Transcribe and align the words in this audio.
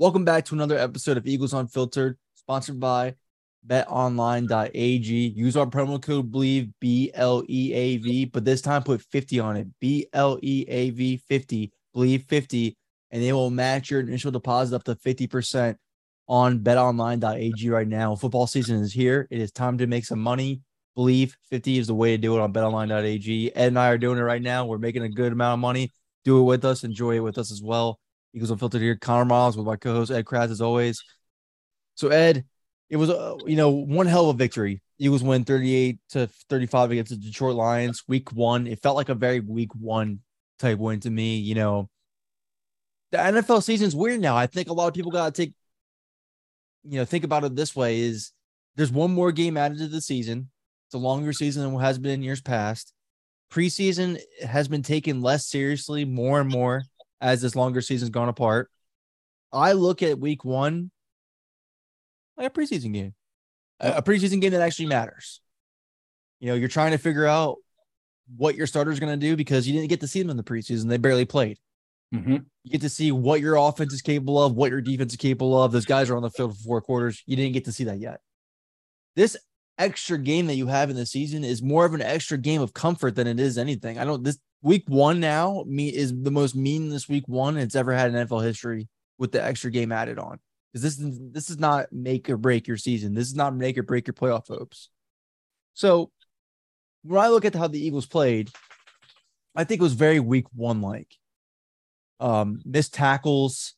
Welcome 0.00 0.24
back 0.24 0.46
to 0.46 0.54
another 0.54 0.78
episode 0.78 1.18
of 1.18 1.26
Eagles 1.26 1.52
Unfiltered, 1.52 2.16
sponsored 2.34 2.80
by 2.80 3.16
betonline.ag. 3.66 5.12
Use 5.36 5.58
our 5.58 5.66
promo 5.66 6.00
code 6.00 6.32
BLEAV, 6.32 6.72
B 6.80 7.10
L 7.12 7.42
E 7.46 7.74
A 7.74 7.98
V, 7.98 8.24
but 8.24 8.42
this 8.42 8.62
time 8.62 8.82
put 8.82 9.02
50 9.02 9.40
on 9.40 9.58
it. 9.58 9.66
B 9.78 10.06
L 10.14 10.38
E 10.42 10.64
A 10.68 10.88
V 10.88 11.18
50, 11.18 11.70
BLEAV 11.94 12.24
50, 12.24 12.78
and 13.10 13.22
they 13.22 13.34
will 13.34 13.50
match 13.50 13.90
your 13.90 14.00
initial 14.00 14.30
deposit 14.30 14.74
up 14.74 14.84
to 14.84 14.94
50% 14.94 15.76
on 16.28 16.60
betonline.ag 16.60 17.68
right 17.68 17.86
now. 17.86 18.16
Football 18.16 18.46
season 18.46 18.80
is 18.80 18.94
here. 18.94 19.28
It 19.30 19.38
is 19.38 19.52
time 19.52 19.76
to 19.76 19.86
make 19.86 20.06
some 20.06 20.20
money. 20.20 20.62
BLEAV 20.96 21.34
50 21.50 21.76
is 21.76 21.88
the 21.88 21.94
way 21.94 22.12
to 22.12 22.16
do 22.16 22.34
it 22.34 22.40
on 22.40 22.54
betonline.ag. 22.54 23.54
Ed 23.54 23.66
and 23.66 23.78
I 23.78 23.90
are 23.90 23.98
doing 23.98 24.16
it 24.16 24.22
right 24.22 24.40
now. 24.40 24.64
We're 24.64 24.78
making 24.78 25.02
a 25.02 25.10
good 25.10 25.34
amount 25.34 25.58
of 25.58 25.60
money. 25.60 25.92
Do 26.24 26.40
it 26.40 26.44
with 26.44 26.64
us. 26.64 26.84
Enjoy 26.84 27.16
it 27.16 27.20
with 27.20 27.36
us 27.36 27.52
as 27.52 27.60
well. 27.62 28.00
Eagles 28.34 28.50
Unfiltered 28.50 28.80
here. 28.80 28.96
Connor 28.96 29.24
Miles 29.24 29.56
with 29.56 29.66
my 29.66 29.76
co-host 29.76 30.10
Ed 30.10 30.24
Kracz 30.24 30.50
as 30.50 30.60
always. 30.60 31.02
So 31.94 32.08
Ed, 32.08 32.44
it 32.88 32.96
was 32.96 33.10
a 33.10 33.36
you 33.46 33.56
know 33.56 33.70
one 33.70 34.06
hell 34.06 34.30
of 34.30 34.36
a 34.36 34.38
victory. 34.38 34.82
Eagles 34.98 35.22
win 35.22 35.44
38 35.44 35.98
to 36.10 36.28
35 36.48 36.90
against 36.90 37.10
the 37.10 37.16
Detroit 37.16 37.56
Lions 37.56 38.04
week 38.06 38.32
one. 38.32 38.66
It 38.66 38.82
felt 38.82 38.96
like 38.96 39.08
a 39.08 39.14
very 39.14 39.40
week 39.40 39.74
one 39.74 40.20
type 40.58 40.78
win 40.78 41.00
to 41.00 41.10
me. 41.10 41.38
You 41.38 41.54
know, 41.54 41.88
the 43.10 43.18
NFL 43.18 43.62
season's 43.62 43.96
weird 43.96 44.20
now. 44.20 44.36
I 44.36 44.46
think 44.46 44.68
a 44.68 44.72
lot 44.72 44.88
of 44.88 44.94
people 44.94 45.10
gotta 45.10 45.32
take, 45.32 45.54
you 46.84 46.98
know, 46.98 47.04
think 47.04 47.24
about 47.24 47.44
it 47.44 47.56
this 47.56 47.74
way: 47.74 48.00
is 48.00 48.32
there's 48.76 48.92
one 48.92 49.12
more 49.12 49.32
game 49.32 49.56
added 49.56 49.78
to 49.78 49.88
the 49.88 50.00
season. 50.00 50.50
It's 50.88 50.94
a 50.94 50.98
longer 50.98 51.32
season 51.32 51.62
than 51.62 51.80
has 51.80 51.98
been 51.98 52.12
in 52.12 52.22
years 52.22 52.40
past. 52.40 52.92
Preseason 53.52 54.18
has 54.46 54.68
been 54.68 54.82
taken 54.82 55.22
less 55.22 55.46
seriously 55.46 56.04
more 56.04 56.40
and 56.40 56.48
more 56.48 56.84
as 57.20 57.42
this 57.42 57.56
longer 57.56 57.80
season's 57.80 58.10
gone 58.10 58.28
apart. 58.28 58.70
I 59.52 59.72
look 59.72 60.02
at 60.02 60.18
week 60.18 60.44
one 60.44 60.90
like 62.36 62.46
a 62.46 62.50
preseason 62.50 62.92
game, 62.92 63.14
a, 63.80 64.02
preseason 64.02 64.40
game 64.40 64.52
that 64.52 64.62
actually 64.62 64.86
matters. 64.86 65.40
You 66.38 66.48
know, 66.48 66.54
you're 66.54 66.68
trying 66.68 66.92
to 66.92 66.98
figure 66.98 67.26
out 67.26 67.56
what 68.36 68.54
your 68.54 68.66
starter's 68.66 69.00
going 69.00 69.18
to 69.18 69.26
do 69.26 69.36
because 69.36 69.66
you 69.66 69.74
didn't 69.74 69.88
get 69.88 70.00
to 70.00 70.06
see 70.06 70.20
them 70.20 70.30
in 70.30 70.36
the 70.36 70.42
preseason. 70.42 70.88
They 70.88 70.96
barely 70.96 71.24
played. 71.24 71.58
Mm-hmm. 72.14 72.38
You 72.64 72.70
get 72.70 72.80
to 72.80 72.88
see 72.88 73.12
what 73.12 73.40
your 73.40 73.56
offense 73.56 73.92
is 73.92 74.02
capable 74.02 74.42
of, 74.42 74.54
what 74.54 74.70
your 74.70 74.80
defense 74.80 75.12
is 75.12 75.18
capable 75.18 75.60
of. 75.60 75.72
Those 75.72 75.84
guys 75.84 76.10
are 76.10 76.16
on 76.16 76.22
the 76.22 76.30
field 76.30 76.56
for 76.56 76.62
four 76.62 76.80
quarters. 76.80 77.22
You 77.26 77.36
didn't 77.36 77.52
get 77.52 77.66
to 77.66 77.72
see 77.72 77.84
that 77.84 77.98
yet. 77.98 78.20
This 79.16 79.36
extra 79.78 80.18
game 80.18 80.46
that 80.46 80.56
you 80.56 80.66
have 80.66 80.90
in 80.90 80.96
the 80.96 81.06
season 81.06 81.44
is 81.44 81.62
more 81.62 81.84
of 81.84 81.94
an 81.94 82.02
extra 82.02 82.38
game 82.38 82.60
of 82.60 82.74
comfort 82.74 83.14
than 83.14 83.26
it 83.26 83.40
is 83.40 83.58
anything. 83.58 83.98
I 83.98 84.04
don't 84.04 84.22
this 84.22 84.38
week 84.62 84.84
one 84.86 85.20
now 85.20 85.64
me 85.66 85.88
is 85.88 86.12
the 86.22 86.30
most 86.30 86.54
meaningless 86.54 87.08
week 87.08 87.24
one 87.26 87.56
it's 87.56 87.76
ever 87.76 87.92
had 87.92 88.14
in 88.14 88.26
NFL 88.26 88.44
history 88.44 88.88
with 89.18 89.32
the 89.32 89.42
extra 89.42 89.70
game 89.70 89.92
added 89.92 90.18
on. 90.18 90.38
Because 90.72 90.82
this 90.82 90.98
is 90.98 91.18
this 91.32 91.50
is 91.50 91.58
not 91.58 91.92
make 91.92 92.30
or 92.30 92.36
break 92.36 92.68
your 92.68 92.76
season. 92.76 93.14
This 93.14 93.26
is 93.26 93.34
not 93.34 93.56
make 93.56 93.76
or 93.76 93.82
break 93.82 94.06
your 94.06 94.14
playoff 94.14 94.46
hopes. 94.48 94.88
So 95.74 96.10
when 97.02 97.20
I 97.20 97.28
look 97.28 97.44
at 97.44 97.54
how 97.54 97.66
the 97.66 97.84
Eagles 97.84 98.06
played, 98.06 98.50
I 99.56 99.64
think 99.64 99.80
it 99.80 99.84
was 99.84 99.94
very 99.94 100.20
week 100.20 100.46
one 100.54 100.80
like. 100.80 101.16
Um, 102.20 102.60
missed 102.64 102.94
tackles, 102.94 103.74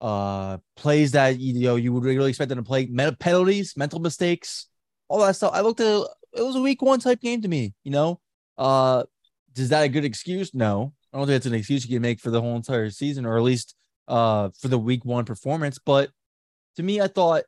uh, 0.00 0.58
plays 0.76 1.12
that 1.12 1.38
you 1.38 1.60
know 1.60 1.76
you 1.76 1.92
would 1.92 2.04
really 2.04 2.28
expect 2.28 2.48
them 2.48 2.58
to 2.58 2.64
play, 2.64 2.86
penalties, 3.20 3.74
mental 3.76 4.00
mistakes, 4.00 4.66
all 5.08 5.20
that 5.20 5.36
stuff. 5.36 5.52
I 5.54 5.60
looked 5.60 5.80
at 5.80 5.86
it, 5.86 6.06
it 6.34 6.42
was 6.42 6.56
a 6.56 6.60
week 6.60 6.82
one 6.82 7.00
type 7.00 7.20
game 7.20 7.40
to 7.42 7.48
me, 7.48 7.74
you 7.84 7.92
know. 7.92 8.20
Uh, 8.58 9.04
is 9.56 9.68
that 9.70 9.82
a 9.82 9.88
good 9.88 10.04
excuse? 10.04 10.54
No, 10.54 10.92
I 11.12 11.18
don't 11.18 11.26
think 11.26 11.36
it's 11.36 11.46
an 11.46 11.54
excuse 11.54 11.86
you 11.86 11.96
can 11.96 12.02
make 12.02 12.20
for 12.20 12.30
the 12.30 12.40
whole 12.40 12.56
entire 12.56 12.90
season, 12.90 13.26
or 13.26 13.36
at 13.36 13.42
least 13.42 13.74
uh 14.08 14.50
for 14.60 14.68
the 14.68 14.78
week 14.78 15.04
one 15.04 15.24
performance. 15.24 15.78
But 15.78 16.10
to 16.76 16.82
me, 16.82 17.00
I 17.00 17.06
thought, 17.06 17.44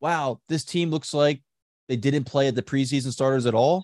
wow, 0.00 0.40
this 0.48 0.64
team 0.64 0.90
looks 0.90 1.14
like 1.14 1.42
they 1.88 1.96
didn't 1.96 2.24
play 2.24 2.48
at 2.48 2.54
the 2.54 2.62
preseason 2.62 3.12
starters 3.12 3.46
at 3.46 3.54
all. 3.54 3.82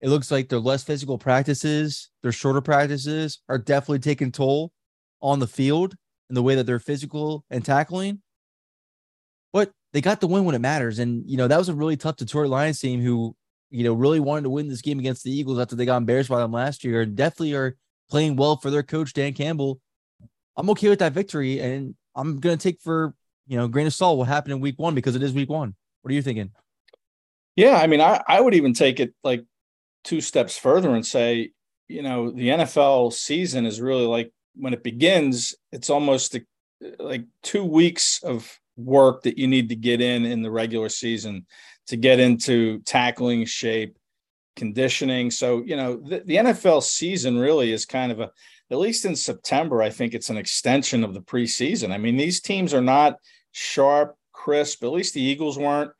It 0.00 0.08
looks 0.08 0.30
like 0.30 0.48
their 0.48 0.60
less 0.60 0.82
physical 0.82 1.18
practices, 1.18 2.10
their 2.22 2.32
shorter 2.32 2.60
practices 2.60 3.40
are 3.48 3.58
definitely 3.58 4.00
taking 4.00 4.32
toll 4.32 4.72
on 5.22 5.38
the 5.38 5.46
field 5.46 5.94
in 6.28 6.34
the 6.34 6.42
way 6.42 6.54
that 6.54 6.64
they're 6.64 6.78
physical 6.78 7.44
and 7.50 7.64
tackling. 7.64 8.20
But 9.52 9.70
they 9.92 10.00
got 10.00 10.20
the 10.20 10.26
win 10.26 10.44
when 10.44 10.54
it 10.54 10.60
matters. 10.60 10.98
And, 10.98 11.22
you 11.26 11.36
know, 11.36 11.48
that 11.48 11.58
was 11.58 11.68
a 11.68 11.74
really 11.74 11.96
tough 11.96 12.16
Detroit 12.16 12.48
Lions 12.48 12.80
team 12.80 13.00
who, 13.00 13.34
you 13.74 13.82
know, 13.82 13.92
really 13.92 14.20
wanted 14.20 14.42
to 14.44 14.50
win 14.50 14.68
this 14.68 14.82
game 14.82 15.00
against 15.00 15.24
the 15.24 15.36
Eagles 15.36 15.58
after 15.58 15.74
they 15.74 15.84
got 15.84 15.96
embarrassed 15.96 16.30
by 16.30 16.38
them 16.38 16.52
last 16.52 16.84
year 16.84 17.00
and 17.00 17.16
definitely 17.16 17.54
are 17.54 17.76
playing 18.08 18.36
well 18.36 18.56
for 18.56 18.70
their 18.70 18.84
coach, 18.84 19.12
Dan 19.12 19.32
Campbell. 19.32 19.80
I'm 20.56 20.70
okay 20.70 20.88
with 20.88 21.00
that 21.00 21.12
victory. 21.12 21.58
And 21.58 21.96
I'm 22.14 22.38
going 22.38 22.56
to 22.56 22.62
take 22.62 22.80
for, 22.80 23.16
you 23.48 23.56
know, 23.56 23.66
grain 23.66 23.88
of 23.88 23.92
salt 23.92 24.16
what 24.16 24.28
happened 24.28 24.52
in 24.52 24.60
week 24.60 24.78
one 24.78 24.94
because 24.94 25.16
it 25.16 25.24
is 25.24 25.32
week 25.32 25.50
one. 25.50 25.74
What 26.02 26.12
are 26.12 26.14
you 26.14 26.22
thinking? 26.22 26.52
Yeah, 27.56 27.74
I 27.74 27.88
mean, 27.88 28.00
I, 28.00 28.22
I 28.28 28.40
would 28.40 28.54
even 28.54 28.74
take 28.74 29.00
it 29.00 29.12
like 29.24 29.44
two 30.04 30.20
steps 30.20 30.56
further 30.56 30.94
and 30.94 31.04
say, 31.04 31.50
you 31.88 32.02
know, 32.02 32.30
the 32.30 32.50
NFL 32.50 33.12
season 33.12 33.66
is 33.66 33.80
really 33.80 34.06
like 34.06 34.32
when 34.54 34.72
it 34.72 34.84
begins, 34.84 35.52
it's 35.72 35.90
almost 35.90 36.36
uh, 36.36 36.38
like 37.00 37.24
two 37.42 37.64
weeks 37.64 38.22
of 38.22 38.56
work 38.76 39.22
that 39.22 39.38
you 39.38 39.46
need 39.46 39.68
to 39.68 39.76
get 39.76 40.00
in 40.00 40.24
in 40.24 40.42
the 40.42 40.50
regular 40.50 40.88
season 40.88 41.46
to 41.86 41.96
get 41.96 42.20
into 42.20 42.80
tackling 42.80 43.44
shape, 43.44 43.96
conditioning. 44.56 45.30
So, 45.30 45.62
you 45.64 45.76
know, 45.76 45.96
the, 45.96 46.22
the 46.24 46.36
NFL 46.36 46.82
season 46.82 47.38
really 47.38 47.72
is 47.72 47.84
kind 47.84 48.10
of 48.10 48.20
a, 48.20 48.30
at 48.70 48.78
least 48.78 49.04
in 49.04 49.14
September, 49.14 49.82
I 49.82 49.90
think 49.90 50.14
it's 50.14 50.30
an 50.30 50.36
extension 50.36 51.04
of 51.04 51.14
the 51.14 51.20
preseason. 51.20 51.92
I 51.92 51.98
mean, 51.98 52.16
these 52.16 52.40
teams 52.40 52.72
are 52.72 52.80
not 52.80 53.18
sharp, 53.52 54.16
crisp, 54.32 54.82
at 54.82 54.92
least 54.92 55.14
the 55.14 55.22
Eagles 55.22 55.58
weren't. 55.58 55.92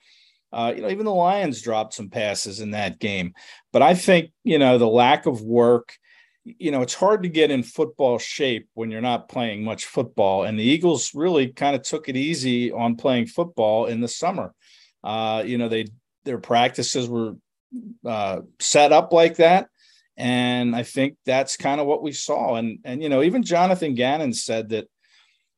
Uh, 0.52 0.72
you 0.74 0.82
know, 0.82 0.88
even 0.88 1.04
the 1.04 1.12
Lions 1.12 1.60
dropped 1.60 1.94
some 1.94 2.08
passes 2.08 2.60
in 2.60 2.70
that 2.70 3.00
game. 3.00 3.34
But 3.72 3.82
I 3.82 3.94
think, 3.94 4.30
you 4.44 4.58
know, 4.58 4.78
the 4.78 4.86
lack 4.88 5.26
of 5.26 5.42
work, 5.42 5.96
you 6.44 6.70
know, 6.70 6.82
it's 6.82 6.94
hard 6.94 7.22
to 7.22 7.28
get 7.28 7.50
in 7.50 7.62
football 7.62 8.18
shape 8.18 8.68
when 8.74 8.90
you're 8.90 9.00
not 9.00 9.28
playing 9.28 9.64
much 9.64 9.86
football. 9.86 10.44
And 10.44 10.58
the 10.58 10.62
Eagles 10.62 11.14
really 11.14 11.48
kind 11.48 11.74
of 11.74 11.82
took 11.82 12.08
it 12.08 12.16
easy 12.16 12.70
on 12.70 12.96
playing 12.96 13.26
football 13.26 13.86
in 13.86 14.00
the 14.00 14.08
summer. 14.08 14.54
Uh, 15.02 15.42
you 15.44 15.58
know, 15.58 15.68
they 15.68 15.86
their 16.24 16.38
practices 16.38 17.08
were 17.08 17.34
uh, 18.04 18.40
set 18.58 18.92
up 18.92 19.12
like 19.12 19.36
that. 19.36 19.68
And 20.16 20.76
I 20.76 20.82
think 20.82 21.16
that's 21.24 21.56
kind 21.56 21.80
of 21.80 21.86
what 21.86 22.02
we 22.02 22.12
saw. 22.12 22.56
And 22.56 22.78
and 22.84 23.02
you 23.02 23.08
know, 23.08 23.22
even 23.22 23.42
Jonathan 23.42 23.94
Gannon 23.94 24.32
said 24.32 24.68
that, 24.70 24.86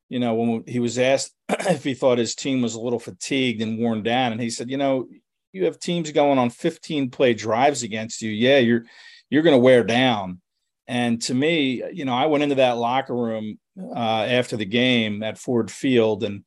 you 0.09 0.19
know, 0.19 0.35
when 0.35 0.63
he 0.67 0.79
was 0.79 0.97
asked 0.97 1.33
if 1.49 1.83
he 1.83 1.93
thought 1.93 2.17
his 2.17 2.33
team 2.33 2.61
was 2.61 2.75
a 2.75 2.81
little 2.81 2.99
fatigued 2.99 3.61
and 3.61 3.77
worn 3.77 4.03
down, 4.03 4.31
and 4.31 4.41
he 4.41 4.49
said, 4.49 4.69
you 4.69 4.77
know, 4.77 5.07
you 5.51 5.65
have 5.65 5.79
teams 5.79 6.11
going 6.11 6.39
on 6.39 6.49
15 6.49 7.09
play 7.09 7.33
drives 7.33 7.83
against 7.83 8.21
you. 8.21 8.31
Yeah, 8.31 8.59
you're 8.59 8.85
you're 9.29 9.43
going 9.43 9.55
to 9.55 9.63
wear 9.63 9.83
down. 9.83 10.41
And 10.87 11.21
to 11.23 11.33
me, 11.33 11.83
you 11.91 12.05
know, 12.05 12.13
I 12.13 12.27
went 12.27 12.43
into 12.43 12.55
that 12.55 12.77
locker 12.77 13.15
room 13.15 13.59
uh, 13.79 14.25
after 14.29 14.55
the 14.55 14.65
game 14.65 15.21
at 15.21 15.37
Ford 15.37 15.69
Field, 15.69 16.23
and 16.23 16.43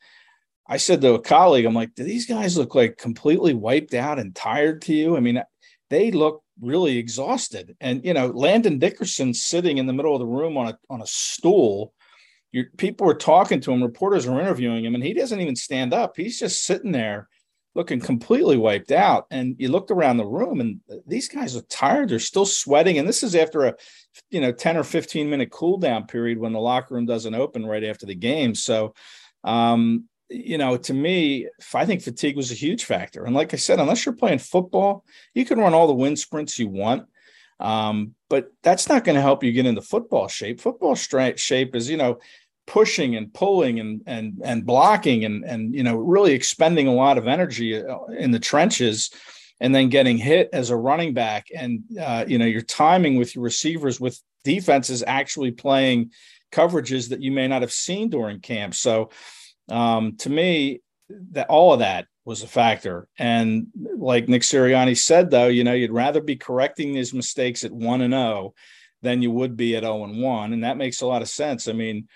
I 0.66 0.76
said 0.78 1.00
to 1.02 1.14
a 1.14 1.20
colleague, 1.20 1.64
I'm 1.64 1.74
like, 1.74 1.94
do 1.94 2.04
these 2.04 2.26
guys 2.26 2.56
look 2.56 2.74
like 2.74 2.96
completely 2.96 3.54
wiped 3.54 3.92
out 3.92 4.18
and 4.18 4.34
tired 4.34 4.82
to 4.82 4.94
you? 4.94 5.16
I 5.16 5.20
mean, 5.20 5.42
they 5.90 6.10
look 6.10 6.42
really 6.60 6.96
exhausted. 6.96 7.76
And 7.80 8.04
you 8.04 8.14
know, 8.14 8.28
Landon 8.28 8.78
Dickerson 8.78 9.34
sitting 9.34 9.78
in 9.78 9.86
the 9.86 9.92
middle 9.92 10.14
of 10.14 10.20
the 10.20 10.26
room 10.26 10.56
on 10.56 10.68
a 10.68 10.78
on 10.88 11.02
a 11.02 11.06
stool. 11.06 11.92
Your, 12.52 12.66
people 12.78 13.06
were 13.06 13.14
talking 13.14 13.60
to 13.60 13.72
him, 13.72 13.82
reporters 13.82 14.26
were 14.26 14.40
interviewing 14.40 14.84
him, 14.84 14.94
and 14.94 15.04
he 15.04 15.14
doesn't 15.14 15.40
even 15.40 15.54
stand 15.54 15.94
up. 15.94 16.16
He's 16.16 16.38
just 16.38 16.64
sitting 16.64 16.92
there 16.92 17.28
looking 17.74 18.00
completely 18.00 18.56
wiped 18.56 18.92
out. 18.92 19.26
And 19.30 19.56
you 19.58 19.68
looked 19.68 19.90
around 19.90 20.16
the 20.16 20.26
room, 20.26 20.60
and 20.60 20.80
these 21.06 21.28
guys 21.28 21.56
are 21.56 21.62
tired. 21.62 22.08
They're 22.08 22.18
still 22.18 22.46
sweating. 22.46 22.98
And 22.98 23.08
this 23.08 23.22
is 23.22 23.34
after 23.34 23.66
a, 23.66 23.74
you 24.30 24.40
know, 24.40 24.52
10 24.52 24.76
or 24.76 24.84
15 24.84 25.30
minute 25.30 25.50
cool 25.50 25.78
down 25.78 26.06
period 26.06 26.38
when 26.38 26.52
the 26.52 26.60
locker 26.60 26.94
room 26.94 27.06
doesn't 27.06 27.34
open 27.34 27.66
right 27.66 27.84
after 27.84 28.06
the 28.06 28.14
game. 28.14 28.54
So, 28.54 28.94
um, 29.44 30.04
you 30.28 30.58
know, 30.58 30.76
to 30.76 30.94
me, 30.94 31.48
I 31.74 31.86
think 31.86 32.02
fatigue 32.02 32.36
was 32.36 32.52
a 32.52 32.54
huge 32.54 32.84
factor. 32.84 33.24
And 33.24 33.34
like 33.34 33.52
I 33.52 33.56
said, 33.56 33.80
unless 33.80 34.06
you're 34.06 34.14
playing 34.14 34.38
football, 34.38 35.04
you 35.34 35.44
can 35.44 35.58
run 35.58 35.74
all 35.74 35.88
the 35.88 35.94
wind 35.94 36.18
sprints 36.18 36.58
you 36.58 36.68
want. 36.68 37.06
Um, 37.58 38.14
but 38.28 38.52
that's 38.62 38.88
not 38.88 39.04
going 39.04 39.16
to 39.16 39.22
help 39.22 39.44
you 39.44 39.52
get 39.52 39.66
into 39.66 39.82
football 39.82 40.28
shape. 40.28 40.60
Football 40.60 40.94
shape 40.94 41.74
is, 41.76 41.90
you 41.90 41.96
know, 41.96 42.18
pushing 42.70 43.16
and 43.16 43.34
pulling 43.34 43.80
and 43.80 44.00
and 44.06 44.40
and 44.44 44.64
blocking 44.64 45.24
and 45.24 45.44
and 45.44 45.74
you 45.74 45.82
know 45.82 45.96
really 45.96 46.32
expending 46.32 46.86
a 46.86 46.94
lot 46.94 47.18
of 47.18 47.26
energy 47.26 47.76
uh, 47.76 48.04
in 48.16 48.30
the 48.30 48.38
trenches 48.38 49.10
and 49.58 49.74
then 49.74 49.88
getting 49.88 50.16
hit 50.16 50.48
as 50.52 50.70
a 50.70 50.76
running 50.76 51.12
back. 51.12 51.48
And 51.54 51.82
uh, 52.00 52.24
you 52.28 52.38
know 52.38 52.46
your 52.46 52.62
timing 52.62 53.16
with 53.16 53.34
your 53.34 53.42
receivers 53.42 54.00
with 54.00 54.22
defenses 54.44 55.02
actually 55.04 55.50
playing 55.50 56.12
coverages 56.52 57.08
that 57.08 57.20
you 57.20 57.32
may 57.32 57.48
not 57.48 57.62
have 57.62 57.72
seen 57.72 58.08
during 58.08 58.38
camp. 58.38 58.76
So 58.76 59.10
um, 59.68 60.16
to 60.18 60.30
me 60.30 60.80
that 61.32 61.48
all 61.48 61.72
of 61.72 61.80
that 61.80 62.06
was 62.24 62.44
a 62.44 62.46
factor. 62.46 63.08
And 63.18 63.66
like 63.96 64.28
nick 64.28 64.42
sirianni 64.42 64.96
said 64.96 65.32
though 65.32 65.48
you 65.48 65.64
know 65.64 65.74
you'd 65.74 65.90
rather 65.90 66.20
be 66.20 66.36
correcting 66.36 66.92
these 66.92 67.12
mistakes 67.12 67.64
at 67.64 67.72
1 67.72 68.00
and 68.00 68.14
0 68.14 68.54
than 69.02 69.22
you 69.22 69.32
would 69.32 69.56
be 69.56 69.74
at 69.74 69.82
0 69.82 70.04
and 70.04 70.22
1 70.22 70.52
and 70.52 70.62
that 70.62 70.76
makes 70.76 71.00
a 71.00 71.06
lot 71.06 71.22
of 71.22 71.28
sense. 71.28 71.66
I 71.66 71.72
mean 71.72 72.06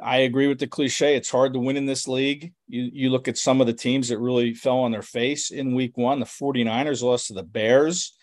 I 0.00 0.18
agree 0.18 0.46
with 0.46 0.60
the 0.60 0.66
cliche. 0.66 1.16
It's 1.16 1.30
hard 1.30 1.52
to 1.54 1.58
win 1.58 1.76
in 1.76 1.86
this 1.86 2.06
league. 2.06 2.52
You 2.68 2.88
you 2.92 3.10
look 3.10 3.26
at 3.26 3.38
some 3.38 3.60
of 3.60 3.66
the 3.66 3.72
teams 3.72 4.08
that 4.08 4.18
really 4.18 4.54
fell 4.54 4.78
on 4.78 4.92
their 4.92 5.02
face 5.02 5.50
in 5.50 5.74
week 5.74 5.96
one. 5.96 6.20
The 6.20 6.26
49ers 6.26 7.02
lost 7.02 7.28
to 7.28 7.34
the 7.34 7.42
Bears 7.42 8.16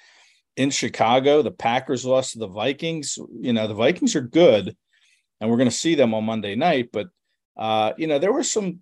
in 0.55 0.69
Chicago. 0.69 1.41
The 1.41 1.51
Packers 1.51 2.05
lost 2.05 2.33
to 2.33 2.39
the 2.39 2.47
Vikings. 2.47 3.17
You 3.41 3.53
know, 3.53 3.67
the 3.67 3.73
Vikings 3.73 4.15
are 4.15 4.21
good, 4.21 4.75
and 5.41 5.49
we're 5.49 5.57
going 5.57 5.69
to 5.69 5.75
see 5.75 5.95
them 5.95 6.13
on 6.13 6.23
Monday 6.23 6.55
night. 6.55 6.89
But 6.93 7.07
uh, 7.57 7.91
you 7.97 8.07
know, 8.07 8.19
there 8.19 8.33
were 8.33 8.43
some 8.43 8.81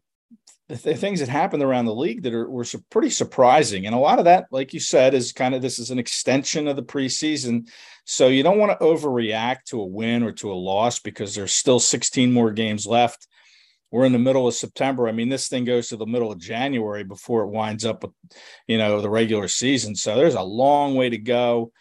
the 0.81 0.96
things 0.96 1.20
that 1.20 1.30
happened 1.30 1.64
around 1.64 1.86
the 1.86 1.96
league 1.96 2.24
that 2.24 2.34
are 2.34 2.50
were 2.50 2.66
pretty 2.90 3.10
surprising, 3.10 3.86
and 3.86 3.96
a 3.96 4.00
lot 4.00 4.20
of 4.20 4.25
that, 4.25 4.48
like 4.52 4.74
you 4.74 4.80
said, 4.80 5.14
is 5.14 5.31
kind 5.31 5.54
of 5.56 5.62
this 5.62 5.80
is 5.80 5.92
an 5.92 6.00
extension 6.00 6.68
of 6.68 6.75
the 6.75 6.84
preseason. 6.84 7.68
So 8.06 8.28
you 8.28 8.44
don't 8.44 8.60
want 8.60 8.78
to 8.78 8.86
overreact 8.86 9.64
to 9.68 9.81
a 9.81 9.86
win 9.86 10.24
or 10.24 10.31
to 10.34 10.52
a 10.52 10.56
loss 10.56 11.00
because 11.00 11.36
there's 11.36 11.54
still 11.54 11.80
16 11.80 12.31
more 12.34 12.52
games 12.52 12.86
left. 12.86 13.28
We're 13.92 14.06
in 14.06 14.12
the 14.12 14.20
middle 14.20 14.48
of 14.48 14.56
September. 14.56 15.08
I 15.08 15.12
mean, 15.12 15.30
this 15.30 15.48
thing 15.48 15.66
goes 15.66 15.90
to 15.90 15.98
the 15.98 16.06
middle 16.06 16.31
of 16.31 16.40
January 16.40 17.04
before 17.04 17.44
it 17.44 17.50
winds 17.50 17.86
up 17.86 18.04
with, 18.04 18.12
you 18.68 18.80
know, 18.80 19.00
the 19.02 19.10
regular 19.10 19.48
season. 19.48 19.96
So 19.96 20.16
there's 20.16 20.34
a 20.34 20.42
long 20.42 20.96
way 20.96 21.10
to 21.10 21.18
go. 21.18 21.72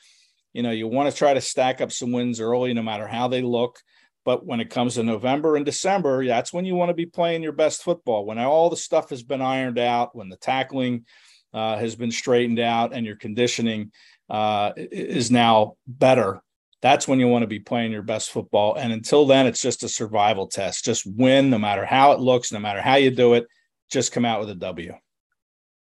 You 0.53 0.63
know, 0.63 0.71
you 0.73 0.87
want 0.87 1.11
to 1.11 1.17
try 1.17 1.33
to 1.33 1.41
stack 1.41 1.81
up 1.81 1.91
some 1.91 2.13
wins 2.13 2.39
early, 2.39 2.75
no 2.75 2.83
matter 2.83 3.07
how 3.07 3.29
they 3.29 3.41
look. 3.41 3.81
But 4.25 4.47
when 4.47 4.61
it 4.61 4.71
comes 4.71 4.95
to 4.95 5.03
November 5.03 5.57
and 5.57 5.65
December, 5.65 6.25
that's 6.25 6.53
when 6.53 6.65
you 6.65 6.75
want 6.75 6.91
to 6.91 6.95
be 6.95 7.07
playing 7.07 7.43
your 7.43 7.53
best 7.53 7.83
football. 7.83 8.25
When 8.25 8.39
all 8.39 8.71
the 8.71 8.77
stuff 8.77 9.11
has 9.11 9.23
been 9.23 9.43
ironed 9.43 9.79
out, 9.79 10.15
when 10.15 10.29
the 10.29 10.37
tackling 10.37 11.07
uh, 11.53 11.77
has 11.77 11.97
been 11.97 12.13
straightened 12.13 12.61
out, 12.61 12.93
and 12.93 13.05
your 13.05 13.17
conditioning 13.17 13.91
uh, 14.31 14.73
is 14.77 15.31
now 15.31 15.75
better, 15.87 16.41
that's 16.83 17.07
when 17.07 17.21
you 17.21 17.29
want 17.29 17.43
to 17.43 17.49
be 17.49 17.61
playing 17.61 17.93
your 17.93 18.03
best 18.03 18.31
football. 18.31 18.75
And 18.75 18.93
until 18.93 19.27
then, 19.27 19.47
it's 19.47 19.63
just 19.63 19.85
a 19.85 19.89
survival 19.89 20.49
test. 20.49 20.85
Just 20.85 21.07
win, 21.07 21.51
no 21.51 21.59
matter 21.59 21.85
how 21.85 22.13
it 22.13 22.21
looks, 22.21 22.53
no 22.53 22.59
matter 22.59 22.81
how 22.81 22.97
you 22.97 23.11
do 23.11 23.35
it. 23.35 23.47
Just 23.91 24.13
come 24.13 24.25
out 24.25 24.41
with 24.41 24.51
a 24.51 24.55
W. 24.55 24.95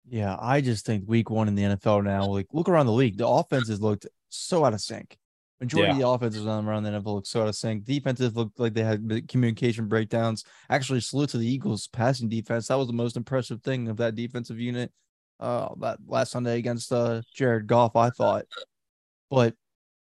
Yeah, 0.09 0.35
I 0.39 0.61
just 0.61 0.85
think 0.85 1.05
week 1.07 1.29
one 1.29 1.47
in 1.47 1.55
the 1.55 1.63
NFL 1.63 2.03
now, 2.03 2.25
like 2.25 2.47
look 2.51 2.67
around 2.67 2.87
the 2.87 2.91
league, 2.91 3.17
the 3.17 3.27
offenses 3.27 3.81
looked 3.81 4.05
so 4.29 4.65
out 4.65 4.73
of 4.73 4.81
sync. 4.81 5.17
Majority 5.63 5.87
yeah. 5.87 5.93
of 5.93 5.99
the 5.99 6.07
offenses 6.07 6.45
around 6.45 6.83
the 6.83 6.89
NFL 6.89 7.05
look 7.05 7.25
so 7.25 7.41
out 7.41 7.47
of 7.47 7.55
sync. 7.55 7.85
Defensive 7.85 8.35
looked 8.35 8.59
like 8.59 8.73
they 8.73 8.83
had 8.83 9.27
communication 9.29 9.87
breakdowns. 9.87 10.43
Actually, 10.69 10.99
salute 10.99 11.29
to 11.29 11.37
the 11.37 11.47
Eagles 11.47 11.87
passing 11.87 12.27
defense. 12.27 12.67
That 12.67 12.75
was 12.75 12.87
the 12.87 12.93
most 12.93 13.15
impressive 13.15 13.61
thing 13.61 13.87
of 13.87 13.97
that 13.97 14.15
defensive 14.15 14.59
unit. 14.59 14.91
Uh, 15.39 15.69
that 15.79 15.99
last 16.05 16.31
Sunday 16.31 16.57
against 16.57 16.91
uh 16.91 17.21
Jared 17.33 17.67
Goff, 17.67 17.95
I 17.95 18.09
thought. 18.09 18.45
But 19.29 19.55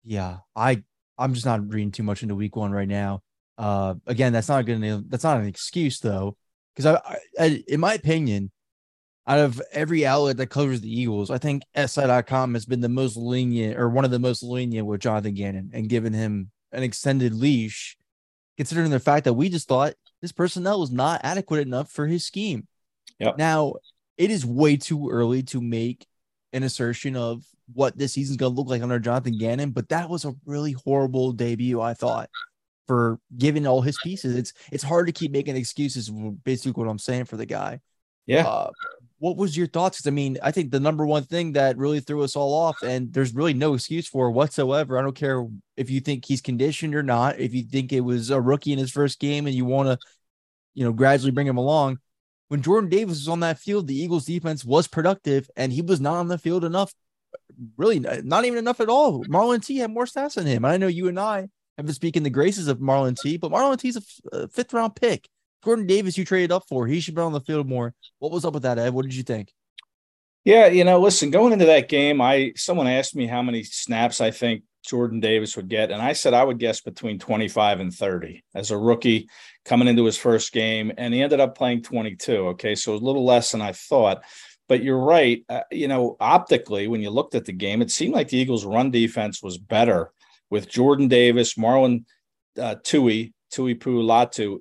yeah, 0.02 0.38
I 0.56 0.82
I'm 1.16 1.34
just 1.34 1.46
not 1.46 1.72
reading 1.72 1.92
too 1.92 2.02
much 2.02 2.22
into 2.22 2.34
Week 2.34 2.56
One 2.56 2.72
right 2.72 2.88
now. 2.88 3.22
Uh, 3.56 3.94
again, 4.06 4.32
that's 4.32 4.48
not 4.48 4.66
gonna 4.66 5.02
that's 5.08 5.24
not 5.24 5.38
an 5.38 5.46
excuse 5.46 6.00
though, 6.00 6.36
because 6.74 6.96
I, 6.96 7.18
I, 7.38 7.64
in 7.68 7.78
my 7.78 7.94
opinion, 7.94 8.50
out 9.26 9.38
of 9.38 9.60
every 9.72 10.04
outlet 10.04 10.36
that 10.36 10.48
covers 10.48 10.80
the 10.80 11.00
Eagles, 11.00 11.30
I 11.30 11.38
think 11.38 11.62
SI.com 11.74 12.54
has 12.54 12.66
been 12.66 12.80
the 12.80 12.88
most 12.88 13.16
lenient 13.16 13.78
or 13.78 13.88
one 13.88 14.04
of 14.04 14.10
the 14.10 14.18
most 14.18 14.42
lenient 14.42 14.86
with 14.86 15.00
Jonathan 15.00 15.34
Gannon 15.34 15.70
and 15.72 15.88
given 15.88 16.12
him 16.12 16.50
an 16.72 16.82
extended 16.82 17.34
leash, 17.34 17.96
considering 18.56 18.90
the 18.90 19.00
fact 19.00 19.24
that 19.24 19.32
we 19.32 19.48
just 19.48 19.66
thought 19.66 19.94
this 20.20 20.32
personnel 20.32 20.80
was 20.80 20.90
not 20.90 21.22
adequate 21.24 21.66
enough 21.66 21.90
for 21.90 22.06
his 22.06 22.24
scheme. 22.24 22.66
Yep. 23.18 23.38
Now, 23.38 23.74
it 24.18 24.30
is 24.30 24.44
way 24.44 24.76
too 24.76 25.08
early 25.10 25.42
to 25.44 25.60
make 25.60 26.06
an 26.52 26.62
assertion 26.62 27.16
of 27.16 27.42
what 27.72 27.96
this 27.96 28.12
season's 28.12 28.36
going 28.36 28.52
to 28.52 28.60
look 28.60 28.68
like 28.68 28.82
under 28.82 28.98
Jonathan 28.98 29.38
Gannon, 29.38 29.70
but 29.70 29.88
that 29.88 30.10
was 30.10 30.24
a 30.24 30.34
really 30.44 30.72
horrible 30.72 31.32
debut, 31.32 31.80
I 31.80 31.94
thought, 31.94 32.28
for 32.86 33.18
giving 33.36 33.66
all 33.66 33.80
his 33.80 33.98
pieces. 34.02 34.36
It's 34.36 34.52
it's 34.70 34.84
hard 34.84 35.06
to 35.06 35.12
keep 35.12 35.32
making 35.32 35.56
excuses, 35.56 36.10
basically 36.10 36.72
what 36.72 36.90
I'm 36.90 36.98
saying 36.98 37.24
for 37.24 37.36
the 37.36 37.46
guy. 37.46 37.80
Yeah. 38.26 38.46
Uh, 38.46 38.70
what 39.24 39.38
was 39.38 39.56
your 39.56 39.66
thoughts? 39.66 39.96
Because 39.96 40.08
I 40.08 40.10
mean, 40.10 40.36
I 40.42 40.50
think 40.50 40.70
the 40.70 40.78
number 40.78 41.06
one 41.06 41.22
thing 41.22 41.52
that 41.52 41.78
really 41.78 42.00
threw 42.00 42.22
us 42.22 42.36
all 42.36 42.52
off, 42.52 42.82
and 42.82 43.10
there's 43.10 43.34
really 43.34 43.54
no 43.54 43.72
excuse 43.72 44.06
for 44.06 44.30
whatsoever. 44.30 44.98
I 44.98 45.02
don't 45.02 45.16
care 45.16 45.46
if 45.78 45.88
you 45.88 46.00
think 46.00 46.26
he's 46.26 46.42
conditioned 46.42 46.94
or 46.94 47.02
not. 47.02 47.40
If 47.40 47.54
you 47.54 47.62
think 47.62 47.90
it 47.90 48.02
was 48.02 48.28
a 48.28 48.38
rookie 48.38 48.74
in 48.74 48.78
his 48.78 48.90
first 48.90 49.18
game 49.18 49.46
and 49.46 49.56
you 49.56 49.64
want 49.64 49.88
to, 49.88 49.98
you 50.74 50.84
know, 50.84 50.92
gradually 50.92 51.30
bring 51.30 51.46
him 51.46 51.56
along. 51.56 52.00
When 52.48 52.60
Jordan 52.60 52.90
Davis 52.90 53.20
was 53.20 53.28
on 53.28 53.40
that 53.40 53.58
field, 53.58 53.86
the 53.86 53.98
Eagles 53.98 54.26
defense 54.26 54.62
was 54.62 54.88
productive, 54.88 55.48
and 55.56 55.72
he 55.72 55.80
was 55.80 56.02
not 56.02 56.16
on 56.16 56.28
the 56.28 56.36
field 56.36 56.62
enough. 56.62 56.92
Really, 57.78 58.00
not 58.00 58.44
even 58.44 58.58
enough 58.58 58.80
at 58.80 58.90
all. 58.90 59.24
Marlon 59.24 59.64
T 59.64 59.78
had 59.78 59.90
more 59.90 60.04
stats 60.04 60.34
than 60.34 60.44
him. 60.44 60.66
I 60.66 60.76
know 60.76 60.86
you 60.86 61.08
and 61.08 61.18
I 61.18 61.48
have 61.78 61.86
been 61.86 61.94
speaking 61.94 62.24
the 62.24 62.28
graces 62.28 62.68
of 62.68 62.78
Marlon 62.78 63.18
T, 63.18 63.38
but 63.38 63.50
Marlon 63.50 63.78
T's 63.78 64.20
a 64.32 64.48
fifth 64.48 64.74
round 64.74 64.96
pick. 64.96 65.30
Jordan 65.64 65.86
Davis, 65.86 66.18
you 66.18 66.24
traded 66.24 66.52
up 66.52 66.64
for. 66.68 66.86
He 66.86 67.00
should 67.00 67.14
be 67.14 67.22
on 67.22 67.32
the 67.32 67.40
field 67.40 67.68
more. 67.68 67.94
What 68.18 68.32
was 68.32 68.44
up 68.44 68.54
with 68.54 68.64
that, 68.64 68.78
Ed? 68.78 68.92
What 68.92 69.02
did 69.02 69.14
you 69.14 69.22
think? 69.22 69.52
Yeah, 70.44 70.66
you 70.66 70.84
know, 70.84 71.00
listen, 71.00 71.30
going 71.30 71.54
into 71.54 71.64
that 71.64 71.88
game, 71.88 72.20
I 72.20 72.52
someone 72.54 72.86
asked 72.86 73.16
me 73.16 73.26
how 73.26 73.40
many 73.40 73.62
snaps 73.62 74.20
I 74.20 74.30
think 74.30 74.64
Jordan 74.84 75.18
Davis 75.18 75.56
would 75.56 75.68
get, 75.68 75.90
and 75.90 76.02
I 76.02 76.12
said 76.12 76.34
I 76.34 76.44
would 76.44 76.58
guess 76.58 76.82
between 76.82 77.18
25 77.18 77.80
and 77.80 77.94
30 77.94 78.44
as 78.54 78.70
a 78.70 78.76
rookie 78.76 79.30
coming 79.64 79.88
into 79.88 80.04
his 80.04 80.18
first 80.18 80.52
game, 80.52 80.92
and 80.98 81.14
he 81.14 81.22
ended 81.22 81.40
up 81.40 81.56
playing 81.56 81.82
22. 81.82 82.48
Okay, 82.48 82.74
so 82.74 82.94
a 82.94 82.96
little 82.96 83.24
less 83.24 83.52
than 83.52 83.62
I 83.62 83.72
thought. 83.72 84.22
But 84.68 84.82
you're 84.82 84.98
right. 84.98 85.44
Uh, 85.48 85.60
you 85.70 85.88
know, 85.88 86.16
optically, 86.20 86.88
when 86.88 87.00
you 87.00 87.10
looked 87.10 87.34
at 87.34 87.46
the 87.46 87.52
game, 87.52 87.80
it 87.80 87.90
seemed 87.90 88.14
like 88.14 88.28
the 88.28 88.38
Eagles' 88.38 88.66
run 88.66 88.90
defense 88.90 89.42
was 89.42 89.56
better 89.56 90.10
with 90.50 90.68
Jordan 90.68 91.08
Davis, 91.08 91.54
Marlon 91.54 92.04
uh, 92.58 92.76
Tui, 92.82 93.32
Tuipulotu 93.52 94.58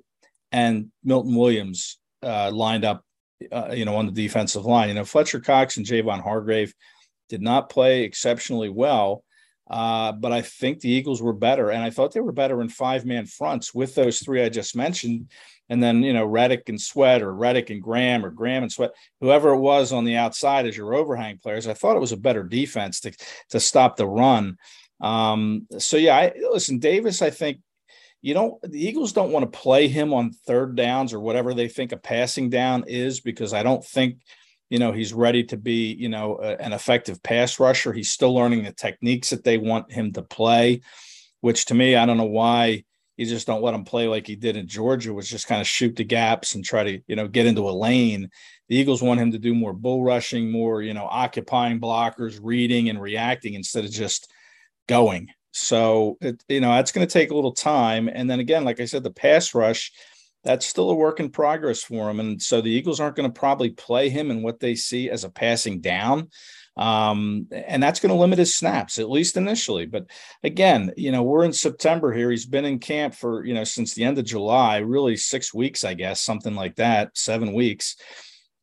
and 0.54 0.92
Milton 1.02 1.34
Williams 1.34 1.98
uh, 2.22 2.48
lined 2.52 2.84
up, 2.84 3.04
uh, 3.50 3.72
you 3.72 3.84
know, 3.84 3.96
on 3.96 4.06
the 4.06 4.12
defensive 4.12 4.64
line. 4.64 4.88
You 4.88 4.94
know, 4.94 5.04
Fletcher 5.04 5.40
Cox 5.40 5.76
and 5.76 5.84
Javon 5.84 6.22
Hargrave 6.22 6.72
did 7.28 7.42
not 7.42 7.70
play 7.70 8.04
exceptionally 8.04 8.68
well, 8.68 9.24
uh, 9.68 10.12
but 10.12 10.30
I 10.30 10.42
think 10.42 10.78
the 10.78 10.90
Eagles 10.90 11.20
were 11.20 11.32
better, 11.32 11.72
and 11.72 11.82
I 11.82 11.90
thought 11.90 12.12
they 12.12 12.20
were 12.20 12.30
better 12.30 12.60
in 12.62 12.68
five 12.68 13.04
man 13.04 13.26
fronts 13.26 13.74
with 13.74 13.96
those 13.96 14.20
three 14.20 14.44
I 14.44 14.48
just 14.48 14.76
mentioned. 14.76 15.32
And 15.68 15.82
then, 15.82 16.02
you 16.04 16.12
know, 16.12 16.26
Reddick 16.26 16.68
and 16.68 16.80
Sweat, 16.80 17.22
or 17.22 17.34
Reddick 17.34 17.70
and 17.70 17.82
Graham, 17.82 18.24
or 18.24 18.30
Graham 18.30 18.62
and 18.62 18.70
Sweat, 18.70 18.92
whoever 19.20 19.54
it 19.54 19.58
was 19.58 19.92
on 19.92 20.04
the 20.04 20.16
outside 20.16 20.66
as 20.66 20.76
your 20.76 20.94
overhang 20.94 21.38
players. 21.38 21.66
I 21.66 21.74
thought 21.74 21.96
it 21.96 22.00
was 22.00 22.12
a 22.12 22.18
better 22.18 22.44
defense 22.44 23.00
to 23.00 23.12
to 23.50 23.58
stop 23.58 23.96
the 23.96 24.06
run. 24.06 24.56
Um, 25.00 25.66
so 25.78 25.96
yeah, 25.96 26.16
I, 26.16 26.32
listen, 26.52 26.78
Davis, 26.78 27.22
I 27.22 27.30
think 27.30 27.58
you 28.24 28.32
don't 28.32 28.54
the 28.62 28.82
Eagles 28.82 29.12
don't 29.12 29.32
want 29.32 29.52
to 29.52 29.58
play 29.58 29.86
him 29.86 30.14
on 30.14 30.32
third 30.32 30.76
downs 30.76 31.12
or 31.12 31.20
whatever 31.20 31.52
they 31.52 31.68
think 31.68 31.92
a 31.92 31.96
passing 31.98 32.48
down 32.48 32.82
is 32.86 33.20
because 33.20 33.52
I 33.52 33.62
don't 33.62 33.84
think 33.84 34.16
you 34.70 34.78
know 34.78 34.92
he's 34.92 35.12
ready 35.12 35.44
to 35.44 35.58
be 35.58 35.92
you 35.92 36.08
know 36.08 36.38
a, 36.42 36.56
an 36.56 36.72
effective 36.72 37.22
pass 37.22 37.60
rusher. 37.60 37.92
He's 37.92 38.10
still 38.10 38.34
learning 38.34 38.64
the 38.64 38.72
techniques 38.72 39.28
that 39.28 39.44
they 39.44 39.58
want 39.58 39.92
him 39.92 40.10
to 40.14 40.22
play, 40.22 40.80
which 41.42 41.66
to 41.66 41.74
me 41.74 41.96
I 41.96 42.06
don't 42.06 42.16
know 42.16 42.24
why 42.24 42.84
you 43.18 43.26
just 43.26 43.46
don't 43.46 43.62
let 43.62 43.74
him 43.74 43.84
play 43.84 44.08
like 44.08 44.26
he 44.26 44.36
did 44.36 44.56
in 44.56 44.68
Georgia, 44.68 45.12
was 45.12 45.28
just 45.28 45.46
kind 45.46 45.60
of 45.60 45.66
shoot 45.66 45.94
the 45.94 46.02
gaps 46.02 46.54
and 46.54 46.64
try 46.64 46.82
to 46.82 47.00
you 47.06 47.16
know 47.16 47.28
get 47.28 47.44
into 47.44 47.68
a 47.68 47.78
lane. 47.78 48.30
The 48.70 48.76
Eagles 48.76 49.02
want 49.02 49.20
him 49.20 49.32
to 49.32 49.38
do 49.38 49.54
more 49.54 49.74
bull 49.74 50.02
rushing, 50.02 50.50
more 50.50 50.80
you 50.80 50.94
know 50.94 51.04
occupying 51.04 51.78
blockers, 51.78 52.40
reading 52.42 52.88
and 52.88 53.02
reacting 53.02 53.52
instead 53.52 53.84
of 53.84 53.90
just 53.90 54.32
going. 54.88 55.28
So 55.56 56.18
it, 56.20 56.42
you 56.48 56.60
know 56.60 56.70
that's 56.70 56.92
going 56.92 57.06
to 57.06 57.12
take 57.12 57.30
a 57.30 57.34
little 57.34 57.52
time. 57.52 58.08
And 58.08 58.28
then 58.28 58.40
again, 58.40 58.64
like 58.64 58.80
I 58.80 58.86
said, 58.86 59.04
the 59.04 59.10
pass 59.10 59.54
rush 59.54 59.92
that's 60.44 60.66
still 60.66 60.90
a 60.90 60.94
work 60.94 61.20
in 61.20 61.30
progress 61.30 61.82
for 61.82 62.10
him. 62.10 62.20
And 62.20 62.40
so 62.40 62.60
the 62.60 62.70
Eagles 62.70 63.00
aren't 63.00 63.16
going 63.16 63.32
to 63.32 63.40
probably 63.40 63.70
play 63.70 64.10
him 64.10 64.30
in 64.30 64.42
what 64.42 64.60
they 64.60 64.74
see 64.74 65.08
as 65.10 65.24
a 65.24 65.30
passing 65.30 65.80
down. 65.80 66.28
Um, 66.76 67.46
and 67.50 67.82
that's 67.82 68.00
going 68.00 68.12
to 68.12 68.20
limit 68.20 68.38
his 68.38 68.54
snaps, 68.54 68.98
at 68.98 69.08
least 69.08 69.36
initially. 69.36 69.86
But 69.86 70.06
again, 70.42 70.92
you 70.96 71.12
know, 71.12 71.22
we're 71.22 71.44
in 71.44 71.52
September 71.52 72.12
here. 72.12 72.30
He's 72.30 72.46
been 72.46 72.64
in 72.64 72.78
camp 72.78 73.14
for, 73.14 73.44
you 73.44 73.54
know, 73.54 73.64
since 73.64 73.94
the 73.94 74.04
end 74.04 74.18
of 74.18 74.24
July, 74.24 74.78
really 74.78 75.16
six 75.16 75.54
weeks, 75.54 75.82
I 75.84 75.94
guess, 75.94 76.20
something 76.20 76.54
like 76.54 76.76
that, 76.76 77.16
seven 77.16 77.52
weeks. 77.52 77.96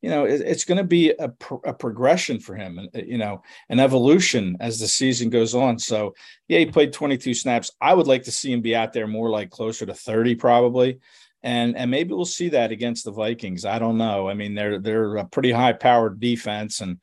You 0.02 0.10
know, 0.10 0.24
it, 0.24 0.40
it's 0.40 0.64
going 0.64 0.78
to 0.78 0.84
be 0.84 1.10
a, 1.10 1.32
a 1.64 1.72
progression 1.72 2.40
for 2.40 2.54
him, 2.56 2.78
and 2.78 3.08
you 3.08 3.16
know, 3.16 3.42
an 3.68 3.80
evolution 3.80 4.56
as 4.60 4.78
the 4.78 4.88
season 4.88 5.30
goes 5.30 5.54
on. 5.54 5.78
So, 5.78 6.14
yeah, 6.48 6.58
he 6.58 6.66
played 6.66 6.92
22 6.92 7.32
snaps. 7.34 7.70
I 7.80 7.94
would 7.94 8.08
like 8.08 8.24
to 8.24 8.32
see 8.32 8.52
him 8.52 8.60
be 8.60 8.76
out 8.76 8.92
there 8.92 9.06
more 9.06 9.30
like 9.30 9.50
closer 9.50 9.86
to 9.86 9.94
30, 9.94 10.34
probably. 10.34 10.98
And, 11.44 11.76
and 11.76 11.90
maybe 11.90 12.14
we'll 12.14 12.24
see 12.24 12.50
that 12.50 12.70
against 12.70 13.04
the 13.04 13.10
Vikings. 13.12 13.64
I 13.64 13.78
don't 13.78 13.98
know. 13.98 14.28
I 14.28 14.34
mean, 14.34 14.54
they're 14.54 14.78
they're 14.78 15.16
a 15.16 15.24
pretty 15.24 15.52
high 15.52 15.72
powered 15.72 16.20
defense, 16.20 16.80
and 16.80 16.98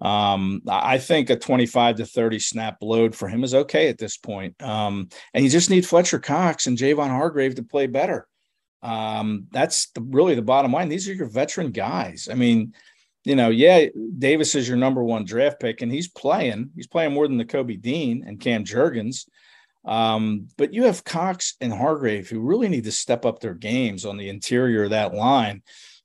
um, 0.00 0.62
I 0.68 0.98
think 0.98 1.30
a 1.30 1.36
25 1.36 1.96
to 1.96 2.06
30 2.06 2.38
snap 2.38 2.78
load 2.80 3.14
for 3.14 3.28
him 3.28 3.44
is 3.44 3.54
okay 3.54 3.88
at 3.88 3.98
this 3.98 4.16
point. 4.16 4.60
Um, 4.62 5.08
and 5.34 5.44
you 5.44 5.50
just 5.50 5.70
need 5.70 5.86
Fletcher 5.86 6.18
Cox 6.18 6.66
and 6.66 6.78
Javon 6.78 7.08
Hargrave 7.08 7.56
to 7.56 7.62
play 7.62 7.86
better. 7.86 8.26
Um, 8.82 9.46
that's 9.50 9.90
the, 9.90 10.00
really 10.00 10.34
the 10.34 10.42
bottom 10.42 10.72
line. 10.72 10.88
These 10.88 11.08
are 11.08 11.14
your 11.14 11.28
veteran 11.28 11.70
guys. 11.70 12.28
I 12.30 12.34
mean, 12.34 12.74
you 13.24 13.36
know, 13.36 13.50
yeah, 13.50 13.86
Davis 14.18 14.54
is 14.54 14.66
your 14.66 14.78
number 14.78 15.04
one 15.04 15.24
draft 15.24 15.60
pick, 15.60 15.82
and 15.82 15.92
he's 15.92 16.08
playing. 16.08 16.70
He's 16.74 16.86
playing 16.86 17.12
more 17.12 17.28
than 17.28 17.38
Nakobe 17.38 17.80
Dean 17.80 18.24
and 18.26 18.40
Cam 18.40 18.64
Jurgens. 18.64 19.28
Um, 19.84 20.48
but 20.56 20.74
you 20.74 20.84
have 20.84 21.04
Cox 21.04 21.56
and 21.60 21.72
Hargrave 21.72 22.28
who 22.28 22.40
really 22.40 22.68
need 22.68 22.84
to 22.84 22.92
step 22.92 23.24
up 23.24 23.40
their 23.40 23.54
games 23.54 24.04
on 24.04 24.16
the 24.16 24.28
interior 24.28 24.84
of 24.84 24.90
that 24.90 25.14
line. 25.14 25.62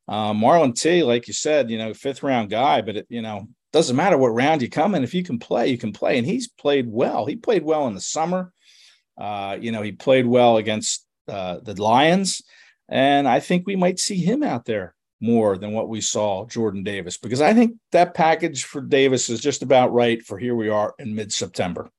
Uh, 0.08 0.34
Marlon 0.34 0.80
T, 0.80 1.04
like 1.04 1.28
you 1.28 1.34
said, 1.34 1.70
you 1.70 1.78
know, 1.78 1.94
fifth 1.94 2.24
round 2.24 2.50
guy, 2.50 2.82
but 2.82 2.98
it, 2.98 3.08
you 3.10 3.22
know, 3.22 3.48
doesn't 3.74 3.96
matter 3.96 4.18
what 4.18 4.30
round 4.30 4.62
you 4.62 4.70
come 4.70 4.96
in. 4.96 5.04
If 5.04 5.14
you 5.14 5.24
can 5.24 5.40
play, 5.40 5.68
you 5.68 5.78
can 5.78 5.92
play. 5.92 6.18
And 6.18 6.26
he's 6.26 6.48
played 6.48 6.88
well. 6.88 7.26
He 7.26 7.36
played 7.36 7.64
well 7.64 7.88
in 7.88 7.96
the 7.96 8.02
summer. 8.02 8.54
Uh, 9.18 9.58
you 9.60 9.72
know, 9.72 9.82
he 9.82 9.92
played 9.92 10.26
well 10.26 10.58
against 10.58 11.06
uh, 11.28 11.60
the 11.62 11.82
Lions. 11.82 12.42
And 12.90 13.28
I 13.28 13.40
think 13.40 13.66
we 13.66 13.76
might 13.76 14.00
see 14.00 14.18
him 14.18 14.44
out 14.44 14.66
there 14.66 14.96
more 15.22 15.58
than 15.58 15.72
what 15.72 15.90
we 15.90 16.02
saw 16.02 16.46
Jordan 16.46 16.84
Davis, 16.84 17.18
because 17.18 17.42
I 17.42 17.54
think 17.54 17.78
that 17.92 18.14
package 18.14 18.66
for 18.66 18.82
Davis 18.82 19.30
is 19.30 19.42
just 19.42 19.64
about 19.64 19.94
right 19.94 20.22
for 20.22 20.38
here 20.38 20.56
we 20.56 20.70
are 20.70 20.94
in 21.00 21.16
mid 21.16 21.34
September. 21.34 21.90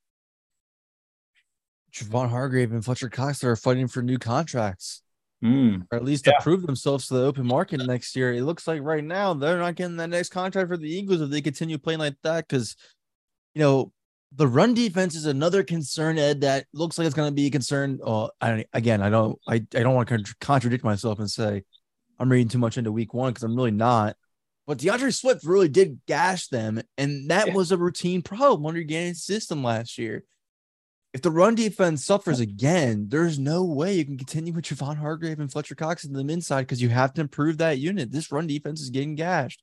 Javon 1.93 2.29
Hargrave 2.29 2.73
and 2.73 2.85
Fletcher 2.85 3.09
Cox 3.09 3.43
are 3.43 3.57
fighting 3.57 3.89
for 3.89 4.03
new 4.03 4.19
contracts. 4.19 5.03
Mm. 5.43 5.87
Or 5.91 5.97
at 5.97 6.05
least 6.05 6.27
Yeah. 6.27 6.35
to 6.35 6.43
prove 6.43 6.67
themselves 6.67 7.09
to 7.09 7.15
the 7.15 7.25
open 7.25 7.47
market 7.47 7.85
next 7.87 8.17
year. 8.17 8.33
It 8.33 8.43
looks 8.43 8.67
like 8.67 8.83
right 8.83 9.05
now 9.05 9.35
they're 9.35 9.59
not 9.59 9.75
getting 9.75 9.97
that 9.97 10.09
next 10.09 10.31
contract 10.31 10.69
for 10.69 10.77
the 10.77 10.89
Eagles 10.89 11.21
if 11.21 11.31
they 11.31 11.41
continue 11.41 11.79
playing 11.79 12.01
like 12.01 12.17
that. 12.23 12.47
Because, 12.49 12.77
you 13.55 13.61
know, 13.61 13.93
the 14.33 14.47
run 14.47 14.75
defense 14.75 15.15
is 15.15 15.27
another 15.27 15.63
concern, 15.63 16.19
Ed, 16.19 16.43
that 16.43 16.67
looks 16.73 16.99
like 16.99 17.07
it's 17.07 17.15
going 17.15 17.31
to 17.31 17.35
be 17.35 17.47
a 17.47 17.51
concern. 17.51 18.01
Oh, 18.05 18.31
I, 18.41 18.65
again, 18.73 19.03
I 19.03 19.09
don't, 19.09 19.39
I, 19.49 19.55
I 19.55 19.83
don't 19.83 19.95
want 19.95 20.09
to 20.09 20.35
contradict 20.41 20.85
myself 20.85 21.19
and 21.19 21.31
say 21.31 21.63
I'm 22.19 22.31
reading 22.31 22.49
too 22.49 22.59
much 22.59 22.77
into 22.77 22.93
week 22.93 23.15
one 23.15 23.33
because 23.33 23.45
I'm 23.45 23.57
really 23.57 23.71
not. 23.71 24.17
But 24.67 24.79
D'Andre 24.79 25.11
Swift 25.11 25.45
really 25.45 25.69
did 25.69 26.01
gash 26.07 26.49
them, 26.49 26.83
and 26.99 27.31
that 27.31 27.49
Yeah. 27.49 27.55
was 27.55 27.71
a 27.71 27.77
routine 27.77 28.21
problem 28.21 28.67
under 28.67 28.83
Gannon's 28.83 29.23
system 29.23 29.63
last 29.63 29.97
year. 29.97 30.25
If 31.15 31.23
the 31.23 31.31
run 31.31 31.55
defense 31.55 32.05
suffers 32.05 32.41
again, 32.41 33.07
there's 33.09 33.39
no 33.39 33.65
way 33.65 33.95
you 33.95 34.05
can 34.05 34.19
continue 34.19 34.53
with 34.53 34.67
Javon 34.67 34.99
Hargrave 34.99 35.39
and 35.39 35.51
Fletcher 35.51 35.77
Cox 35.77 36.05
in 36.05 36.13
the 36.13 36.21
inside 36.33 36.63
because 36.63 36.83
you 36.83 36.89
have 36.91 37.15
to 37.15 37.21
improve 37.23 37.59
that 37.59 37.79
unit. 37.79 38.11
This 38.13 38.31
run 38.33 38.47
defense 38.49 38.83
is 38.83 38.91
getting 38.91 39.15
gashed. 39.15 39.63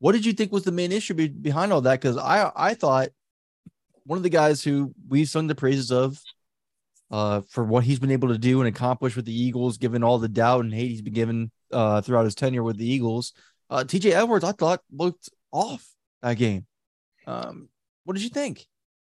What 0.00 0.12
did 0.12 0.26
you 0.26 0.32
think 0.32 0.52
was 0.52 0.64
the 0.64 0.72
main 0.72 0.92
issue 0.92 1.14
be- 1.14 1.28
behind 1.28 1.72
all 1.72 1.80
that? 1.82 2.00
Because 2.00 2.18
I 2.18 2.50
I 2.54 2.74
thought 2.74 3.10
one 4.04 4.16
of 4.16 4.22
the 4.22 4.30
guys 4.30 4.62
who 4.62 4.94
we've 5.08 5.28
sung 5.28 5.46
the 5.46 5.54
praises 5.54 5.90
of 5.90 6.20
uh, 7.10 7.40
for 7.48 7.64
what 7.64 7.84
he's 7.84 7.98
been 7.98 8.10
able 8.10 8.28
to 8.28 8.38
do 8.38 8.60
and 8.60 8.68
accomplish 8.68 9.16
with 9.16 9.24
the 9.24 9.38
Eagles, 9.38 9.78
given 9.78 10.04
all 10.04 10.18
the 10.18 10.28
doubt 10.28 10.64
and 10.64 10.72
hate 10.72 10.90
he's 10.90 11.02
been 11.02 11.12
given 11.12 11.50
uh, 11.72 12.00
throughout 12.00 12.24
his 12.24 12.34
tenure 12.34 12.62
with 12.62 12.76
the 12.76 12.90
Eagles, 12.90 13.32
uh, 13.68 13.84
TJ 13.84 14.12
Edwards, 14.12 14.44
I 14.44 14.52
thought 14.52 14.80
looked 14.92 15.28
off 15.52 15.86
that 16.22 16.34
game. 16.34 16.66
Um, 17.26 17.68
what 18.04 18.14
did 18.14 18.22
you 18.22 18.30
think? 18.30 18.66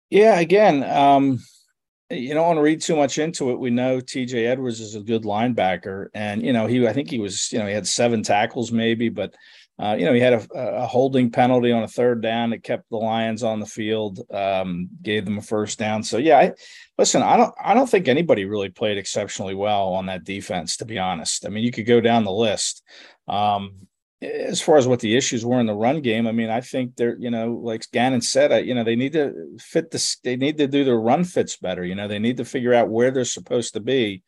Yeah, 0.09 0.39
again, 0.39 0.83
um, 0.83 1.39
you 2.09 2.33
don't 2.33 2.45
want 2.45 2.57
to 2.57 2.63
read 2.63 2.81
too 2.81 2.95
much 2.95 3.17
into 3.17 3.51
it. 3.51 3.59
We 3.59 3.69
know 3.69 3.99
TJ 3.99 4.47
Edwards 4.47 4.79
is 4.79 4.95
a 4.95 5.01
good 5.01 5.23
linebacker, 5.23 6.07
and 6.13 6.41
you 6.41 6.53
know 6.53 6.67
he, 6.67 6.87
I 6.87 6.93
think 6.93 7.09
he 7.09 7.19
was, 7.19 7.51
you 7.51 7.59
know, 7.59 7.67
he 7.67 7.73
had 7.73 7.87
seven 7.87 8.23
tackles 8.23 8.71
maybe, 8.71 9.09
but 9.09 9.33
uh, 9.79 9.95
you 9.97 10.05
know 10.05 10.13
he 10.13 10.19
had 10.19 10.33
a, 10.33 10.47
a 10.53 10.85
holding 10.85 11.31
penalty 11.31 11.71
on 11.71 11.83
a 11.83 11.87
third 11.87 12.21
down 12.21 12.51
that 12.51 12.63
kept 12.63 12.89
the 12.89 12.97
Lions 12.97 13.43
on 13.43 13.59
the 13.59 13.65
field, 13.65 14.19
um, 14.31 14.87
gave 15.01 15.25
them 15.25 15.37
a 15.37 15.41
first 15.41 15.79
down. 15.79 16.03
So 16.03 16.17
yeah, 16.17 16.37
I, 16.37 16.53
listen, 16.97 17.23
I 17.23 17.37
don't, 17.37 17.53
I 17.63 17.73
don't 17.73 17.89
think 17.89 18.07
anybody 18.07 18.45
really 18.45 18.69
played 18.69 18.97
exceptionally 18.97 19.55
well 19.55 19.89
on 19.89 20.05
that 20.05 20.23
defense, 20.23 20.77
to 20.77 20.85
be 20.85 20.99
honest. 20.99 21.45
I 21.45 21.49
mean, 21.49 21.63
you 21.63 21.71
could 21.71 21.87
go 21.87 22.01
down 22.01 22.23
the 22.23 22.31
list. 22.31 22.83
Um, 23.27 23.87
as 24.23 24.61
far 24.61 24.77
as 24.77 24.87
what 24.87 24.99
the 24.99 25.17
issues 25.17 25.45
were 25.45 25.59
in 25.59 25.65
the 25.65 25.73
run 25.73 26.01
game, 26.01 26.27
I 26.27 26.31
mean, 26.31 26.49
I 26.49 26.61
think 26.61 26.95
they're, 26.95 27.17
you 27.17 27.29
know, 27.29 27.59
like 27.61 27.89
Gannon 27.91 28.21
said, 28.21 28.51
I, 28.51 28.59
you 28.59 28.73
know, 28.73 28.83
they 28.83 28.95
need 28.95 29.13
to 29.13 29.57
fit 29.59 29.91
this, 29.91 30.17
they 30.23 30.35
need 30.35 30.57
to 30.59 30.67
do 30.67 30.83
their 30.83 30.99
run 30.99 31.23
fits 31.23 31.57
better. 31.57 31.83
You 31.83 31.95
know, 31.95 32.07
they 32.07 32.19
need 32.19 32.37
to 32.37 32.45
figure 32.45 32.73
out 32.73 32.89
where 32.89 33.11
they're 33.11 33.25
supposed 33.25 33.73
to 33.73 33.79
be 33.79 34.23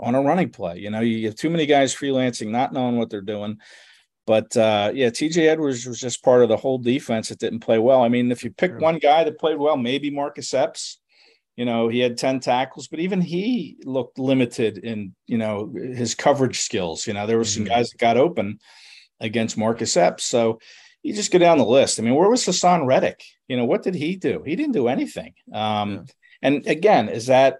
on 0.00 0.14
a 0.14 0.22
running 0.22 0.50
play. 0.50 0.78
You 0.78 0.90
know, 0.90 1.00
you 1.00 1.26
have 1.26 1.34
too 1.34 1.50
many 1.50 1.66
guys 1.66 1.94
freelancing, 1.94 2.48
not 2.48 2.72
knowing 2.72 2.96
what 2.96 3.10
they're 3.10 3.20
doing. 3.20 3.58
But 4.28 4.54
uh, 4.58 4.92
yeah, 4.94 5.08
TJ 5.08 5.48
Edwards 5.48 5.86
was 5.86 5.98
just 5.98 6.22
part 6.22 6.42
of 6.42 6.50
the 6.50 6.56
whole 6.58 6.76
defense 6.76 7.30
that 7.30 7.38
didn't 7.38 7.60
play 7.60 7.78
well. 7.78 8.02
I 8.02 8.10
mean, 8.10 8.30
if 8.30 8.44
you 8.44 8.50
pick 8.50 8.72
Sure. 8.72 8.78
one 8.78 8.98
guy 8.98 9.24
that 9.24 9.38
played 9.38 9.56
well, 9.56 9.78
maybe 9.78 10.10
Marcus 10.10 10.52
Epps. 10.52 11.00
You 11.56 11.64
know, 11.64 11.88
he 11.88 11.98
had 12.00 12.18
10 12.18 12.40
tackles, 12.40 12.88
but 12.88 13.00
even 13.00 13.22
he 13.22 13.78
looked 13.84 14.18
limited 14.18 14.76
in, 14.78 15.14
you 15.26 15.38
know, 15.38 15.72
his 15.74 16.14
coverage 16.14 16.58
skills. 16.60 17.06
You 17.06 17.14
know, 17.14 17.26
there 17.26 17.38
were 17.38 17.44
some 17.44 17.64
Mhm. 17.64 17.68
guys 17.68 17.88
that 17.90 17.98
got 17.98 18.18
open 18.18 18.58
against 19.18 19.56
Marcus 19.56 19.96
Epps. 19.96 20.24
So 20.24 20.60
you 21.02 21.14
just 21.14 21.32
go 21.32 21.38
down 21.38 21.56
the 21.56 21.64
list. 21.64 21.98
I 21.98 22.02
mean, 22.02 22.14
where 22.14 22.28
was 22.28 22.44
Haason 22.44 22.84
Reddick? 22.86 23.22
You 23.48 23.56
know, 23.56 23.64
what 23.64 23.82
did 23.82 23.94
he 23.94 24.14
do? 24.16 24.42
He 24.44 24.56
didn't 24.56 24.74
do 24.74 24.88
anything. 24.88 25.32
Um, 25.54 25.90
Yeah. 25.90 26.00
And 26.42 26.66
again, 26.66 27.08
is 27.08 27.26
that 27.26 27.56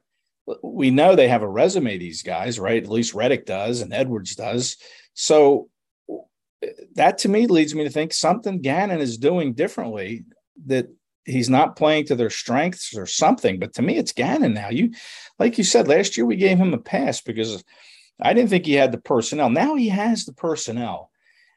we 0.62 0.90
know 0.90 1.16
they 1.16 1.28
have 1.28 1.42
a 1.42 1.48
resume, 1.48 1.96
these 1.96 2.22
guys, 2.22 2.60
right? 2.60 2.82
At 2.82 2.90
least 2.90 3.14
Reddick 3.14 3.46
does 3.46 3.80
and 3.80 3.92
Edwards 3.94 4.36
does. 4.36 4.76
So 5.14 5.70
that 6.94 7.18
to 7.18 7.28
me 7.28 7.46
leads 7.46 7.74
me 7.74 7.84
to 7.84 7.90
think 7.90 8.12
something 8.12 8.60
Gannon 8.60 9.00
is 9.00 9.18
doing 9.18 9.54
differently 9.54 10.24
that 10.66 10.88
he's 11.24 11.50
not 11.50 11.76
playing 11.76 12.06
to 12.06 12.16
their 12.16 12.30
strengths 12.30 12.96
or 12.96 13.06
something. 13.06 13.58
But 13.58 13.74
to 13.74 13.82
me, 13.82 13.96
it's 13.96 14.12
Gannon 14.12 14.54
now. 14.54 14.70
You, 14.70 14.92
like 15.38 15.58
you 15.58 15.64
said, 15.64 15.88
last 15.88 16.16
year 16.16 16.26
we 16.26 16.36
gave 16.36 16.58
him 16.58 16.74
a 16.74 16.78
pass 16.78 17.20
because 17.20 17.62
I 18.20 18.32
didn't 18.32 18.50
think 18.50 18.66
he 18.66 18.74
had 18.74 18.92
the 18.92 18.98
personnel. 18.98 19.50
Now 19.50 19.76
he 19.76 19.88
has 19.90 20.24
the 20.24 20.32
personnel. 20.32 21.10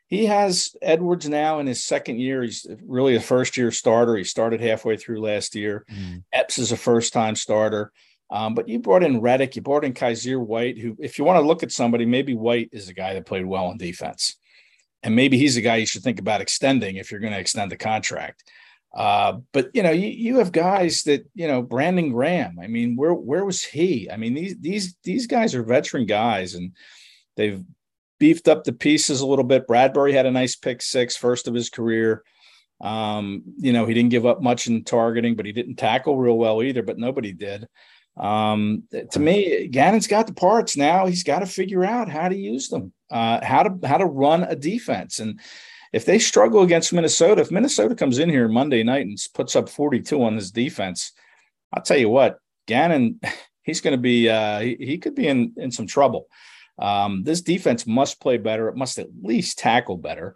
He 0.07 0.25
has 0.25 0.75
Edwards 0.81 1.27
now 1.29 1.59
in 1.59 1.67
his 1.67 1.83
second 1.83 2.19
year. 2.19 2.43
He's 2.43 2.67
really 2.85 3.15
a 3.15 3.21
first 3.21 3.55
year 3.55 3.71
starter. 3.71 4.17
He 4.17 4.25
started 4.25 4.59
halfway 4.59 4.97
through 4.97 5.21
last 5.21 5.55
year. 5.55 5.85
Epps 6.33 6.57
is 6.57 6.73
a 6.73 6.77
first 6.77 7.13
time 7.13 7.35
starter. 7.35 7.93
Um, 8.29 8.53
but 8.53 8.67
you 8.67 8.79
brought 8.79 9.03
in 9.03 9.21
Reddick, 9.21 9.55
you 9.55 9.61
brought 9.61 9.85
in 9.85 9.93
Kyzir 9.93 10.39
White, 10.39 10.77
who, 10.77 10.95
if 10.99 11.17
you 11.17 11.25
want 11.25 11.37
to 11.37 11.47
look 11.47 11.63
at 11.63 11.71
somebody, 11.71 12.05
maybe 12.05 12.33
White 12.33 12.69
is 12.71 12.89
a 12.89 12.93
guy 12.93 13.13
that 13.13 13.25
played 13.25 13.45
well 13.45 13.65
on 13.65 13.77
defense. 13.77 14.35
And 15.03 15.15
maybe 15.15 15.37
he's 15.37 15.57
a 15.57 15.61
guy 15.61 15.77
you 15.77 15.85
should 15.85 16.03
think 16.03 16.19
about 16.19 16.41
extending 16.41 16.97
if 16.97 17.11
you're 17.11 17.19
going 17.19 17.33
to 17.33 17.39
extend 17.39 17.71
the 17.71 17.77
contract. 17.77 18.43
Uh, 18.93 19.37
but 19.53 19.69
you 19.73 19.81
know, 19.83 19.91
you, 19.91 20.07
you 20.09 20.37
have 20.37 20.51
guys 20.51 21.03
that 21.03 21.25
you 21.33 21.47
know, 21.47 21.61
Brandon 21.61 22.11
Graham. 22.11 22.57
I 22.61 22.67
mean, 22.67 22.95
where 22.95 23.13
where 23.13 23.45
was 23.45 23.63
he? 23.63 24.09
I 24.11 24.17
mean, 24.17 24.33
these 24.33 24.57
these 24.59 24.95
these 25.03 25.27
guys 25.27 25.55
are 25.55 25.63
veteran 25.63 26.05
guys, 26.05 26.55
and 26.55 26.73
they've 27.37 27.63
beefed 28.19 28.47
up 28.47 28.63
the 28.63 28.73
pieces 28.73 29.21
a 29.21 29.25
little 29.25 29.45
bit. 29.45 29.67
Bradberry 29.67 30.13
had 30.13 30.25
a 30.25 30.31
nice 30.31 30.55
pick 30.55 30.81
six, 30.81 31.15
first 31.15 31.47
of 31.47 31.53
his 31.53 31.69
career. 31.69 32.23
Um, 32.81 33.43
you 33.57 33.71
know, 33.71 33.85
he 33.85 33.93
didn't 33.93 34.11
give 34.11 34.25
up 34.25 34.41
much 34.41 34.67
in 34.67 34.83
targeting, 34.83 35.35
but 35.35 35.45
he 35.45 35.53
didn't 35.53 35.75
tackle 35.75 36.17
real 36.17 36.37
well 36.37 36.61
either. 36.61 36.83
But 36.83 36.99
nobody 36.99 37.31
did. 37.31 37.67
Um, 38.17 38.83
to 39.11 39.19
me, 39.19 39.67
Gannon's 39.67 40.07
got 40.07 40.27
the 40.27 40.33
parts 40.33 40.75
now. 40.75 41.05
He's 41.05 41.23
got 41.23 41.39
to 41.39 41.45
figure 41.45 41.83
out 41.83 42.09
how 42.09 42.27
to 42.27 42.35
use 42.35 42.67
them, 42.67 42.93
uh, 43.09 43.43
how 43.43 43.63
to 43.63 43.87
how 43.87 43.97
to 43.97 44.05
run 44.05 44.43
a 44.43 44.55
defense. 44.55 45.19
And 45.19 45.39
if 45.93 46.05
they 46.05 46.19
struggle 46.19 46.61
against 46.61 46.93
Minnesota, 46.93 47.41
if 47.41 47.51
Minnesota 47.51 47.95
comes 47.95 48.19
in 48.19 48.29
here 48.29 48.47
Monday 48.47 48.83
night 48.83 49.05
and 49.05 49.17
puts 49.33 49.55
up 49.55 49.69
42 49.69 50.23
on 50.23 50.35
this 50.35 50.51
defense, 50.51 51.13
I'll 51.73 51.83
tell 51.83 51.97
you 51.97 52.09
what, 52.09 52.39
Gannon, 52.67 53.19
he's 53.63 53.81
going 53.81 53.95
to 53.95 54.01
be 54.01 54.29
uh, 54.29 54.59
he, 54.59 54.75
he 54.79 54.97
could 54.97 55.15
be 55.15 55.27
in 55.27 55.53
in 55.57 55.71
some 55.71 55.87
trouble. 55.87 56.27
Um, 56.79 57.23
this 57.23 57.41
defense 57.41 57.85
must 57.85 58.19
play 58.19 58.37
better. 58.37 58.67
It 58.67 58.75
must 58.75 58.97
at 58.97 59.09
least 59.21 59.59
tackle 59.59 59.97
better. 59.97 60.35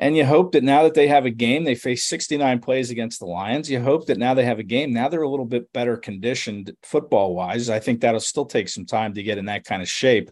And 0.00 0.16
you 0.16 0.24
hope 0.24 0.52
that 0.52 0.62
now 0.62 0.84
that 0.84 0.94
they 0.94 1.08
have 1.08 1.26
a 1.26 1.30
game, 1.30 1.64
they 1.64 1.74
face 1.74 2.04
69 2.04 2.60
plays 2.60 2.90
against 2.90 3.18
the 3.18 3.26
Lions. 3.26 3.68
You 3.68 3.80
hope 3.80 4.06
that 4.06 4.16
now 4.16 4.32
they 4.32 4.44
have 4.44 4.60
a 4.60 4.64
game. 4.64 4.92
Now 4.92 5.08
they're 5.08 5.22
a 5.22 5.28
little 5.28 5.44
bit 5.44 5.72
better 5.72 5.96
conditioned 5.96 6.72
football 6.84 7.34
wise. 7.34 7.68
I 7.68 7.80
think 7.80 8.00
that'll 8.00 8.20
still 8.20 8.46
take 8.46 8.68
some 8.68 8.86
time 8.86 9.14
to 9.14 9.24
get 9.24 9.38
in 9.38 9.46
that 9.46 9.64
kind 9.64 9.82
of 9.82 9.88
shape. 9.88 10.30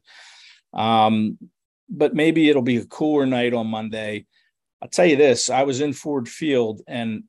Um, 0.72 1.36
but 1.88 2.14
maybe 2.14 2.48
it'll 2.48 2.62
be 2.62 2.76
a 2.76 2.86
cooler 2.86 3.26
night 3.26 3.54
on 3.54 3.66
Monday. 3.66 4.26
I'll 4.80 4.88
tell 4.88 5.06
you 5.06 5.16
this 5.16 5.50
I 5.50 5.64
was 5.64 5.80
in 5.80 5.92
Ford 5.92 6.28
Field 6.28 6.82
and 6.86 7.24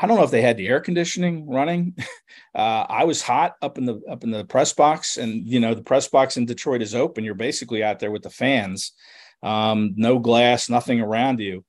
I 0.00 0.06
don't 0.06 0.16
know 0.16 0.24
if 0.24 0.30
they 0.30 0.42
had 0.42 0.56
the 0.56 0.68
air 0.68 0.80
conditioning 0.80 1.48
running. 1.48 1.96
Uh, 2.52 2.84
I 2.88 3.04
was 3.04 3.22
hot 3.22 3.54
up 3.62 3.78
in 3.78 3.84
the 3.84 4.00
up 4.10 4.24
in 4.24 4.32
the 4.32 4.44
press 4.44 4.72
box, 4.72 5.18
and 5.18 5.46
you 5.46 5.60
know 5.60 5.72
the 5.72 5.84
press 5.84 6.08
box 6.08 6.36
in 6.36 6.46
Detroit 6.46 6.82
is 6.82 6.96
open. 6.96 7.22
You're 7.22 7.34
basically 7.34 7.84
out 7.84 8.00
there 8.00 8.10
with 8.10 8.22
the 8.22 8.30
fans. 8.30 8.92
Um, 9.42 9.94
no 9.96 10.18
glass, 10.18 10.68
nothing 10.68 11.00
around 11.00 11.40
you. 11.40 11.64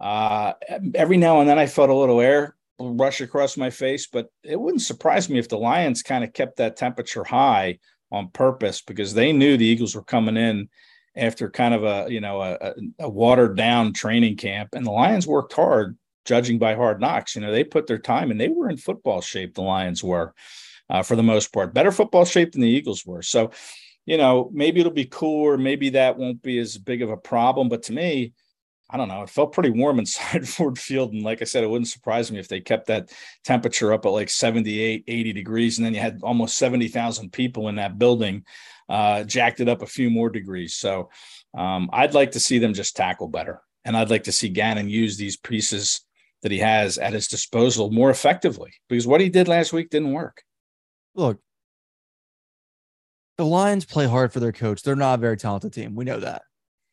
Uh, 0.00 0.52
every 0.94 1.16
now 1.16 1.40
and 1.40 1.48
then 1.48 1.58
I 1.58 1.66
felt 1.66 1.90
a 1.90 1.94
little 1.94 2.20
air 2.20 2.56
rush 2.78 3.20
across 3.20 3.56
my 3.56 3.70
face, 3.70 4.06
but 4.06 4.28
it 4.42 4.60
wouldn't 4.60 4.82
surprise 4.82 5.28
me 5.28 5.38
if 5.38 5.48
the 5.48 5.58
Lions 5.58 6.02
kind 6.02 6.24
of 6.24 6.32
kept 6.32 6.56
that 6.56 6.76
temperature 6.76 7.24
high 7.24 7.78
on 8.10 8.28
purpose 8.30 8.82
because 8.82 9.14
they 9.14 9.32
knew 9.32 9.56
the 9.56 9.66
Eagles 9.66 9.94
were 9.94 10.04
coming 10.04 10.36
in 10.36 10.68
after 11.16 11.48
kind 11.48 11.74
of 11.74 11.84
a 11.84 12.10
you 12.10 12.20
know 12.20 12.42
a, 12.42 12.74
a 12.98 13.08
watered 13.08 13.56
down 13.56 13.92
training 13.92 14.36
camp, 14.36 14.70
and 14.74 14.84
the 14.84 14.90
Lions 14.90 15.26
worked 15.26 15.52
hard, 15.52 15.96
judging 16.24 16.58
by 16.58 16.74
hard 16.74 17.00
knocks. 17.00 17.34
You 17.34 17.42
know 17.42 17.52
they 17.52 17.64
put 17.64 17.86
their 17.86 17.98
time 17.98 18.30
and 18.30 18.40
they 18.40 18.48
were 18.48 18.68
in 18.68 18.76
football 18.76 19.20
shape. 19.20 19.54
The 19.54 19.62
Lions 19.62 20.02
were, 20.02 20.34
uh, 20.90 21.02
for 21.02 21.16
the 21.16 21.22
most 21.22 21.52
part, 21.52 21.74
better 21.74 21.92
football 21.92 22.24
shape 22.24 22.52
than 22.52 22.62
the 22.62 22.68
Eagles 22.68 23.06
were. 23.06 23.22
So, 23.22 23.52
you 24.06 24.16
know 24.16 24.50
maybe 24.52 24.80
it'll 24.80 24.92
be 24.92 25.06
cooler, 25.06 25.56
maybe 25.56 25.90
that 25.90 26.18
won't 26.18 26.42
be 26.42 26.58
as 26.58 26.78
big 26.78 27.02
of 27.02 27.10
a 27.10 27.16
problem. 27.16 27.68
But 27.68 27.84
to 27.84 27.92
me, 27.92 28.32
I 28.90 28.96
don't 28.96 29.08
know. 29.08 29.22
It 29.22 29.30
felt 29.30 29.52
pretty 29.52 29.70
warm 29.70 29.98
inside 30.00 30.48
Ford 30.48 30.78
Field. 30.78 31.12
And 31.12 31.22
like 31.22 31.42
I 31.42 31.44
said, 31.44 31.64
it 31.64 31.70
wouldn't 31.70 31.88
surprise 31.88 32.30
me 32.30 32.38
if 32.38 32.48
they 32.48 32.60
kept 32.60 32.86
that 32.86 33.10
temperature 33.44 33.92
up 33.92 34.06
at 34.06 34.10
like 34.10 34.30
78, 34.30 35.04
80 35.06 35.32
degrees. 35.32 35.78
And 35.78 35.86
then 35.86 35.94
you 35.94 36.00
had 36.00 36.20
almost 36.22 36.58
70,000 36.58 37.32
people 37.32 37.68
in 37.68 37.76
that 37.76 37.98
building, 37.98 38.44
uh, 38.88 39.24
jacked 39.24 39.60
it 39.60 39.68
up 39.68 39.82
a 39.82 39.86
few 39.86 40.10
more 40.10 40.30
degrees. 40.30 40.74
So 40.74 41.10
um, 41.56 41.88
I'd 41.92 42.14
like 42.14 42.32
to 42.32 42.40
see 42.40 42.58
them 42.58 42.74
just 42.74 42.96
tackle 42.96 43.28
better. 43.28 43.62
And 43.84 43.96
I'd 43.96 44.10
like 44.10 44.24
to 44.24 44.32
see 44.32 44.48
Gannon 44.48 44.88
use 44.88 45.16
these 45.16 45.36
pieces 45.36 46.02
that 46.42 46.52
he 46.52 46.58
has 46.58 46.98
at 46.98 47.14
his 47.14 47.26
disposal 47.26 47.90
more 47.90 48.10
effectively 48.10 48.70
because 48.88 49.06
what 49.06 49.20
he 49.20 49.30
did 49.30 49.48
last 49.48 49.72
week 49.72 49.90
didn't 49.90 50.12
work. 50.12 50.42
Look, 51.14 51.40
the 53.36 53.44
Lions 53.44 53.84
play 53.84 54.06
hard 54.06 54.32
for 54.32 54.40
their 54.40 54.52
coach. 54.52 54.82
They're 54.82 54.96
not 54.96 55.18
a 55.18 55.22
very 55.22 55.36
talented 55.36 55.72
team. 55.72 55.94
We 55.94 56.04
know 56.04 56.20
that. 56.20 56.42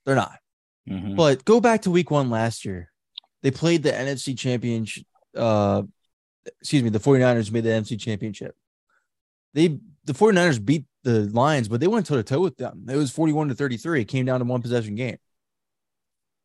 They're 0.06 0.16
not. 0.16 0.40
Mm-hmm. 0.90 1.16
But 1.16 1.46
go 1.46 1.60
back 1.60 1.84
to 1.84 1.92
week 1.92 2.10
one 2.10 2.30
last 2.30 2.66
year. 2.66 2.92
They 3.44 3.52
played 3.52 3.84
the 3.84 3.92
NFC 3.92 4.38
championship. 4.38 5.06
Uh, 5.36 5.84
excuse 6.60 6.84
me, 6.84 6.90
the 6.90 7.00
49ers 7.00 7.52
made 7.52 7.64
the 7.64 7.70
NFC 7.70 8.00
championship. 8.00 8.56
They 9.54 9.80
the 10.06 10.14
49ers 10.14 10.64
beat 10.64 10.86
the 11.04 11.30
Lions, 11.32 11.68
but 11.68 11.80
they 11.80 11.88
went 11.88 12.06
toe 12.06 12.16
to 12.16 12.24
toe 12.24 12.40
with 12.40 12.58
them. 12.58 12.86
It 12.90 12.96
was 12.96 13.12
41 13.12 13.50
to 13.50 13.56
33. 13.56 14.02
It 14.02 14.06
came 14.06 14.26
down 14.26 14.40
to 14.40 14.46
one 14.46 14.62
possession 14.62 14.96
game. 14.96 15.18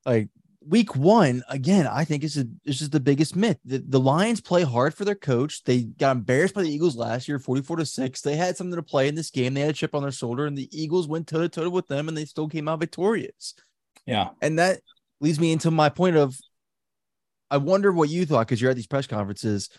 Like 0.04 0.28
week 0.68 0.96
one, 0.96 1.42
again, 1.49 1.87
I 1.87 2.04
think 2.04 2.25
is 2.25 2.35
this 2.64 2.82
is 2.82 2.90
the 2.90 3.00
biggest 3.00 3.37
myth. 3.37 3.58
The, 3.64 3.78
the 3.87 4.00
Lions 4.00 4.40
play 4.40 4.62
hard 4.62 4.94
for 4.94 5.04
their 5.04 5.14
coach. 5.14 5.62
They 5.64 5.82
got 5.82 6.16
embarrassed 6.16 6.54
by 6.54 6.62
the 6.62 6.70
Eagles 6.73 6.96
last 6.96 7.28
year, 7.28 7.38
44 7.38 7.76
to 7.76 7.87
6. 7.87 8.20
They 8.20 8.37
had 8.37 8.56
something 8.56 8.76
to 8.76 8.82
play 8.82 9.08
in 9.08 9.14
this 9.14 9.30
game. 9.30 9.54
They 9.54 9.61
had 9.61 9.70
a 9.70 9.75
chip 9.75 9.94
on 9.94 10.02
their 10.02 10.12
shoulder, 10.12 10.46
and 10.46 10.56
the 10.56 10.68
Eagles 10.73 11.08
went 11.08 11.26
toe 11.26 11.40
to 11.40 11.49
toe 11.49 11.70
with 11.70 11.87
them, 11.88 12.08
and 12.08 12.16
they 12.16 12.25
still 12.25 12.49
came 12.49 12.68
out 12.68 12.80
victorious. 12.80 13.54
Yeah. 14.06 14.30
And 14.40 14.58
that 14.58 14.80
leads 15.20 15.40
me 15.40 15.52
into 15.52 15.70
my 15.70 15.88
point 15.88 16.16
of 16.16 16.38
I 17.50 17.58
wonder 17.58 17.92
what 17.92 18.08
you 18.08 18.26
thought 18.26 18.46
because 18.46 18.61
you're 18.61 18.70
at 18.70 18.76
these 18.76 18.87
press 18.87 19.06
conferences. 19.06 19.70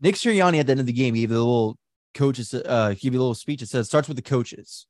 Nick 0.00 0.14
Sirianni 0.14 0.58
at 0.58 0.66
the 0.66 0.72
end 0.72 0.80
of 0.80 0.86
the 0.86 0.92
game 0.92 1.14
gave 1.14 1.30
a 1.30 1.34
little 1.34 1.78
coaches 2.14 2.52
uh 2.54 2.90
gave 2.90 3.14
you 3.14 3.18
a 3.18 3.22
little 3.22 3.34
speech 3.34 3.62
it 3.62 3.68
says 3.70 3.86
starts 3.86 4.06
with 4.06 4.18
the 4.18 4.22
coaches 4.22 4.86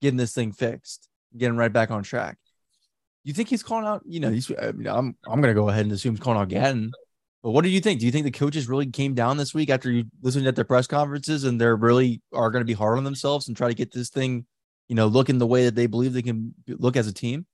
getting 0.00 0.16
this 0.16 0.34
thing 0.34 0.52
fixed, 0.52 1.08
getting 1.36 1.56
right 1.56 1.72
back 1.72 1.90
on 1.90 2.02
track. 2.02 2.36
You 3.24 3.32
think 3.32 3.48
he's 3.48 3.62
calling 3.62 3.86
out, 3.86 4.02
you 4.06 4.20
know, 4.20 4.30
he's 4.30 4.50
I 4.60 4.72
mean, 4.72 4.86
I'm 4.86 5.16
I'm 5.26 5.40
gonna 5.40 5.54
go 5.54 5.68
ahead 5.68 5.84
and 5.84 5.92
assume 5.92 6.14
he's 6.14 6.20
calling 6.20 6.40
out 6.40 6.48
Gannon. 6.48 6.92
But 7.42 7.50
what 7.50 7.62
do 7.62 7.68
you 7.68 7.80
think? 7.80 8.00
Do 8.00 8.06
you 8.06 8.12
think 8.12 8.24
the 8.24 8.30
coaches 8.30 8.68
really 8.68 8.86
came 8.86 9.14
down 9.14 9.36
this 9.36 9.52
week 9.52 9.68
after 9.68 9.90
you 9.90 10.04
listened 10.22 10.46
at 10.46 10.56
their 10.56 10.64
press 10.64 10.86
conferences 10.86 11.44
and 11.44 11.60
they're 11.60 11.76
really 11.76 12.22
are 12.32 12.50
going 12.50 12.62
to 12.62 12.66
be 12.66 12.72
hard 12.72 12.96
on 12.96 13.04
themselves 13.04 13.48
and 13.48 13.56
try 13.56 13.68
to 13.68 13.74
get 13.74 13.92
this 13.92 14.08
thing, 14.08 14.46
you 14.88 14.94
know, 14.94 15.08
looking 15.08 15.36
the 15.36 15.46
way 15.46 15.64
that 15.66 15.74
they 15.74 15.86
believe 15.86 16.14
they 16.14 16.22
can 16.22 16.54
look 16.66 16.96
as 16.96 17.06
a 17.06 17.12
team? 17.12 17.44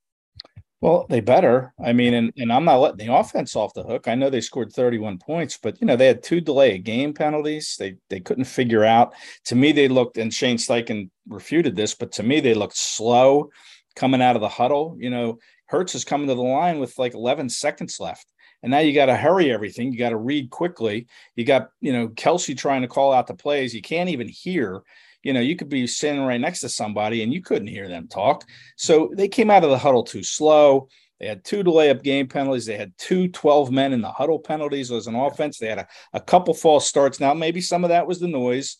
Well, 0.80 1.06
they 1.10 1.20
better. 1.20 1.74
I 1.84 1.92
mean, 1.92 2.14
and, 2.14 2.32
and 2.38 2.52
I'm 2.52 2.64
not 2.64 2.78
letting 2.78 3.06
the 3.06 3.12
offense 3.12 3.54
off 3.54 3.74
the 3.74 3.82
hook. 3.82 4.08
I 4.08 4.14
know 4.14 4.30
they 4.30 4.40
scored 4.40 4.72
31 4.72 5.18
points, 5.18 5.58
but 5.60 5.78
you 5.80 5.86
know, 5.86 5.96
they 5.96 6.06
had 6.06 6.22
two 6.22 6.40
delay 6.40 6.76
of 6.76 6.84
game 6.84 7.12
penalties. 7.12 7.76
They 7.78 7.96
they 8.08 8.20
couldn't 8.20 8.44
figure 8.44 8.84
out. 8.84 9.12
To 9.46 9.56
me, 9.56 9.72
they 9.72 9.88
looked, 9.88 10.16
and 10.16 10.32
Shane 10.32 10.56
Steichen 10.56 11.10
refuted 11.28 11.76
this, 11.76 11.94
but 11.94 12.12
to 12.12 12.22
me, 12.22 12.40
they 12.40 12.54
looked 12.54 12.78
slow 12.78 13.50
coming 13.94 14.22
out 14.22 14.36
of 14.36 14.42
the 14.42 14.48
huddle. 14.48 14.96
You 14.98 15.10
know, 15.10 15.38
Hurts 15.70 15.94
is 15.94 16.04
coming 16.04 16.28
to 16.28 16.34
the 16.34 16.42
line 16.42 16.80
with 16.80 16.98
like 16.98 17.14
11 17.14 17.48
seconds 17.48 18.00
left. 18.00 18.26
And 18.62 18.70
now 18.70 18.80
you 18.80 18.92
got 18.92 19.06
to 19.06 19.16
hurry 19.16 19.50
everything. 19.50 19.92
You 19.92 19.98
got 19.98 20.10
to 20.10 20.16
read 20.16 20.50
quickly. 20.50 21.06
You 21.36 21.44
got, 21.44 21.70
you 21.80 21.92
know, 21.92 22.08
Kelce 22.08 22.58
trying 22.58 22.82
to 22.82 22.88
call 22.88 23.12
out 23.12 23.26
the 23.26 23.34
plays. 23.34 23.74
You 23.74 23.80
can't 23.80 24.10
even 24.10 24.28
hear 24.28 24.82
you 25.22 25.32
know, 25.32 25.40
you 25.40 25.56
could 25.56 25.68
be 25.68 25.86
sitting 25.86 26.22
right 26.22 26.40
next 26.40 26.60
to 26.60 26.68
somebody 26.68 27.22
and 27.22 27.32
you 27.32 27.42
couldn't 27.42 27.68
hear 27.68 27.88
them 27.88 28.08
talk. 28.08 28.44
So 28.76 29.10
they 29.14 29.28
came 29.28 29.50
out 29.50 29.64
of 29.64 29.70
the 29.70 29.78
huddle 29.78 30.02
too 30.02 30.22
slow. 30.22 30.88
They 31.18 31.26
had 31.26 31.44
two 31.44 31.62
delay 31.62 31.90
up 31.90 32.02
game 32.02 32.26
penalties. 32.26 32.64
They 32.64 32.78
had 32.78 32.96
two 32.96 33.28
12 33.28 33.70
men 33.70 33.92
in 33.92 34.00
the 34.00 34.10
huddle 34.10 34.38
penalties 34.38 34.90
as 34.90 35.06
an 35.06 35.14
offense. 35.14 35.58
They 35.58 35.68
had 35.68 35.80
a, 35.80 35.88
a 36.14 36.20
couple 36.20 36.54
false 36.54 36.86
starts. 36.86 37.20
Now, 37.20 37.34
maybe 37.34 37.60
some 37.60 37.84
of 37.84 37.90
that 37.90 38.06
was 38.06 38.20
the 38.20 38.28
noise, 38.28 38.78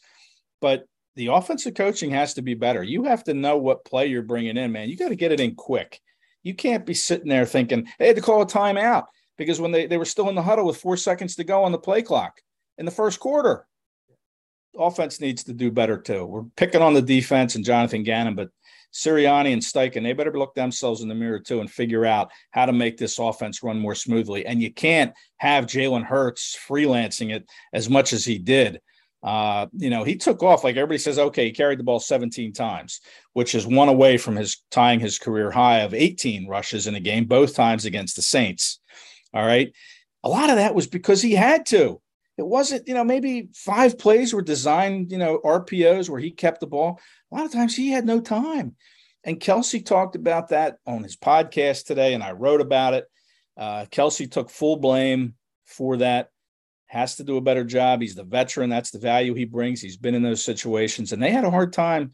but 0.61 0.87
the 1.17 1.27
offensive 1.27 1.75
coaching 1.75 2.11
has 2.13 2.35
to 2.35 2.43
be 2.43 2.55
better. 2.55 2.83
You 2.83 3.05
have 3.05 3.25
to 3.25 3.35
know 3.35 3.59
what 3.59 3.85
play 3.85 4.07
you're 4.07 4.23
bringing 4.23 4.57
in, 4.57 4.73
man. 4.73 4.89
You 4.89 4.97
got 4.97 5.11
to 5.11 5.17
get 5.17 5.33
it 5.33 5.41
in 5.41 5.55
quick. 5.55 6.01
You 6.43 6.55
can't 6.55 6.87
be 6.87 6.95
sitting 6.95 7.29
there 7.29 7.47
thinking 7.47 7.87
they 7.99 8.07
had 8.07 8.17
to 8.17 8.23
call 8.23 8.43
a 8.43 8.47
timeout 8.47 9.07
because 9.37 9.61
when 9.61 9.73
they, 9.73 9.87
they 9.87 9.99
were 9.99 10.05
still 10.05 10.29
in 10.29 10.35
the 10.35 10.43
huddle 10.43 10.67
with 10.67 10.77
four 10.77 10.97
seconds 10.97 11.37
to 11.37 11.45
go 11.45 11.65
on 11.65 11.73
the 11.73 11.79
play 11.79 12.03
clock 12.03 12.41
in 12.79 12.85
the 12.85 12.91
first 12.91 13.21
quarter, 13.21 13.67
offense 14.79 15.21
needs 15.21 15.45
to 15.45 15.53
do 15.53 15.71
better 15.71 15.99
too. 15.99 16.25
We're 16.25 16.45
picking 16.57 16.83
on 16.83 16.95
the 16.95 17.03
defense 17.03 17.55
and 17.55 17.65
Jonathan 17.65 18.03
Gannon, 18.03 18.35
but 18.35 18.51
Sirianni 18.93 19.53
and 19.53 19.63
Steichen, 19.63 20.03
they 20.03 20.13
better 20.13 20.37
look 20.37 20.55
themselves 20.55 21.01
in 21.01 21.09
the 21.09 21.15
mirror 21.15 21.39
too 21.39 21.61
and 21.61 21.71
figure 21.71 22.05
out 22.05 22.31
how 22.51 22.67
to 22.67 22.73
make 22.73 22.97
this 22.97 23.19
offense 23.19 23.63
run 23.63 23.79
more 23.79 23.95
smoothly. 23.95 24.47
And 24.47 24.61
you 24.61 24.73
can't 24.73 25.13
have 25.37 25.67
Jalen 25.67 26.05
Hurts 26.05 26.59
freelancing 26.69 27.35
it 27.35 27.49
as 27.73 27.89
much 27.89 28.13
as 28.13 28.25
he 28.25 28.39
did. 28.39 28.81
Uh, 29.23 29.67
you 29.77 29.91
know, 29.91 30.03
he 30.03 30.17
took 30.17 30.43
off 30.43 30.65
like 30.65 30.77
everybody 30.77 30.99
says, 30.99 31.19
okay, 31.19 31.47
he 31.47 31.53
carried 31.53 31.79
the 31.79 31.85
ball 31.85 32.01
17 32.01 32.53
times, 32.53 33.01
which 33.35 33.55
is 33.55 33.67
one 33.67 33.89
away 33.89 34.17
from 34.17 34.37
his 34.37 34.63
tying 34.71 34.99
his 34.99 35.19
career 35.19 35.51
high 35.51 35.81
of 35.81 35.93
18 35.93 36.49
rushes 36.49 36.87
in 36.87 36.95
a 36.95 37.01
game, 37.01 37.27
both 37.27 37.55
times 37.55 37.85
against 37.85 38.17
the 38.17 38.23
Saints. 38.23 38.81
All 39.35 39.45
right. 39.45 39.73
A 40.25 40.29
lot 40.29 40.51
of 40.51 40.57
that 40.57 40.75
was 40.75 40.87
because 40.87 41.21
he 41.21 41.33
had 41.33 41.67
to 41.67 42.01
it 42.41 42.47
wasn't, 42.47 42.89
you 42.89 42.95
know, 42.95 43.05
maybe 43.05 43.51
five 43.55 43.99
plays 43.99 44.33
were 44.33 44.41
designed, 44.41 45.13
you 45.13 45.19
know, 45.19 45.41
RPOs 45.45 46.09
where 46.09 46.19
he 46.19 46.31
kept 46.31 46.61
the 46.61 46.67
ball. 46.67 46.99
A 47.31 47.35
lot 47.37 47.45
of 47.45 47.53
times 47.53 47.77
he 47.77 47.91
had 47.91 48.07
no 48.07 48.19
time. 48.19 48.77
And 49.25 49.39
Kelce 49.39 49.85
talked 49.85 50.17
about 50.17 50.49
that 50.49 50.79
on 50.87 51.03
his 51.03 51.17
podcast 51.17 51.85
today, 51.85 52.15
and 52.15 52.23
I 52.23 52.33
wrote 52.33 52.63
about 52.63 52.95
it. 52.95 53.05
Uh, 53.59 53.85
Kelce 53.91 54.31
took 54.31 54.49
full 54.49 54.77
blame 54.77 55.35
for 55.67 55.99
that. 55.99 56.31
Has 56.91 57.15
to 57.17 57.25
do 57.25 57.37
a 57.37 57.41
better 57.41 57.63
job. 57.63 58.01
He's 58.01 58.17
the 58.17 58.25
veteran. 58.25 58.69
That's 58.69 58.91
the 58.91 58.99
value 58.99 59.33
he 59.33 59.45
brings. 59.45 59.81
He's 59.81 59.97
been 59.97 60.17
in 60.17 60.25
those 60.25 60.45
situations, 60.45 61.13
and 61.13 61.23
they 61.23 61.31
had 61.31 61.45
a 61.45 61.51
hard 61.51 61.73
time 61.73 62.11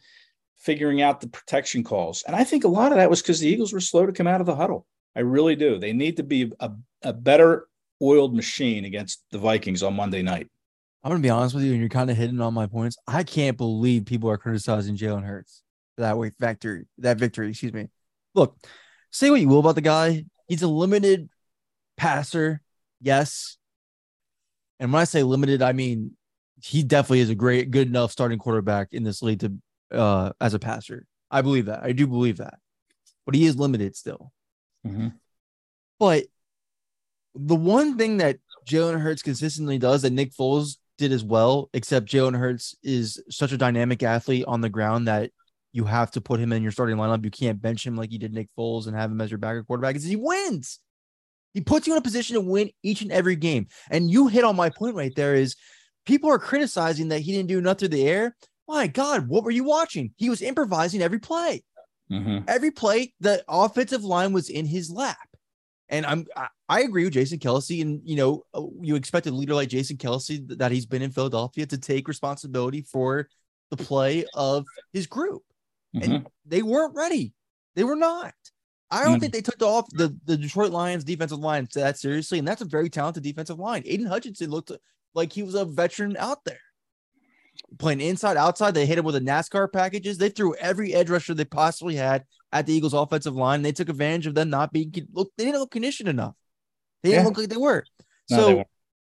figuring 0.58 1.00
out 1.00 1.22
the 1.22 1.28
protection 1.28 1.82
calls. 1.82 2.22
And 2.26 2.36
I 2.36 2.44
think 2.44 2.64
a 2.64 2.68
lot 2.68 2.92
of 2.92 2.98
that 2.98 3.08
was 3.08 3.22
because 3.22 3.40
the 3.40 3.48
Eagles 3.48 3.72
were 3.72 3.80
slow 3.80 4.04
to 4.04 4.12
come 4.12 4.26
out 4.26 4.42
of 4.42 4.46
the 4.46 4.54
huddle. 4.54 4.84
I 5.16 5.20
really 5.20 5.56
do. 5.56 5.78
They 5.78 5.94
need 5.94 6.18
to 6.18 6.22
be 6.22 6.52
a, 6.60 6.72
a 7.02 7.14
better 7.14 7.68
oiled 8.02 8.36
machine 8.36 8.84
against 8.84 9.24
the 9.30 9.38
Vikings 9.38 9.82
on 9.82 9.96
Monday 9.96 10.20
night. 10.20 10.48
I'm 11.02 11.10
gonna 11.10 11.22
be 11.22 11.30
honest 11.30 11.54
with 11.54 11.64
you, 11.64 11.70
and 11.70 11.80
you're 11.80 11.88
kind 11.88 12.10
of 12.10 12.16
hitting 12.18 12.42
on 12.42 12.52
my 12.52 12.66
points. 12.66 12.98
I 13.06 13.22
can't 13.22 13.56
believe 13.56 14.04
people 14.04 14.28
are 14.28 14.36
criticizing 14.36 14.94
Jalen 14.94 15.24
Hurts 15.24 15.62
for 15.94 16.02
that 16.02 16.18
way 16.18 16.32
victory. 16.38 16.84
That 16.98 17.16
victory, 17.16 17.48
excuse 17.48 17.72
me. 17.72 17.88
Look, 18.34 18.58
say 19.10 19.30
what 19.30 19.40
you 19.40 19.48
will 19.48 19.60
about 19.60 19.76
the 19.76 19.80
guy. 19.80 20.26
He's 20.48 20.60
a 20.62 20.68
limited 20.68 21.30
passer, 21.96 22.60
yes. 23.00 23.56
And 24.78 24.92
when 24.92 25.00
I 25.00 25.04
say 25.04 25.22
limited, 25.22 25.62
I 25.62 25.72
mean 25.72 26.12
he 26.62 26.82
definitely 26.82 27.20
is 27.20 27.30
a 27.30 27.34
great, 27.34 27.70
good 27.70 27.88
enough 27.88 28.12
starting 28.12 28.38
quarterback 28.38 28.88
in 28.92 29.02
this 29.02 29.22
league 29.22 29.40
to 29.40 29.52
uh 29.92 30.32
as 30.40 30.54
a 30.54 30.58
passer. 30.58 31.06
I 31.30 31.42
believe 31.42 31.66
that. 31.66 31.82
I 31.82 31.92
do 31.92 32.06
believe 32.06 32.38
that. 32.38 32.58
But 33.24 33.34
he 33.34 33.46
is 33.46 33.56
limited 33.56 33.96
still. 33.96 34.32
Mm-hmm. 34.86 35.08
But 35.98 36.24
the 37.34 37.56
one 37.56 37.98
thing 37.98 38.18
that 38.18 38.38
Jalen 38.66 39.00
Hurts 39.00 39.22
consistently 39.22 39.78
does 39.78 40.02
that 40.02 40.12
Nick 40.12 40.32
Foles 40.32 40.76
did 40.98 41.12
as 41.12 41.24
well, 41.24 41.68
except 41.72 42.06
Jalen 42.06 42.38
Hurts 42.38 42.74
is 42.82 43.22
such 43.30 43.52
a 43.52 43.58
dynamic 43.58 44.02
athlete 44.02 44.44
on 44.46 44.60
the 44.60 44.68
ground 44.68 45.08
that 45.08 45.30
you 45.72 45.84
have 45.84 46.10
to 46.12 46.20
put 46.20 46.40
him 46.40 46.52
in 46.52 46.62
your 46.62 46.72
starting 46.72 46.96
lineup. 46.96 47.24
You 47.24 47.30
can't 47.30 47.60
bench 47.60 47.86
him 47.86 47.96
like 47.96 48.10
you 48.10 48.18
did 48.18 48.32
Nick 48.32 48.48
Foles 48.58 48.86
and 48.86 48.96
have 48.96 49.10
him 49.10 49.20
as 49.20 49.30
your 49.30 49.38
backup 49.38 49.66
quarterback. 49.66 49.96
Is 49.96 50.04
he 50.04 50.16
wins. 50.16 50.80
He 51.56 51.62
puts 51.62 51.86
you 51.86 51.94
in 51.94 51.98
a 51.98 52.02
position 52.02 52.34
to 52.34 52.42
win 52.42 52.68
each 52.82 53.00
and 53.00 53.10
every 53.10 53.34
game. 53.34 53.68
And 53.90 54.10
you 54.10 54.26
hit 54.26 54.44
on 54.44 54.56
my 54.56 54.68
point 54.68 54.94
right 54.94 55.14
there 55.16 55.34
is 55.34 55.56
people 56.04 56.30
are 56.30 56.38
criticizing 56.38 57.08
that 57.08 57.20
he 57.20 57.32
didn't 57.32 57.48
do 57.48 57.56
enough 57.56 57.78
through 57.78 57.88
the 57.88 58.06
air. 58.06 58.36
My 58.68 58.88
God, 58.88 59.26
what 59.26 59.42
were 59.42 59.50
you 59.50 59.64
watching? 59.64 60.12
He 60.16 60.28
was 60.28 60.42
improvising 60.42 61.00
every 61.00 61.18
play. 61.18 61.64
Mm-hmm. 62.12 62.44
Every 62.46 62.72
play, 62.72 63.14
the 63.20 63.42
offensive 63.48 64.04
line 64.04 64.34
was 64.34 64.50
in 64.50 64.66
his 64.66 64.90
lap. 64.90 65.16
And 65.88 66.04
I'm 66.04 66.26
I, 66.36 66.48
I 66.68 66.80
agree 66.82 67.04
with 67.04 67.14
Jason 67.14 67.38
Kelce, 67.38 67.80
and 67.80 68.02
you 68.04 68.16
know 68.16 68.42
uh, 68.52 68.62
you 68.82 68.94
expect 68.94 69.26
a 69.26 69.30
leader 69.30 69.54
like 69.54 69.70
Jason 69.70 69.96
Kelce 69.96 70.58
that 70.58 70.72
he's 70.72 70.84
been 70.84 71.00
in 71.00 71.10
Philadelphia 71.10 71.64
to 71.64 71.78
take 71.78 72.06
responsibility 72.06 72.82
for 72.82 73.28
the 73.70 73.78
play 73.78 74.26
of 74.34 74.66
his 74.92 75.06
group, 75.06 75.42
mm-hmm. 75.94 76.12
and 76.12 76.26
they 76.44 76.60
weren't 76.60 76.94
ready. 76.94 77.32
They 77.76 77.84
were 77.84 77.96
not. 77.96 78.34
I 78.90 79.04
don't 79.04 79.16
Mm. 79.16 79.20
think 79.20 79.32
they 79.32 79.40
took 79.42 79.58
the 79.58 79.66
off 79.66 79.88
the, 79.90 80.16
the 80.26 80.36
Detroit 80.36 80.70
Lions 80.72 81.02
defensive 81.04 81.38
line 81.40 81.66
that 81.74 81.98
seriously, 81.98 82.38
and 82.38 82.46
that's 82.46 82.62
a 82.62 82.66
very 82.66 82.88
talented 82.88 83.22
defensive 83.24 83.58
line. 83.58 83.82
Aidan 83.84 84.06
Hutchinson 84.06 84.50
looked 84.50 84.70
like 85.14 85.32
he 85.32 85.42
was 85.42 85.54
a 85.54 85.64
veteran 85.64 86.16
out 86.18 86.44
there. 86.44 86.60
Playing 87.78 88.00
inside, 88.02 88.36
outside, 88.36 88.74
they 88.74 88.86
hit 88.86 88.98
him 88.98 89.04
with 89.04 89.14
the 89.14 89.20
NASCAR 89.20 89.72
packages. 89.72 90.18
They 90.18 90.28
threw 90.28 90.54
every 90.56 90.94
edge 90.94 91.10
rusher 91.10 91.34
they 91.34 91.44
possibly 91.44 91.96
had 91.96 92.24
at 92.52 92.66
the 92.66 92.72
Eagles' 92.74 92.92
offensive 92.94 93.34
line. 93.34 93.56
And 93.56 93.64
they 93.64 93.72
took 93.72 93.88
advantage 93.88 94.26
of 94.26 94.34
them 94.34 94.50
not 94.50 94.72
being 94.72 94.92
look. 95.12 95.32
They 95.36 95.46
didn't 95.46 95.60
look 95.60 95.70
conditioned 95.70 96.08
enough. 96.08 96.34
They 97.02 97.10
didn't 97.10 97.22
Yeah. 97.22 97.28
look 97.28 97.38
like 97.38 97.48
they 97.48 97.56
were. 97.56 97.84
No, 98.30 98.36
so 98.36 98.46
they 98.48 98.64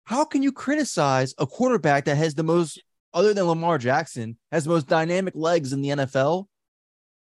how 0.04 0.24
can 0.24 0.42
you 0.42 0.52
criticize 0.52 1.34
a 1.36 1.46
quarterback 1.46 2.06
that 2.06 2.16
has 2.16 2.34
the 2.34 2.42
most, 2.42 2.80
other 3.12 3.34
than 3.34 3.44
Lamar 3.44 3.76
Jackson, 3.76 4.38
has 4.50 4.64
the 4.64 4.70
most 4.70 4.86
dynamic 4.86 5.34
legs 5.36 5.72
in 5.74 5.82
the 5.82 5.90
NFL 5.90 6.48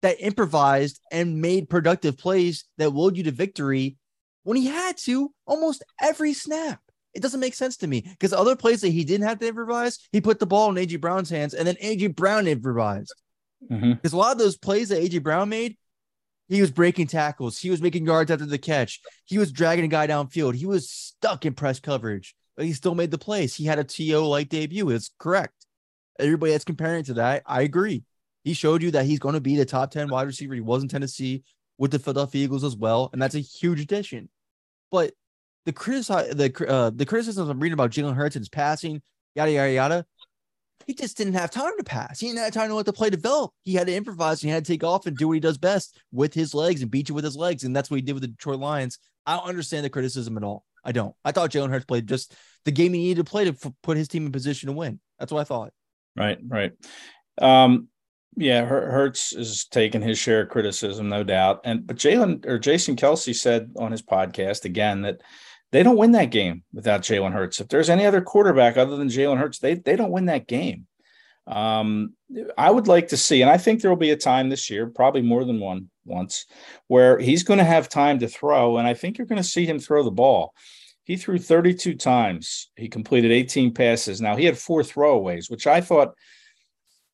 that 0.01 0.17
improvised 0.19 0.99
and 1.11 1.41
made 1.41 1.69
productive 1.69 2.17
plays 2.17 2.65
that 2.77 2.93
willed 2.93 3.17
you 3.17 3.23
to 3.23 3.31
victory 3.31 3.97
when 4.43 4.57
he 4.57 4.67
had 4.67 4.97
to 4.97 5.31
almost 5.45 5.83
every 6.01 6.33
snap? 6.33 6.81
It 7.13 7.21
doesn't 7.21 7.39
make 7.39 7.55
sense 7.55 7.77
to 7.77 7.87
me 7.87 8.01
because 8.01 8.33
other 8.33 8.55
plays 8.55 8.81
that 8.81 8.89
he 8.89 9.03
didn't 9.03 9.27
have 9.27 9.39
to 9.39 9.47
improvise, 9.47 9.99
he 10.11 10.21
put 10.21 10.39
the 10.39 10.45
ball 10.45 10.69
in 10.69 10.75
AJ 10.75 11.01
Brown's 11.01 11.29
hands 11.29 11.53
and 11.53 11.67
then 11.67 11.75
AJ 11.75 12.15
Brown 12.15 12.47
improvised. 12.47 13.13
Mm-hmm. 13.69 13.93
Because 13.93 14.13
a 14.13 14.17
lot 14.17 14.31
of 14.31 14.37
those 14.37 14.57
plays 14.57 14.89
that 14.89 15.01
AJ 15.01 15.23
Brown 15.23 15.49
made, 15.49 15.75
he 16.47 16.61
was 16.61 16.71
breaking 16.71 17.07
tackles, 17.07 17.57
he 17.57 17.69
was 17.69 17.81
making 17.81 18.05
yards 18.05 18.31
after 18.31 18.45
the 18.45 18.57
catch, 18.57 19.01
he 19.25 19.37
was 19.37 19.51
dragging 19.51 19.85
a 19.85 19.89
guy 19.89 20.07
downfield, 20.07 20.55
he 20.55 20.65
was 20.65 20.89
stuck 20.89 21.45
in 21.45 21.53
press 21.53 21.79
coverage, 21.79 22.35
but 22.55 22.65
he 22.65 22.73
still 22.73 22.95
made 22.95 23.11
the 23.11 23.17
plays. 23.17 23.55
He 23.55 23.65
had 23.65 23.79
a 23.79 23.83
TO 23.83 24.19
like 24.19 24.49
debut. 24.49 24.89
It's 24.89 25.11
correct. 25.17 25.53
Everybody 26.19 26.51
that's 26.51 26.65
comparing 26.65 27.03
to 27.05 27.15
that, 27.15 27.43
I 27.45 27.61
agree. 27.61 28.03
He 28.43 28.53
showed 28.53 28.81
you 28.81 28.91
that 28.91 29.05
he's 29.05 29.19
going 29.19 29.35
to 29.35 29.41
be 29.41 29.55
the 29.55 29.65
top 29.65 29.91
10 29.91 30.09
wide 30.09 30.27
receiver. 30.27 30.53
He 30.53 30.61
was 30.61 30.81
in 30.81 30.89
Tennessee 30.89 31.43
with 31.77 31.91
the 31.91 31.99
Philadelphia 31.99 32.43
Eagles 32.43 32.63
as 32.63 32.75
well, 32.75 33.09
and 33.13 33.21
that's 33.21 33.35
a 33.35 33.39
huge 33.39 33.79
addition. 33.79 34.29
But 34.91 35.13
the 35.65 35.73
criticize 35.73 36.29
the 36.35 36.67
uh, 36.67 36.89
the 36.89 37.05
criticisms 37.05 37.49
I'm 37.49 37.59
reading 37.59 37.73
about 37.73 37.91
Jalen 37.91 38.15
Hurts 38.15 38.35
and 38.35 38.41
his 38.41 38.49
passing, 38.49 39.01
yada 39.35 39.51
yada 39.51 39.71
yada. 39.71 40.05
He 40.87 40.93
just 40.93 41.17
didn't 41.17 41.33
have 41.33 41.51
time 41.51 41.73
to 41.77 41.83
pass. 41.83 42.19
He 42.19 42.27
didn't 42.27 42.39
have 42.39 42.53
time 42.53 42.69
to 42.69 42.75
let 42.75 42.85
the 42.85 42.93
play 42.93 43.09
develop. 43.11 43.51
He 43.63 43.73
had 43.73 43.85
to 43.87 43.95
improvise. 43.95 44.41
And 44.41 44.49
he 44.49 44.53
had 44.53 44.65
to 44.65 44.71
take 44.71 44.83
off 44.83 45.05
and 45.05 45.15
do 45.15 45.27
what 45.27 45.33
he 45.33 45.39
does 45.39 45.57
best 45.57 45.99
with 46.11 46.33
his 46.33 46.55
legs 46.55 46.81
and 46.81 46.89
beat 46.89 47.09
you 47.09 47.15
with 47.15 47.25
his 47.25 47.35
legs. 47.35 47.63
And 47.63 47.75
that's 47.75 47.91
what 47.91 47.97
he 47.97 48.01
did 48.01 48.13
with 48.13 48.23
the 48.23 48.29
Detroit 48.29 48.59
Lions. 48.59 48.97
I 49.25 49.35
don't 49.35 49.47
understand 49.47 49.85
the 49.85 49.91
criticism 49.91 50.35
at 50.37 50.43
all. 50.43 50.65
I 50.83 50.91
don't. 50.91 51.13
I 51.23 51.31
thought 51.31 51.51
Jalen 51.51 51.69
Hurts 51.69 51.85
played 51.85 52.07
just 52.07 52.33
the 52.65 52.71
game 52.71 52.93
he 52.93 53.01
needed 53.01 53.23
to 53.23 53.29
play 53.29 53.43
to 53.43 53.51
f- 53.51 53.73
put 53.83 53.97
his 53.97 54.07
team 54.07 54.25
in 54.25 54.31
position 54.31 54.67
to 54.67 54.73
win. 54.73 54.99
That's 55.19 55.31
what 55.31 55.41
I 55.41 55.43
thought. 55.43 55.73
Right, 56.15 56.39
right. 56.47 56.71
Um, 57.39 57.89
yeah, 58.35 58.65
Her- 58.65 58.91
Hurts 58.91 59.33
is 59.33 59.65
taking 59.65 60.01
his 60.01 60.17
share 60.17 60.41
of 60.41 60.49
criticism, 60.49 61.09
no 61.09 61.23
doubt. 61.23 61.61
And 61.63 61.85
but 61.85 61.97
Jalen 61.97 62.45
or 62.45 62.59
Jason 62.59 62.95
Kelce 62.95 63.35
said 63.35 63.71
on 63.77 63.91
his 63.91 64.01
podcast 64.01 64.65
again 64.65 65.01
that 65.01 65.21
they 65.71 65.83
don't 65.83 65.97
win 65.97 66.11
that 66.13 66.31
game 66.31 66.63
without 66.73 67.01
Jalen 67.01 67.33
Hurts. 67.33 67.59
If 67.59 67.67
there's 67.67 67.89
any 67.89 68.05
other 68.05 68.21
quarterback 68.21 68.77
other 68.77 68.97
than 68.97 69.09
Jalen 69.09 69.37
Hurts, 69.37 69.59
they 69.59 69.75
they 69.75 69.95
don't 69.95 70.11
win 70.11 70.25
that 70.25 70.47
game. 70.47 70.87
Um, 71.47 72.13
I 72.57 72.69
would 72.69 72.87
like 72.87 73.07
to 73.07 73.17
see, 73.17 73.41
and 73.41 73.49
I 73.49 73.57
think 73.57 73.81
there 73.81 73.89
will 73.89 73.97
be 73.97 74.11
a 74.11 74.17
time 74.17 74.49
this 74.49 74.69
year, 74.69 74.85
probably 74.87 75.23
more 75.23 75.43
than 75.43 75.59
one 75.59 75.89
once, 76.05 76.45
where 76.87 77.17
he's 77.17 77.43
going 77.43 77.57
to 77.57 77.63
have 77.65 77.89
time 77.89 78.19
to 78.19 78.27
throw, 78.27 78.77
and 78.77 78.87
I 78.87 78.93
think 78.93 79.17
you're 79.17 79.27
going 79.27 79.41
to 79.41 79.47
see 79.47 79.65
him 79.65 79.79
throw 79.79 80.03
the 80.03 80.11
ball. 80.11 80.53
He 81.05 81.17
threw 81.17 81.39
32 81.39 81.95
times. 81.95 82.69
He 82.75 82.87
completed 82.87 83.31
18 83.31 83.73
passes. 83.73 84.21
Now 84.21 84.35
he 84.35 84.45
had 84.45 84.59
four 84.59 84.83
throwaways, 84.83 85.49
which 85.49 85.65
I 85.65 85.81
thought 85.81 86.13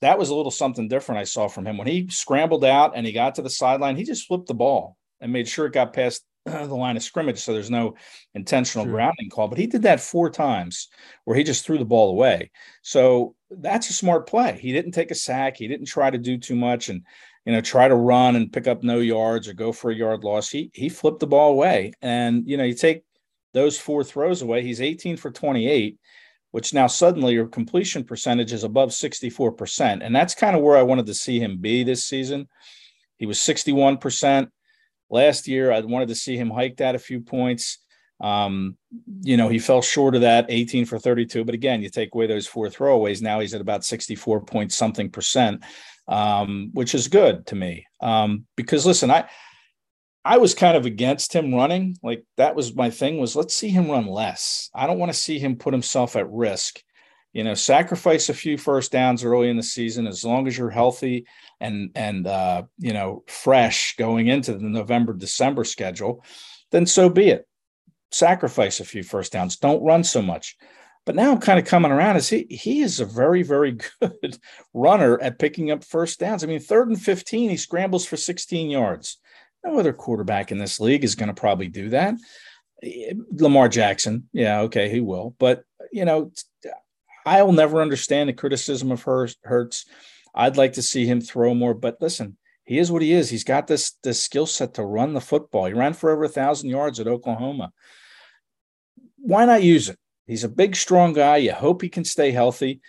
that 0.01 0.17
was 0.19 0.29
a 0.29 0.35
little 0.35 0.51
something 0.51 0.87
different 0.87 1.19
I 1.19 1.23
saw 1.23 1.47
from 1.47 1.65
him. 1.65 1.77
When 1.77 1.87
he 1.87 2.07
scrambled 2.09 2.65
out 2.65 2.93
and 2.95 3.05
he 3.05 3.11
got 3.13 3.35
to 3.35 3.41
the 3.41 3.49
sideline, 3.49 3.95
he 3.95 4.03
just 4.03 4.27
flipped 4.27 4.47
the 4.47 4.53
ball 4.53 4.97
and 5.21 5.31
made 5.31 5.47
sure 5.47 5.65
it 5.65 5.73
got 5.73 5.93
past 5.93 6.23
the 6.45 6.65
line 6.75 6.97
of 6.97 7.03
scrimmage. 7.03 7.39
So 7.39 7.53
there's 7.53 7.71
no 7.71 7.95
intentional 8.33 8.85
Sure. 8.85 8.93
grounding 8.93 9.29
call. 9.29 9.47
But 9.47 9.57
he 9.57 9.67
did 9.67 9.83
that 9.83 9.99
four 9.99 10.29
times 10.29 10.89
where 11.23 11.35
he 11.37 11.43
just 11.43 11.65
threw 11.65 11.77
the 11.77 11.85
ball 11.85 12.09
away. 12.11 12.51
So 12.81 13.35
that's 13.49 13.89
a 13.89 13.93
smart 13.93 14.27
play. 14.27 14.57
He 14.61 14.71
didn't 14.73 14.91
take 14.91 15.11
a 15.11 15.15
sack. 15.15 15.57
He 15.57 15.67
didn't 15.67 15.87
try 15.87 16.09
to 16.09 16.17
do 16.17 16.37
too 16.37 16.55
much 16.55 16.89
and 16.89 17.01
you 17.45 17.53
know 17.53 17.61
try 17.61 17.87
to 17.87 17.95
run 17.95 18.35
and 18.35 18.51
pick 18.51 18.67
up 18.67 18.83
no 18.83 18.99
yards 18.99 19.47
or 19.47 19.53
go 19.53 19.71
for 19.71 19.91
a 19.91 19.95
yard 19.95 20.23
loss. 20.23 20.49
He 20.49 20.69
he 20.73 20.89
flipped 20.89 21.19
the 21.19 21.27
ball 21.27 21.51
away. 21.51 21.93
And 22.01 22.43
you 22.47 22.57
know, 22.57 22.63
you 22.63 22.73
take 22.75 23.03
those 23.53 23.79
four 23.79 24.03
throws 24.03 24.41
away, 24.41 24.61
he's 24.63 24.81
18 24.81 25.15
for 25.17 25.31
28 25.31 25.97
which 26.55 26.73
now 26.73 26.87
suddenly 26.87 27.33
your 27.33 27.47
completion 27.47 28.01
percentage 28.01 28.53
is 28.53 28.63
above 28.63 28.91
64%. 28.91 29.99
And 30.01 30.15
that's 30.15 30.33
kind 30.33 30.55
of 30.55 30.61
where 30.61 30.77
I 30.77 30.83
wanted 30.83 31.05
to 31.07 31.13
see 31.13 31.37
him 31.37 31.57
be 31.57 31.83
this 31.83 32.05
season. 32.05 32.47
He 33.17 33.25
was 33.25 33.39
61% 33.39 34.47
last 35.09 35.49
year. 35.49 35.73
I 35.73 35.81
wanted 35.81 36.07
to 36.07 36.15
see 36.15 36.37
him 36.37 36.49
hike 36.49 36.77
that 36.77 36.95
a 36.95 36.97
few 36.97 37.19
points. 37.19 37.79
Um, 38.21 38.77
you 39.19 39.35
know, 39.35 39.49
he 39.49 39.59
fell 39.59 39.81
short 39.81 40.15
of 40.15 40.21
that 40.21 40.45
18 40.47 40.85
for 40.85 40.97
32. 40.97 41.43
But 41.43 41.55
again, 41.55 41.81
you 41.81 41.89
take 41.89 42.15
away 42.15 42.25
those 42.25 42.47
four 42.47 42.67
throwaways. 42.67 43.21
Now 43.21 43.41
he's 43.41 43.53
at 43.53 43.59
about 43.59 43.83
64 43.83 44.45
point 44.45 44.71
something 44.71 45.09
percent, 45.09 45.61
um, 46.07 46.69
which 46.71 46.95
is 46.95 47.09
good 47.09 47.47
to 47.47 47.55
me. 47.55 47.85
Um, 47.99 48.45
because 48.55 48.85
listen, 48.85 49.11
I, 49.11 49.29
I 50.25 50.39
was 50.39 50.55
kind 50.55 50.75
of 50.75 50.87
against 50.87 51.33
him 51.33 51.53
running. 51.53 51.97
Like 52.01 52.25
that 52.37 52.55
was 52.55 52.75
my 52.75 52.89
thing 52.89 53.19
was 53.19 53.35
let's 53.35 53.53
see 53.53 53.69
him 53.69 53.91
run 53.91 54.07
less. 54.07 54.71
I 54.73 54.87
don't 54.87 54.97
want 54.97 55.13
to 55.13 55.17
see 55.17 55.37
him 55.37 55.55
put 55.55 55.73
himself 55.73 56.15
at 56.15 56.29
risk. 56.31 56.81
You 57.31 57.43
know, 57.43 57.53
sacrifice 57.53 58.29
a 58.29 58.33
few 58.33 58.57
first 58.57 58.91
downs 58.91 59.23
early 59.23 59.49
in 59.49 59.57
the 59.57 59.63
season 59.63 60.07
as 60.07 60.23
long 60.23 60.47
as 60.47 60.57
you're 60.57 60.71
healthy 60.71 61.27
and 61.59 61.91
and 61.93 62.25
uh, 62.25 62.63
you 62.79 62.91
know, 62.91 63.23
fresh 63.27 63.95
going 63.97 64.27
into 64.27 64.53
the 64.53 64.63
November 64.63 65.13
December 65.13 65.63
schedule, 65.63 66.23
then 66.71 66.87
so 66.87 67.07
be 67.07 67.29
it. 67.29 67.47
Sacrifice 68.11 68.79
a 68.79 68.85
few 68.85 69.03
first 69.03 69.31
downs. 69.31 69.57
Don't 69.57 69.83
run 69.83 70.03
so 70.03 70.23
much. 70.23 70.57
But 71.05 71.15
now 71.15 71.33
I'm 71.33 71.39
kind 71.39 71.59
of 71.59 71.65
coming 71.65 71.91
around 71.91 72.15
as 72.15 72.29
he 72.29 72.47
he 72.49 72.81
is 72.81 72.99
a 72.99 73.05
very 73.05 73.43
very 73.43 73.73
good 74.01 74.39
runner 74.73 75.21
at 75.21 75.37
picking 75.37 75.69
up 75.69 75.83
first 75.83 76.19
downs. 76.19 76.43
I 76.43 76.47
mean, 76.47 76.61
third 76.61 76.87
and 76.87 76.99
15, 76.99 77.51
he 77.51 77.57
scrambles 77.57 78.07
for 78.07 78.17
16 78.17 78.71
yards. 78.71 79.19
No 79.65 79.79
other 79.79 79.93
quarterback 79.93 80.51
in 80.51 80.57
this 80.57 80.79
league 80.79 81.03
is 81.03 81.15
going 81.15 81.27
to 81.27 81.33
probably 81.33 81.67
do 81.67 81.89
that. 81.89 82.15
Eh, 82.83 83.13
Lamar 83.31 83.67
Jackson, 83.67 84.29
yeah, 84.31 84.61
okay, 84.61 84.89
he 84.89 84.99
will. 85.01 85.35
But 85.39 85.63
you 85.91 86.05
know, 86.05 86.31
I'll 87.25 87.51
never 87.51 87.81
understand 87.81 88.29
the 88.29 88.33
criticism 88.33 88.91
of 88.91 89.03
Hurts. 89.03 89.85
I'd 90.33 90.57
like 90.57 90.73
to 90.73 90.81
see 90.81 91.05
him 91.05 91.21
throw 91.21 91.53
more. 91.53 91.73
But 91.73 91.97
listen, 91.99 92.37
he 92.65 92.77
is 92.77 92.91
what 92.91 93.01
he 93.01 93.13
is. 93.13 93.29
He's 93.29 93.43
got 93.43 93.67
this 93.67 93.93
this 94.03 94.21
skill 94.21 94.45
set 94.45 94.75
to 94.75 94.85
run 94.85 95.13
the 95.13 95.21
football. 95.21 95.65
He 95.65 95.73
ran 95.73 95.93
for 95.93 96.11
over 96.11 96.25
a 96.25 96.29
thousand 96.29 96.69
yards 96.69 96.99
at 96.99 97.07
Oklahoma. 97.07 97.71
Why 99.17 99.45
not 99.45 99.63
use 99.63 99.89
it? 99.89 99.97
He's 100.27 100.43
a 100.43 100.49
big, 100.49 100.75
strong 100.75 101.13
guy. 101.13 101.37
You 101.37 101.53
hope 101.53 101.81
he 101.81 101.89
can 101.89 102.05
stay 102.05 102.31
healthy. 102.31 102.81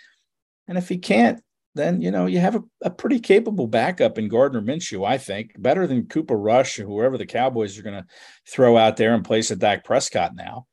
And 0.68 0.76
if 0.76 0.88
he 0.88 0.98
can't, 0.98 1.40
then 1.76 2.00
you 2.00 2.10
know 2.10 2.26
you 2.26 2.38
have 2.38 2.56
a, 2.56 2.62
a 2.82 2.90
pretty 2.90 3.20
capable 3.20 3.66
backup 3.66 4.18
in 4.18 4.28
Gardner 4.28 4.62
Minshew. 4.62 5.06
I 5.06 5.18
think 5.18 5.52
better 5.58 5.86
than 5.86 6.06
Cooper 6.06 6.36
Rush 6.36 6.78
or 6.78 6.84
whoever 6.84 7.18
the 7.18 7.26
Cowboys 7.26 7.78
are 7.78 7.82
going 7.82 8.02
to 8.02 8.06
throw 8.48 8.76
out 8.76 8.96
there 8.96 9.14
and 9.14 9.24
place 9.24 9.50
a 9.50 9.56
Dak 9.56 9.84
Prescott 9.84 10.34
now. 10.34 10.66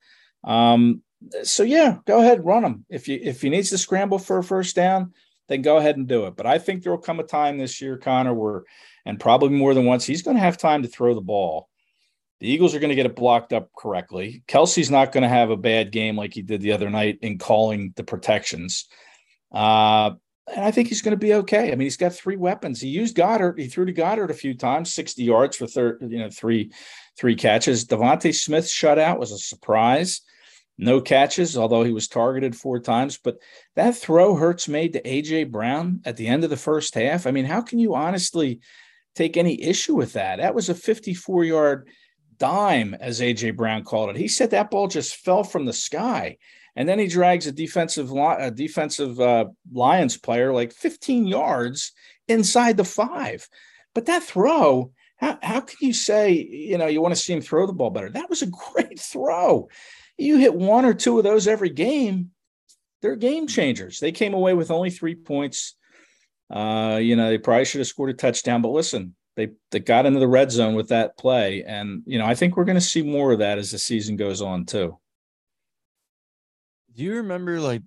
Um, 0.44 1.02
so 1.44 1.64
yeah, 1.64 1.98
go 2.06 2.20
ahead, 2.20 2.46
run 2.46 2.64
him. 2.64 2.86
If 2.90 3.08
you 3.08 3.20
if 3.22 3.42
he 3.42 3.50
needs 3.50 3.70
to 3.70 3.78
scramble 3.78 4.20
for 4.20 4.38
a 4.40 4.44
first 4.44 4.76
down, 4.76 5.14
then 5.48 5.62
go 5.62 5.78
ahead 5.78 5.98
and 5.98 6.08
do 6.08 6.26
it. 6.26 6.36
But 6.36 6.46
I 6.46 6.58
think 6.58 6.82
there 6.84 6.92
will 6.92 7.00
come 7.00 7.20
a 7.20 7.24
time 7.24 7.58
this 7.58 7.82
year, 7.82 7.98
Connor, 7.98 8.34
where 8.34 8.64
and 9.06 9.20
probably 9.20 9.50
more 9.50 9.74
than 9.74 9.86
once, 9.86 10.06
he's 10.06 10.22
going 10.22 10.38
to 10.38 10.44
have 10.44 10.58
time 10.58 10.84
to 10.84 10.88
throw 10.88 11.14
the 11.14 11.22
ball. 11.22 11.70
The 12.40 12.50
Eagles 12.50 12.76
are 12.76 12.80
going 12.80 12.90
to 12.90 12.96
get 12.96 13.06
it 13.06 13.16
blocked 13.16 13.54
up 13.54 13.70
correctly. 13.78 14.44
Kelce's 14.48 14.92
not 14.92 15.12
going 15.12 15.24
to 15.24 15.30
have 15.30 15.50
a 15.50 15.58
bad 15.58 15.92
game 15.92 16.18
like 16.18 16.34
he 16.34 16.42
did 16.42 16.62
the 16.62 16.74
other 16.74 16.90
night 16.90 17.20
in 17.22 17.38
calling 17.38 17.94
the 17.96 18.04
protections. 18.04 18.86
Uh, 19.52 20.12
and 20.48 20.66
I 20.66 20.72
think 20.72 20.90
he's 20.90 21.02
going 21.02 21.14
to 21.14 21.18
be 21.18 21.34
okay. 21.36 21.72
I 21.72 21.76
mean, 21.76 21.86
he's 21.86 21.98
got 21.98 22.14
three 22.14 22.36
weapons. 22.36 22.82
He 22.82 22.90
used 22.90 23.16
Goedert. 23.16 23.58
He 23.58 23.68
threw 23.68 23.86
to 23.86 23.94
Goedert 23.94 24.30
a 24.30 24.36
few 24.36 24.54
times, 24.54 24.94
60 24.94 25.24
yards 25.24 25.58
for 25.58 25.68
third, 25.68 26.00
you 26.02 26.20
know, 26.20 26.30
three, 26.30 26.72
three 27.18 27.36
catches. 27.36 27.86
DeVonta 27.86 28.34
Smith's 28.36 28.74
shutout 28.74 29.20
was 29.20 29.32
a 29.32 29.38
surprise. 29.38 30.22
No 30.78 31.00
catches, 31.00 31.56
although 31.56 31.84
he 31.84 31.94
was 31.94 32.08
targeted 32.08 32.56
four 32.56 32.80
times. 32.80 33.18
But 33.18 33.38
that 33.76 33.96
throw 33.96 34.36
Hurts 34.36 34.68
made 34.68 34.94
to 34.94 35.02
AJ 35.02 35.52
Brown 35.52 36.02
at 36.04 36.18
the 36.18 36.28
end 36.28 36.44
of 36.44 36.50
the 36.50 36.58
first 36.58 36.96
half. 36.96 37.26
I 37.26 37.32
mean, 37.32 37.46
how 37.46 37.62
can 37.62 37.80
you 37.80 37.96
honestly 37.96 38.60
take 39.16 39.38
any 39.38 39.62
issue 39.62 39.96
with 39.96 40.14
that? 40.14 40.38
That 40.38 40.56
was 40.56 40.70
a 40.70 40.76
54 40.76 41.44
yard 41.46 41.88
dime, 42.38 42.96
as 42.96 43.22
AJ 43.22 43.56
Brown 43.56 43.84
called 43.84 44.10
it. 44.10 44.16
He 44.18 44.28
said 44.28 44.50
that 44.52 44.72
ball 44.72 44.88
just 44.88 45.16
fell 45.18 45.44
from 45.44 45.66
the 45.66 45.74
sky. 45.74 46.38
And 46.76 46.90
then 46.90 47.00
he 47.00 47.08
drags 47.08 47.46
a 47.46 47.52
defensive 47.52 48.12
a 48.12 48.52
defensive 48.52 49.20
uh, 49.20 49.46
Lions 49.72 50.18
player 50.18 50.52
like 50.52 50.74
15 50.74 51.28
yards 51.28 51.92
inside 52.28 52.78
the 52.78 52.84
five. 52.84 53.48
But 53.94 54.08
that 54.08 54.24
throw, 54.24 54.92
how, 55.18 55.38
how 55.42 55.62
can 55.62 55.78
you 55.82 55.94
say, 55.94 56.32
you 56.32 56.78
know, 56.78 56.88
you 56.88 57.02
want 57.02 57.14
to 57.14 57.22
see 57.22 57.34
him 57.34 57.42
throw 57.42 57.68
the 57.68 57.74
ball 57.74 57.92
better? 57.92 58.10
That 58.10 58.30
was 58.30 58.42
a 58.42 58.48
great 58.74 59.00
throw. 59.00 59.70
You 60.18 60.38
hit 60.38 60.56
one 60.56 60.86
or 60.86 60.94
two 60.94 61.18
of 61.18 61.24
those 61.24 61.48
every 61.48 61.70
game, 61.70 62.32
they're 63.02 63.16
game 63.16 63.48
changers. 63.48 64.00
They 64.00 64.12
came 64.12 64.34
away 64.34 64.54
with 64.54 64.72
only 64.72 64.90
three 64.90 65.16
points. 65.16 65.76
Uh, 66.50 67.00
you 67.02 67.16
know, 67.16 67.30
they 67.30 67.38
probably 67.38 67.66
should 67.66 67.80
have 67.80 67.88
scored 67.88 68.12
a 68.12 68.14
touchdown. 68.14 68.62
But 68.62 68.70
listen, 68.70 69.16
they 69.36 69.50
they 69.72 69.80
got 69.80 70.06
into 70.06 70.20
the 70.20 70.28
red 70.28 70.52
zone 70.52 70.74
with 70.74 70.90
that 70.90 71.18
play, 71.18 71.64
and 71.64 72.04
you 72.06 72.18
know 72.18 72.26
I 72.26 72.36
think 72.36 72.56
we're 72.56 72.64
going 72.64 72.76
to 72.76 72.82
see 72.82 73.02
more 73.02 73.34
of 73.34 73.40
that 73.40 73.58
as 73.58 73.72
the 73.72 73.80
season 73.80 74.16
goes 74.16 74.42
on 74.42 74.66
too. 74.66 74.98
Do 76.96 77.04
you 77.04 77.16
remember 77.18 77.60
like 77.60 77.82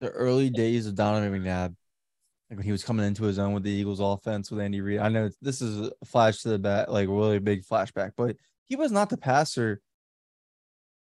the 0.00 0.10
early 0.10 0.50
days 0.50 0.86
of 0.86 0.94
Donovan 0.94 1.32
McNabb? 1.32 1.74
Like 2.50 2.58
when 2.58 2.64
he 2.64 2.72
was 2.72 2.84
coming 2.84 3.06
into 3.06 3.24
his 3.24 3.38
own 3.38 3.54
with 3.54 3.62
the 3.62 3.70
Eagles 3.70 4.00
offense 4.00 4.50
with 4.50 4.60
Andy 4.60 4.80
Reid. 4.80 5.00
I 5.00 5.08
know 5.08 5.30
this 5.40 5.62
is 5.62 5.88
a 5.88 6.04
flash 6.04 6.42
to 6.42 6.50
the 6.50 6.58
back, 6.58 6.88
like 6.88 7.08
really 7.08 7.38
big 7.38 7.64
flashback, 7.64 8.12
but 8.16 8.36
he 8.66 8.76
was 8.76 8.92
not 8.92 9.08
the 9.08 9.16
passer 9.16 9.80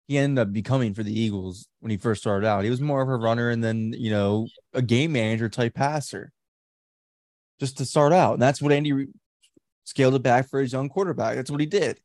he 0.09 0.19
ended 0.19 0.41
up 0.41 0.53
becoming 0.53 0.95
for 0.95 1.03
the 1.03 1.19
Eagles 1.19 1.69
when 1.81 1.91
he 1.91 1.97
first 1.97 2.21
started 2.21 2.47
out. 2.47 2.65
He 2.65 2.71
was 2.71 2.81
more 2.81 3.03
of 3.03 3.09
a 3.09 3.17
runner 3.17 3.51
and 3.51 3.63
then, 3.63 3.93
you 3.97 4.11
know, 4.11 4.47
a 4.73 4.83
game 4.83 5.13
manager 5.13 5.49
type 5.49 5.75
passer 5.75 6.33
just 7.59 7.79
to 7.79 7.85
start 7.85 8.13
out. 8.13 8.35
And 8.35 8.43
that's 8.43 8.63
what 8.63 8.73
Andy 8.73 9.07
scaled 9.85 10.15
it 10.15 10.23
back 10.23 10.49
for 10.49 10.61
his 10.61 10.73
young 10.73 10.89
quarterback. 10.89 11.35
That's 11.35 11.51
what 11.51 11.61
he 11.61 11.67
did. 11.67 12.01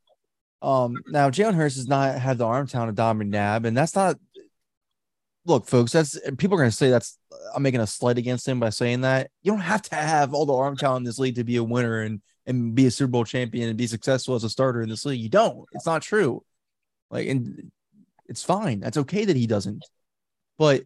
Um, 0.63 0.95
now 1.07 1.29
Jalen 1.29 1.55
Hurts 1.55 1.75
has 1.75 1.87
not 1.87 2.17
had 2.17 2.37
the 2.37 2.45
arm 2.45 2.67
talent 2.67 2.89
of 2.89 2.95
Dom 2.95 3.19
McNabb, 3.19 3.65
and 3.65 3.75
that's 3.75 3.95
not 3.95 4.17
look, 5.45 5.67
folks, 5.67 5.91
that's 5.91 6.19
people 6.37 6.55
are 6.55 6.61
gonna 6.61 6.71
say 6.71 6.89
that's 6.89 7.17
I'm 7.55 7.63
making 7.63 7.81
a 7.81 7.87
slight 7.87 8.17
against 8.17 8.47
him 8.47 8.59
by 8.59 8.69
saying 8.69 9.01
that. 9.01 9.29
You 9.43 9.51
don't 9.51 9.61
have 9.61 9.81
to 9.83 9.95
have 9.95 10.33
all 10.33 10.45
the 10.45 10.53
arm 10.53 10.77
talent 10.77 11.01
in 11.01 11.05
this 11.05 11.19
league 11.19 11.35
to 11.35 11.43
be 11.43 11.57
a 11.57 11.63
winner 11.63 12.01
and 12.01 12.21
and 12.45 12.75
be 12.75 12.87
a 12.87 12.91
Super 12.91 13.11
Bowl 13.11 13.23
champion 13.23 13.69
and 13.69 13.77
be 13.77 13.87
successful 13.87 14.35
as 14.35 14.43
a 14.43 14.49
starter 14.49 14.81
in 14.81 14.89
this 14.89 15.05
league. 15.05 15.21
You 15.21 15.29
don't. 15.29 15.65
It's 15.73 15.85
not 15.85 16.01
true. 16.01 16.43
Like, 17.09 17.27
and 17.27 17.71
it's 18.27 18.43
fine. 18.43 18.79
That's 18.79 18.97
okay 18.97 19.25
that 19.25 19.35
he 19.35 19.47
doesn't. 19.47 19.85
But 20.57 20.83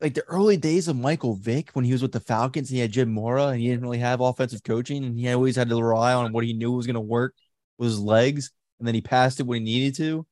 like 0.00 0.14
the 0.14 0.24
early 0.24 0.56
days 0.56 0.86
of 0.86 0.96
Michael 0.96 1.34
Vick 1.34 1.70
when 1.72 1.84
he 1.84 1.92
was 1.92 2.02
with 2.02 2.12
the 2.12 2.20
Falcons, 2.20 2.70
and 2.70 2.76
he 2.76 2.80
had 2.80 2.92
Jim 2.92 3.12
Mora 3.12 3.48
and 3.48 3.60
he 3.60 3.68
didn't 3.68 3.82
really 3.82 3.98
have 3.98 4.20
offensive 4.20 4.62
coaching, 4.62 5.04
and 5.04 5.18
he 5.18 5.32
always 5.32 5.56
had 5.56 5.68
to 5.68 5.82
rely 5.82 6.14
on 6.14 6.32
what 6.32 6.44
he 6.44 6.52
knew 6.52 6.72
was 6.72 6.86
going 6.86 6.94
to 6.94 7.00
work 7.00 7.34
with 7.78 7.88
his 7.88 7.98
legs, 7.98 8.52
and 8.78 8.86
then 8.86 8.94
he 8.94 9.00
passed 9.00 9.40
it 9.40 9.46
when 9.46 9.66
he 9.66 9.80
needed 9.80 9.96
to. 9.96 10.26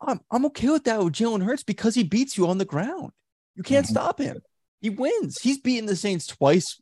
I'm 0.00 0.20
I'm 0.30 0.46
okay 0.46 0.68
with 0.68 0.84
that 0.84 1.02
with 1.02 1.14
Jalen 1.14 1.44
Hurts 1.44 1.62
because 1.62 1.94
he 1.94 2.04
beats 2.04 2.36
you 2.36 2.46
on 2.48 2.58
the 2.58 2.64
ground. 2.64 3.12
You 3.54 3.62
can't 3.62 3.86
mm-hmm. 3.86 3.92
stop 3.92 4.18
him. 4.18 4.40
He 4.80 4.90
wins. 4.90 5.38
He's 5.40 5.58
beaten 5.58 5.86
the 5.86 5.96
Saints 5.96 6.26
twice 6.26 6.80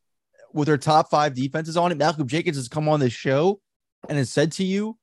with 0.52 0.66
their 0.66 0.78
top 0.78 1.10
five 1.10 1.34
defenses 1.34 1.76
on 1.76 1.92
it. 1.92 1.98
Malcolm 1.98 2.26
Jenkins 2.26 2.56
has 2.56 2.68
come 2.68 2.88
on 2.88 3.00
this 3.00 3.12
show 3.12 3.60
and 4.08 4.18
has 4.18 4.30
said 4.30 4.52
to 4.52 4.64
you, 4.64 4.98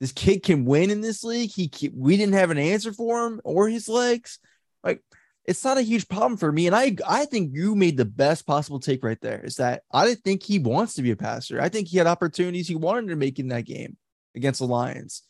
this 0.00 0.12
kid 0.12 0.42
can 0.42 0.64
win 0.64 0.90
in 0.90 1.00
this 1.00 1.22
league. 1.22 1.52
He 1.54 1.70
we 1.94 2.16
didn't 2.16 2.34
have 2.34 2.50
an 2.50 2.58
answer 2.58 2.92
for 2.92 3.24
him 3.24 3.40
or 3.44 3.68
his 3.68 3.88
legs. 3.88 4.40
Like 4.82 5.00
it's 5.44 5.62
not 5.62 5.78
a 5.78 5.82
huge 5.82 6.08
problem 6.08 6.36
for 6.36 6.50
me. 6.50 6.66
And 6.66 6.74
I 6.74 6.96
I 7.06 7.24
think 7.24 7.52
you 7.54 7.76
made 7.76 7.96
the 7.96 8.04
best 8.04 8.44
possible 8.44 8.80
take 8.80 9.04
right 9.04 9.20
there. 9.20 9.40
Is 9.44 9.56
that 9.56 9.82
I 9.92 10.06
didn't 10.06 10.24
think 10.24 10.42
he 10.42 10.58
wants 10.58 10.94
to 10.94 11.02
be 11.02 11.12
a 11.12 11.16
passer. 11.16 11.60
I 11.60 11.68
think 11.68 11.86
he 11.86 11.98
had 11.98 12.08
opportunities 12.08 12.66
he 12.66 12.74
wanted 12.74 13.10
to 13.10 13.16
make 13.16 13.38
in 13.38 13.48
that 13.48 13.64
game 13.64 13.96
against 14.34 14.58
the 14.58 14.66
Lions. 14.66 15.22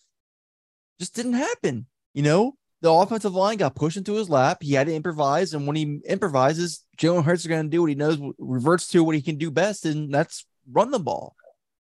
Just 0.98 1.14
didn't 1.14 1.34
happen. 1.34 1.86
You 2.14 2.22
know, 2.22 2.54
the 2.82 2.90
offensive 2.90 3.34
line 3.34 3.58
got 3.58 3.74
pushed 3.74 3.96
into 3.96 4.14
his 4.14 4.28
lap. 4.28 4.58
He 4.60 4.74
had 4.74 4.88
to 4.88 4.94
improvise, 4.94 5.54
and 5.54 5.66
when 5.66 5.76
he 5.76 6.00
improvises, 6.06 6.84
Jalen 6.98 7.24
Hurts 7.24 7.42
is 7.42 7.46
going 7.46 7.64
to 7.64 7.70
do 7.70 7.80
what 7.80 7.90
he 7.90 7.94
knows, 7.94 8.18
reverts 8.38 8.88
to 8.88 9.04
what 9.04 9.14
he 9.14 9.22
can 9.22 9.36
do 9.36 9.50
best, 9.50 9.86
and 9.86 10.12
that's 10.12 10.44
run 10.70 10.90
the 10.90 10.98
ball. 10.98 11.36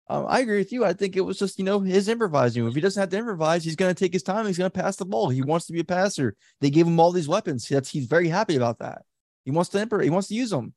Um, 0.08 0.26
I 0.28 0.40
agree 0.40 0.58
with 0.58 0.72
you. 0.72 0.84
I 0.84 0.92
think 0.92 1.16
it 1.16 1.22
was 1.22 1.38
just 1.38 1.58
you 1.58 1.64
know 1.64 1.80
his 1.80 2.08
improvising. 2.08 2.66
If 2.66 2.74
he 2.74 2.80
doesn't 2.80 3.00
have 3.00 3.08
to 3.08 3.16
improvise, 3.16 3.64
he's 3.64 3.76
going 3.76 3.94
to 3.94 3.98
take 3.98 4.12
his 4.12 4.22
time. 4.22 4.46
He's 4.46 4.58
going 4.58 4.70
to 4.70 4.78
pass 4.78 4.96
the 4.96 5.06
ball. 5.06 5.30
He 5.30 5.42
wants 5.42 5.66
to 5.66 5.72
be 5.72 5.80
a 5.80 5.84
passer. 5.84 6.36
They 6.60 6.70
gave 6.70 6.86
him 6.86 7.00
all 7.00 7.12
these 7.12 7.28
weapons. 7.28 7.66
That's 7.66 7.88
he's 7.88 8.06
very 8.06 8.28
happy 8.28 8.56
about 8.56 8.80
that. 8.80 9.02
He 9.44 9.50
wants 9.50 9.70
to 9.70 9.78
improv. 9.78 10.04
He 10.04 10.10
wants 10.10 10.28
to 10.28 10.34
use 10.34 10.50
them. 10.50 10.74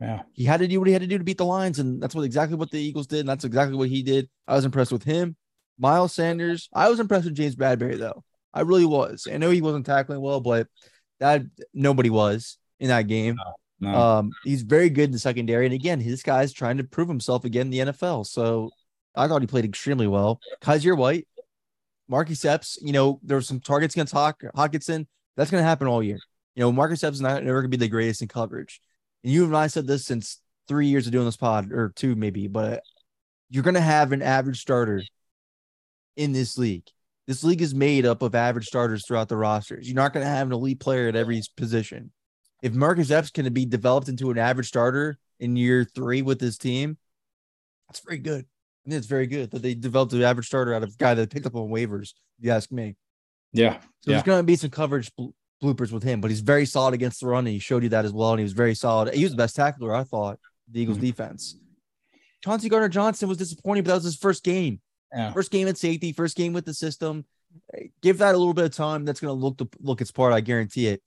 Yeah. 0.00 0.22
He 0.32 0.44
had 0.44 0.60
to 0.60 0.68
do 0.68 0.80
what 0.80 0.88
he 0.88 0.92
had 0.92 1.02
to 1.02 1.08
do 1.08 1.18
to 1.18 1.24
beat 1.24 1.38
the 1.38 1.44
Lions, 1.44 1.78
and 1.78 2.02
that's 2.02 2.14
what 2.14 2.24
exactly 2.24 2.56
what 2.56 2.70
the 2.70 2.80
Eagles 2.80 3.06
did. 3.06 3.20
And 3.20 3.28
that's 3.28 3.44
exactly 3.44 3.76
what 3.76 3.88
he 3.88 4.02
did. 4.02 4.28
I 4.48 4.54
was 4.54 4.64
impressed 4.64 4.92
with 4.92 5.04
him. 5.04 5.36
Miles 5.78 6.14
Sanders. 6.14 6.68
I 6.72 6.88
was 6.88 6.98
impressed 6.98 7.26
with 7.26 7.34
James 7.34 7.56
Bradberry 7.56 7.98
though. 7.98 8.24
I 8.54 8.60
really 8.62 8.84
was. 8.84 9.26
I 9.30 9.38
know 9.38 9.50
he 9.50 9.62
wasn't 9.62 9.86
tackling 9.86 10.20
well, 10.20 10.40
but 10.40 10.68
that 11.20 11.42
nobody 11.72 12.10
was 12.10 12.58
in 12.80 12.88
that 12.88 13.06
game. 13.06 13.36
No, 13.80 13.90
no. 13.90 13.98
Um, 13.98 14.30
he's 14.44 14.62
very 14.62 14.90
good 14.90 15.06
in 15.06 15.12
the 15.12 15.18
secondary, 15.18 15.66
and 15.66 15.74
again, 15.74 16.00
his 16.00 16.22
guy's 16.22 16.52
trying 16.52 16.78
to 16.78 16.84
prove 16.84 17.08
himself 17.08 17.44
again 17.44 17.66
in 17.66 17.70
the 17.70 17.92
NFL. 17.92 18.26
So 18.26 18.70
I 19.14 19.28
thought 19.28 19.42
he 19.42 19.46
played 19.46 19.64
extremely 19.64 20.06
well. 20.06 20.40
Kyzir 20.60 20.96
White, 20.96 21.26
Marcus 22.08 22.44
Epps. 22.44 22.78
You 22.82 22.92
know, 22.92 23.20
there 23.22 23.36
were 23.36 23.42
some 23.42 23.60
targets 23.60 23.94
against 23.94 24.12
Hawk, 24.12 24.42
Hockenson. 24.54 25.06
That's 25.36 25.50
going 25.50 25.62
to 25.62 25.68
happen 25.68 25.86
all 25.86 26.02
year. 26.02 26.18
You 26.54 26.60
know, 26.60 26.72
Marcus 26.72 27.02
Epps 27.02 27.16
is 27.16 27.20
not 27.20 27.42
never 27.42 27.62
going 27.62 27.70
to 27.70 27.76
be 27.76 27.84
the 27.84 27.88
greatest 27.88 28.22
in 28.22 28.28
coverage. 28.28 28.80
And 29.24 29.32
you 29.32 29.44
and 29.44 29.56
I 29.56 29.68
said 29.68 29.86
this 29.86 30.04
since 30.04 30.40
three 30.68 30.86
years 30.86 31.06
of 31.06 31.12
doing 31.12 31.24
this 31.24 31.36
pod, 31.36 31.72
or 31.72 31.92
two 31.94 32.14
maybe, 32.14 32.48
but 32.48 32.82
you're 33.50 33.62
going 33.62 33.74
to 33.74 33.80
have 33.80 34.12
an 34.12 34.22
average 34.22 34.60
starter 34.60 35.02
in 36.16 36.32
this 36.32 36.58
league. 36.58 36.86
This 37.26 37.44
league 37.44 37.62
is 37.62 37.74
made 37.74 38.04
up 38.04 38.22
of 38.22 38.34
average 38.34 38.66
starters 38.66 39.04
throughout 39.06 39.28
the 39.28 39.36
rosters. 39.36 39.88
You're 39.88 39.96
not 39.96 40.12
going 40.12 40.24
to 40.24 40.30
have 40.30 40.48
an 40.48 40.52
elite 40.52 40.80
player 40.80 41.08
at 41.08 41.16
every 41.16 41.40
position. 41.56 42.10
If 42.62 42.74
Marcus 42.74 43.10
Epps 43.10 43.30
can 43.30 43.52
be 43.52 43.64
developed 43.64 44.08
into 44.08 44.30
an 44.30 44.38
average 44.38 44.68
starter 44.68 45.18
in 45.38 45.56
year 45.56 45.84
three 45.84 46.22
with 46.22 46.38
this 46.38 46.58
team, 46.58 46.96
that's 47.88 48.00
very 48.00 48.18
good. 48.18 48.46
And 48.84 48.94
it's 48.94 49.06
very 49.06 49.26
good 49.26 49.50
that 49.52 49.62
they 49.62 49.74
developed 49.74 50.12
an 50.12 50.22
average 50.22 50.46
starter 50.46 50.74
out 50.74 50.82
of 50.82 50.90
a 50.90 50.96
guy 50.98 51.14
that 51.14 51.30
picked 51.30 51.46
up 51.46 51.54
on 51.54 51.68
waivers. 51.68 52.12
If 52.38 52.46
you 52.46 52.50
ask 52.50 52.72
me. 52.72 52.96
Yeah. 53.52 53.74
So 53.74 54.10
yeah. 54.10 54.14
there's 54.14 54.22
going 54.24 54.40
to 54.40 54.44
be 54.44 54.56
some 54.56 54.70
coverage 54.70 55.10
bloopers 55.62 55.92
with 55.92 56.02
him, 56.02 56.20
but 56.20 56.30
he's 56.30 56.40
very 56.40 56.66
solid 56.66 56.94
against 56.94 57.20
the 57.20 57.28
run, 57.28 57.46
and 57.46 57.52
he 57.52 57.58
showed 57.58 57.84
you 57.84 57.90
that 57.90 58.04
as 58.04 58.12
well. 58.12 58.30
And 58.30 58.40
he 58.40 58.44
was 58.44 58.52
very 58.52 58.74
solid. 58.74 59.14
He 59.14 59.22
was 59.22 59.32
the 59.32 59.36
best 59.36 59.54
tackler, 59.54 59.94
I 59.94 60.04
thought, 60.04 60.40
the 60.70 60.80
Eagles' 60.80 60.96
mm-hmm. 60.96 61.06
defense. 61.06 61.56
Chauncey 62.42 62.68
Gardner 62.68 62.88
Johnson 62.88 63.28
was 63.28 63.38
disappointing, 63.38 63.84
but 63.84 63.90
that 63.90 63.96
was 63.96 64.04
his 64.04 64.16
first 64.16 64.42
game. 64.42 64.80
Yeah. 65.12 65.32
First 65.32 65.50
game 65.50 65.68
at 65.68 65.76
safety, 65.76 66.12
first 66.12 66.36
game 66.36 66.52
with 66.52 66.64
the 66.64 66.74
system. 66.74 67.24
Give 68.00 68.18
that 68.18 68.34
a 68.34 68.38
little 68.38 68.54
bit 68.54 68.64
of 68.64 68.74
time. 68.74 69.04
That's 69.04 69.20
going 69.20 69.34
to 69.34 69.40
look 69.40 69.58
to 69.58 69.68
look 69.80 70.00
its 70.00 70.10
part. 70.10 70.32
I 70.32 70.40
guarantee 70.40 70.88
it. 70.88 71.02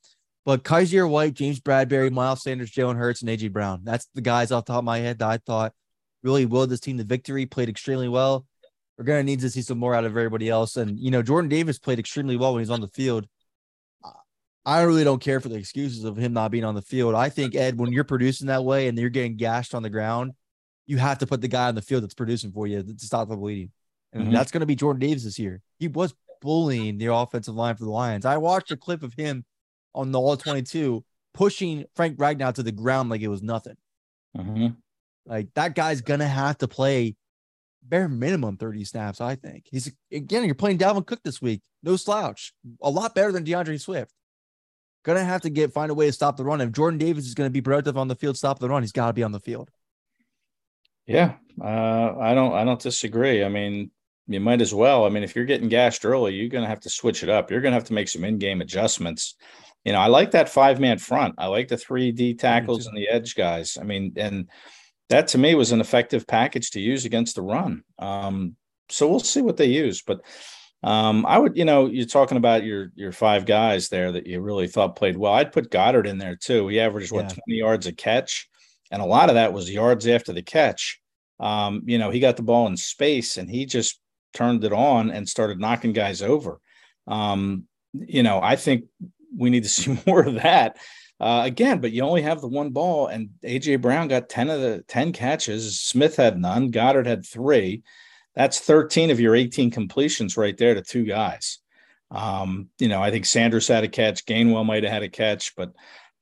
But 0.45 0.63
Kyzir 0.63 1.09
White, 1.09 1.33
James 1.33 1.59
Bradberry, 1.59 2.11
Miles 2.11 2.43
Sanders, 2.43 2.71
Jalen 2.71 2.97
Hurts, 2.97 3.21
and 3.21 3.29
AJ 3.29 3.51
Brown. 3.51 3.81
That's 3.83 4.07
the 4.13 4.21
guys 4.21 4.51
off 4.51 4.65
the 4.65 4.73
top 4.73 4.79
of 4.79 4.85
my 4.85 4.99
head 4.99 5.17
that 5.19 5.27
I 5.27 5.37
thought 5.37 5.73
really 6.21 6.45
willed 6.45 6.69
this 6.69 6.79
team 6.79 6.97
to 6.99 7.03
victory. 7.03 7.47
Played 7.47 7.69
extremely 7.69 8.07
well. 8.07 8.45
We're 8.97 9.05
going 9.05 9.19
to 9.19 9.23
need 9.23 9.39
to 9.39 9.49
see 9.49 9.63
some 9.63 9.79
more 9.79 9.95
out 9.95 10.05
of 10.05 10.11
everybody 10.11 10.49
else. 10.49 10.77
And 10.77 10.99
you 10.99 11.09
know, 11.09 11.23
Jordan 11.23 11.49
Davis 11.49 11.79
played 11.79 11.97
extremely 11.97 12.37
well 12.37 12.53
when 12.53 12.61
he's 12.61 12.69
on 12.69 12.81
the 12.81 12.87
field. 12.89 13.27
I 14.67 14.81
really 14.81 15.03
don't 15.03 15.21
care 15.21 15.39
for 15.39 15.49
the 15.49 15.57
excuses 15.57 16.03
of 16.05 16.17
him 16.17 16.33
not 16.33 16.49
being 16.49 16.63
on 16.63 16.73
the 16.73 16.81
field. 16.81 17.13
I 17.13 17.29
think 17.29 17.53
Ed, 17.53 17.77
when 17.77 17.91
you're 17.91 18.03
producing 18.03 18.47
that 18.47 18.63
way 18.63 18.87
and 18.87 18.97
you're 18.97 19.09
getting 19.09 19.35
gashed 19.35 19.75
on 19.75 19.83
the 19.83 19.91
ground, 19.91 20.31
you 20.87 20.97
have 20.97 21.19
to 21.19 21.27
put 21.27 21.41
the 21.41 21.47
guy 21.47 21.67
on 21.67 21.75
the 21.75 21.83
field 21.83 22.03
that's 22.03 22.15
producing 22.15 22.51
for 22.51 22.65
you 22.65 22.81
to 22.81 22.93
stop 22.97 23.29
the 23.29 23.35
bleeding. 23.35 23.71
And 24.15 24.23
mm-hmm. 24.23 24.33
that's 24.33 24.51
going 24.51 24.61
to 24.61 24.65
be 24.65 24.75
Jordan 24.75 25.01
Davis 25.01 25.25
this 25.25 25.37
year. 25.37 25.61
He 25.77 25.89
was 25.89 26.13
bullying 26.41 26.97
the 26.97 27.13
offensive 27.13 27.53
line 27.53 27.75
for 27.75 27.83
the 27.83 27.91
Lions. 27.91 28.25
I 28.25 28.37
watched 28.37 28.71
a 28.71 28.77
clip 28.77 29.03
of 29.03 29.13
him 29.13 29.43
on 29.93 30.11
the 30.11 30.19
all 30.19 30.37
22 30.37 31.03
pushing 31.33 31.83
Frank 31.95 32.17
Ragnow 32.17 32.53
to 32.53 32.63
the 32.63 32.71
ground 32.71 33.09
like 33.09 33.21
it 33.21 33.27
was 33.27 33.43
nothing. 33.43 33.75
Mm-hmm. 34.37 34.67
Like 35.25 35.49
that 35.55 35.75
guy's 35.75 36.01
going 36.01 36.21
to 36.21 36.27
have 36.27 36.57
to 36.59 36.67
play 36.67 37.17
bare 37.83 38.07
minimum 38.07 38.55
30 38.55 38.85
snaps, 38.85 39.19
I 39.19 39.35
think. 39.35 39.65
He's 39.69 39.91
again, 40.11 40.45
you're 40.45 40.55
playing 40.55 40.77
Dalvin 40.77 41.05
Cook 41.05 41.19
this 41.23 41.41
week. 41.41 41.61
No 41.83 41.97
slouch. 41.97 42.53
A 42.81 42.89
lot 42.89 43.15
better 43.15 43.33
than 43.33 43.43
D'Andre 43.43 43.77
Swift. 43.77 44.13
Gonna 45.03 45.23
have 45.23 45.41
to 45.41 45.51
get 45.51 45.71
find 45.71 45.91
a 45.91 45.93
way 45.93 46.07
to 46.07 46.13
stop 46.13 46.35
the 46.35 46.43
run. 46.43 46.61
If 46.61 46.71
Jordan 46.71 46.97
Davis 46.97 47.27
is 47.27 47.35
going 47.35 47.47
to 47.47 47.53
be 47.53 47.61
productive 47.61 47.95
on 47.95 48.07
the 48.07 48.15
field, 48.15 48.37
stop 48.37 48.57
the 48.57 48.69
run, 48.69 48.81
he's 48.81 48.91
got 48.91 49.07
to 49.07 49.13
be 49.13 49.21
on 49.21 49.31
the 49.31 49.39
field. 49.39 49.69
Yeah, 51.05 51.35
uh, 51.61 52.15
I 52.19 52.33
don't. 52.33 52.53
I 52.53 52.63
don't 52.63 52.81
disagree. 52.81 53.43
I 53.43 53.49
mean, 53.49 53.91
you 54.27 54.39
might 54.39 54.61
as 54.61 54.73
well. 54.73 55.05
I 55.05 55.09
mean, 55.09 55.23
if 55.23 55.35
you're 55.35 55.45
getting 55.45 55.69
gashed 55.69 56.05
early, 56.05 56.33
you're 56.33 56.49
going 56.49 56.63
to 56.63 56.69
have 56.69 56.79
to 56.81 56.89
switch 56.89 57.23
it 57.23 57.29
up. 57.29 57.51
You're 57.51 57.61
going 57.61 57.71
to 57.71 57.77
have 57.77 57.85
to 57.85 57.93
make 57.93 58.09
some 58.09 58.23
in-game 58.23 58.61
adjustments. 58.61 59.35
You 59.83 59.93
know, 59.93 59.99
I 59.99 60.07
like 60.07 60.31
that 60.31 60.49
five-man 60.49 60.97
front. 60.97 61.35
I 61.37 61.47
like 61.47 61.67
the 61.67 61.77
three 61.77 62.11
D 62.11 62.33
tackles 62.33 62.87
and 62.87 62.97
the 62.97 63.07
edge 63.07 63.35
guys. 63.35 63.77
I 63.79 63.83
mean, 63.83 64.13
and 64.17 64.49
that 65.09 65.27
to 65.29 65.37
me 65.37 65.53
was 65.53 65.71
an 65.71 65.81
effective 65.81 66.25
package 66.25 66.71
to 66.71 66.79
use 66.79 67.05
against 67.05 67.35
the 67.35 67.43
run. 67.43 67.83
Um, 67.99 68.55
so 68.89 69.07
we'll 69.07 69.19
see 69.19 69.41
what 69.41 69.57
they 69.57 69.67
use, 69.67 70.01
but 70.01 70.21
um, 70.83 71.25
I 71.25 71.39
would, 71.39 71.57
you 71.57 71.65
know, 71.65 71.87
you're 71.87 72.05
talking 72.05 72.37
about 72.37 72.63
your 72.63 72.91
your 72.95 73.11
five 73.11 73.47
guys 73.47 73.89
there 73.89 74.11
that 74.11 74.27
you 74.27 74.39
really 74.39 74.67
thought 74.67 74.95
played 74.95 75.17
well. 75.17 75.33
I'd 75.33 75.51
put 75.51 75.71
Goedert 75.71 76.05
in 76.05 76.19
there 76.19 76.35
too. 76.35 76.67
He 76.67 76.79
averaged 76.79 77.11
what 77.11 77.23
yeah. 77.23 77.29
20 77.29 77.41
yards 77.47 77.87
a 77.87 77.91
catch, 77.91 78.47
and 78.91 79.01
a 79.01 79.05
lot 79.05 79.29
of 79.29 79.35
that 79.35 79.53
was 79.53 79.71
yards 79.71 80.07
after 80.07 80.31
the 80.31 80.43
catch. 80.43 80.99
Um, 81.39 81.81
you 81.85 81.97
know, 81.97 82.11
he 82.11 82.19
got 82.19 82.37
the 82.37 82.43
ball 82.43 82.67
in 82.67 82.77
space 82.77 83.37
and 83.37 83.49
he 83.49 83.65
just 83.65 83.99
turned 84.35 84.63
it 84.63 84.73
on 84.73 85.09
and 85.09 85.27
started 85.27 85.59
knocking 85.59 85.93
guys 85.93 86.21
over. 86.21 86.59
Um, 87.07 87.63
you 87.93 88.21
know, 88.21 88.39
I 88.41 88.55
think 88.55 88.85
we 89.35 89.49
need 89.49 89.63
to 89.63 89.69
see 89.77 89.97
more 90.05 90.21
of 90.21 90.35
that 90.35 90.77
uh, 91.19 91.41
again. 91.45 91.79
But 91.79 91.91
you 91.91 92.03
only 92.03 92.21
have 92.21 92.41
the 92.41 92.47
one 92.47 92.69
ball, 92.69 93.07
and 93.07 93.29
AJ 93.43 93.81
Brown 93.81 94.07
got 94.07 94.29
ten 94.29 94.49
of 94.49 94.61
the 94.61 94.83
ten 94.87 95.11
catches. 95.13 95.79
Smith 95.79 96.17
had 96.17 96.39
none. 96.39 96.71
Goedert 96.71 97.07
had 97.07 97.25
three. 97.25 97.83
That's 98.35 98.59
thirteen 98.59 99.09
of 99.09 99.19
your 99.19 99.35
eighteen 99.35 99.71
completions 99.71 100.37
right 100.37 100.57
there 100.57 100.75
to 100.75 100.81
two 100.81 101.05
guys. 101.05 101.59
Um, 102.11 102.69
you 102.79 102.87
know, 102.87 103.01
I 103.01 103.11
think 103.11 103.25
Sanders 103.25 103.67
had 103.67 103.83
a 103.83 103.87
catch. 103.87 104.25
Gainwell 104.25 104.65
might 104.65 104.83
have 104.83 104.93
had 104.93 105.03
a 105.03 105.09
catch, 105.09 105.55
but 105.55 105.73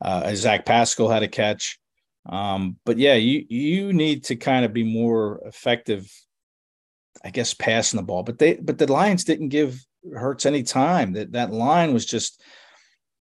uh, 0.02 0.34
Zach 0.36 0.66
Pascal 0.66 1.10
had 1.10 1.24
a 1.24 1.28
catch. 1.28 1.80
Um, 2.26 2.78
but 2.86 2.98
yeah, 2.98 3.16
you 3.16 3.46
you 3.50 3.94
need 3.94 4.26
to 4.26 4.36
kind 4.36 4.64
of 4.64 4.74
be 4.74 4.84
more 4.84 5.42
effective, 5.46 6.10
I 7.24 7.30
guess, 7.30 7.54
passing 7.54 7.98
the 7.98 8.04
ball. 8.04 8.24
But 8.24 8.40
they 8.40 8.56
but 8.56 8.78
the 8.78 8.92
Lions 8.92 9.24
didn't 9.24 9.50
give 9.50 9.84
Hurts 10.14 10.46
any 10.46 10.64
time. 10.64 11.14
That 11.14 11.32
that 11.32 11.54
line 11.54 11.94
was 11.94 12.06
just 12.06 12.42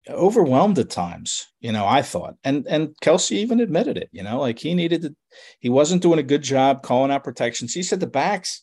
overwhelmed 0.07 0.79
at 0.79 0.89
times, 0.89 1.47
you 1.59 1.71
know, 1.71 1.85
I 1.85 2.01
thought. 2.01 2.35
And 2.43 2.65
and 2.67 2.95
Kelce 3.03 3.31
even 3.31 3.59
admitted 3.59 3.97
it, 3.97 4.09
you 4.11 4.23
know, 4.23 4.39
like 4.39 4.59
he 4.59 4.73
needed 4.73 5.01
to, 5.03 5.15
he 5.59 5.69
wasn't 5.69 6.01
doing 6.01 6.19
a 6.19 6.23
good 6.23 6.41
job 6.41 6.83
calling 6.83 7.11
out 7.11 7.23
protections. 7.23 7.73
He 7.73 7.83
said 7.83 7.99
the 7.99 8.07
backs, 8.07 8.61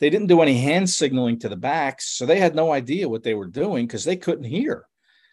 they 0.00 0.10
didn't 0.10 0.28
do 0.28 0.40
any 0.40 0.58
hand 0.58 0.88
signaling 0.88 1.38
to 1.40 1.48
the 1.48 1.56
backs, 1.56 2.16
so 2.16 2.26
they 2.26 2.38
had 2.38 2.54
no 2.54 2.72
idea 2.72 3.08
what 3.08 3.22
they 3.22 3.34
were 3.34 3.48
doing 3.48 3.86
because 3.86 4.04
they 4.04 4.16
couldn't 4.16 4.44
hear. 4.44 4.86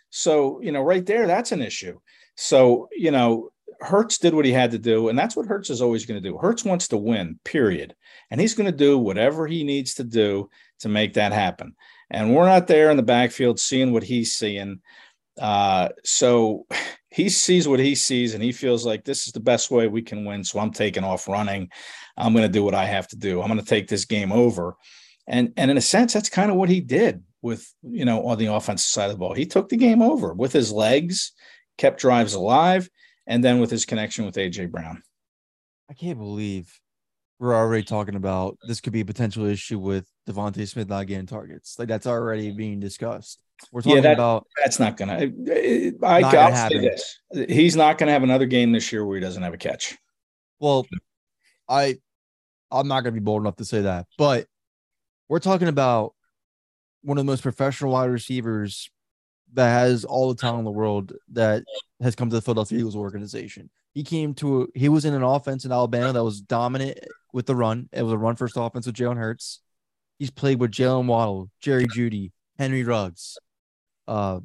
So, 0.09 0.61
you 0.61 0.71
know, 0.71 0.81
right 0.81 1.05
there, 1.05 1.27
that's 1.27 1.51
an 1.51 1.61
issue. 1.61 1.99
So, 2.35 2.89
you 2.91 3.11
know, 3.11 3.49
Hurts 3.81 4.17
did 4.17 4.33
what 4.33 4.45
he 4.45 4.51
had 4.51 4.71
to 4.71 4.79
do, 4.79 5.09
and 5.09 5.17
that's 5.17 5.35
what 5.35 5.45
Hurts 5.45 5.69
is 5.69 5.81
always 5.81 6.05
going 6.05 6.21
to 6.21 6.29
do. 6.29 6.37
Hurts 6.37 6.63
wants 6.63 6.87
to 6.89 6.97
win, 6.97 7.39
period. 7.43 7.95
And 8.31 8.39
he's 8.39 8.53
going 8.53 8.71
to 8.71 8.77
do 8.77 8.97
whatever 8.97 9.47
he 9.47 9.63
needs 9.63 9.95
to 9.95 10.03
do 10.03 10.49
to 10.79 10.89
make 10.89 11.13
that 11.13 11.31
happen. 11.31 11.75
And 12.09 12.35
we're 12.35 12.45
not 12.45 12.67
there 12.67 12.91
in 12.91 12.97
the 12.97 13.03
backfield 13.03 13.59
seeing 13.59 13.91
what 13.91 14.03
he's 14.03 14.35
seeing. 14.35 14.81
Uh, 15.39 15.89
so 16.03 16.65
he 17.09 17.29
sees 17.29 17.67
what 17.67 17.79
he 17.79 17.95
sees 17.95 18.33
and 18.33 18.43
he 18.43 18.51
feels 18.51 18.85
like 18.85 19.03
this 19.03 19.27
is 19.27 19.33
the 19.33 19.39
best 19.39 19.71
way 19.71 19.87
we 19.87 20.01
can 20.01 20.25
win. 20.25 20.43
So 20.43 20.59
I'm 20.59 20.71
taking 20.71 21.03
off 21.03 21.27
running. 21.27 21.69
I'm 22.17 22.33
going 22.33 22.45
to 22.45 22.51
do 22.51 22.63
what 22.63 22.75
I 22.75 22.85
have 22.85 23.07
to 23.09 23.15
do. 23.15 23.41
I'm 23.41 23.47
going 23.47 23.59
to 23.59 23.65
take 23.65 23.87
this 23.87 24.05
game 24.05 24.31
over. 24.31 24.75
And, 25.27 25.53
and 25.57 25.71
in 25.71 25.77
a 25.77 25.81
sense, 25.81 26.13
that's 26.13 26.29
kind 26.29 26.51
of 26.51 26.57
what 26.57 26.69
he 26.69 26.81
did 26.81 27.23
with, 27.41 27.73
you 27.83 28.05
know, 28.05 28.27
on 28.27 28.37
the 28.37 28.53
offensive 28.53 28.89
side 28.89 29.05
of 29.05 29.13
the 29.13 29.17
ball. 29.17 29.33
He 29.33 29.45
took 29.45 29.69
the 29.69 29.77
game 29.77 30.01
over 30.01 30.33
with 30.33 30.53
his 30.53 30.71
legs, 30.71 31.31
kept 31.77 31.99
drives 31.99 32.33
alive, 32.33 32.89
and 33.27 33.43
then 33.43 33.59
with 33.59 33.71
his 33.71 33.85
connection 33.85 34.25
with 34.25 34.35
AJ 34.35 34.71
Brown. 34.71 35.01
I 35.89 35.93
can't 35.93 36.17
believe 36.17 36.79
we're 37.39 37.55
already 37.55 37.83
talking 37.83 38.15
about 38.15 38.57
this 38.67 38.81
could 38.81 38.93
be 38.93 39.01
a 39.01 39.05
potential 39.05 39.45
issue 39.45 39.77
with 39.77 40.09
DeVonta 40.27 40.67
Smith 40.67 40.87
not 40.87 41.07
getting 41.07 41.25
targets. 41.25 41.77
Like 41.77 41.87
that's 41.87 42.07
already 42.07 42.51
being 42.51 42.79
discussed. 42.79 43.41
We're 43.71 43.81
talking 43.81 43.97
yeah, 43.97 44.01
that, 44.01 44.13
about 44.13 44.47
that's 44.57 44.79
not 44.79 44.97
gonna. 44.97 45.13
I, 46.03 46.21
not 46.21 46.35
I'll 46.35 46.69
say 46.69 46.79
this: 46.79 47.19
he's 47.49 47.75
not 47.75 47.97
gonna 47.97 48.11
have 48.11 48.23
another 48.23 48.45
game 48.45 48.71
this 48.71 48.91
year 48.91 49.05
where 49.05 49.15
he 49.15 49.21
doesn't 49.21 49.41
have 49.41 49.53
a 49.53 49.57
catch. 49.57 49.97
Well, 50.59 50.85
I, 51.67 51.97
I'm 52.71 52.87
not 52.87 53.01
gonna 53.01 53.13
be 53.13 53.19
bold 53.19 53.41
enough 53.43 53.57
to 53.57 53.65
say 53.65 53.81
that, 53.81 54.07
but 54.17 54.47
we're 55.29 55.39
talking 55.39 55.67
about 55.67 56.13
one 57.01 57.17
of 57.17 57.25
the 57.25 57.31
most 57.31 57.43
professional 57.43 57.91
wide 57.91 58.09
receivers 58.09 58.89
that 59.55 59.69
has 59.69 60.05
all 60.05 60.29
the 60.29 60.39
talent 60.39 60.59
in 60.59 60.65
the 60.65 60.71
world 60.71 61.13
that 61.31 61.63
has 62.01 62.15
come 62.15 62.29
to 62.29 62.35
the 62.35 62.41
Philadelphia 62.41 62.79
Eagles 62.79 62.95
organization. 62.95 63.69
He 63.93 64.03
came 64.03 64.33
to 64.35 64.63
a, 64.63 64.65
he 64.77 64.89
was 64.89 65.05
in 65.05 65.13
an 65.13 65.23
offense 65.23 65.65
in 65.65 65.71
Alabama 65.71 66.13
that 66.13 66.23
was 66.23 66.41
dominant 66.41 66.99
with 67.33 67.45
the 67.45 67.55
run. 67.55 67.89
It 67.91 68.03
was 68.03 68.13
a 68.13 68.17
run 68.17 68.35
first 68.35 68.55
offense 68.57 68.85
with 68.85 68.95
Jalen 68.95 69.17
Hurts. 69.17 69.61
He's 70.19 70.31
played 70.31 70.59
with 70.59 70.71
Jaylen 70.71 71.07
Waddle, 71.07 71.49
Jerry 71.59 71.87
Jeudy, 71.87 72.31
Henry 72.57 72.83
Ruggs, 72.83 73.37
uh, 74.07 74.39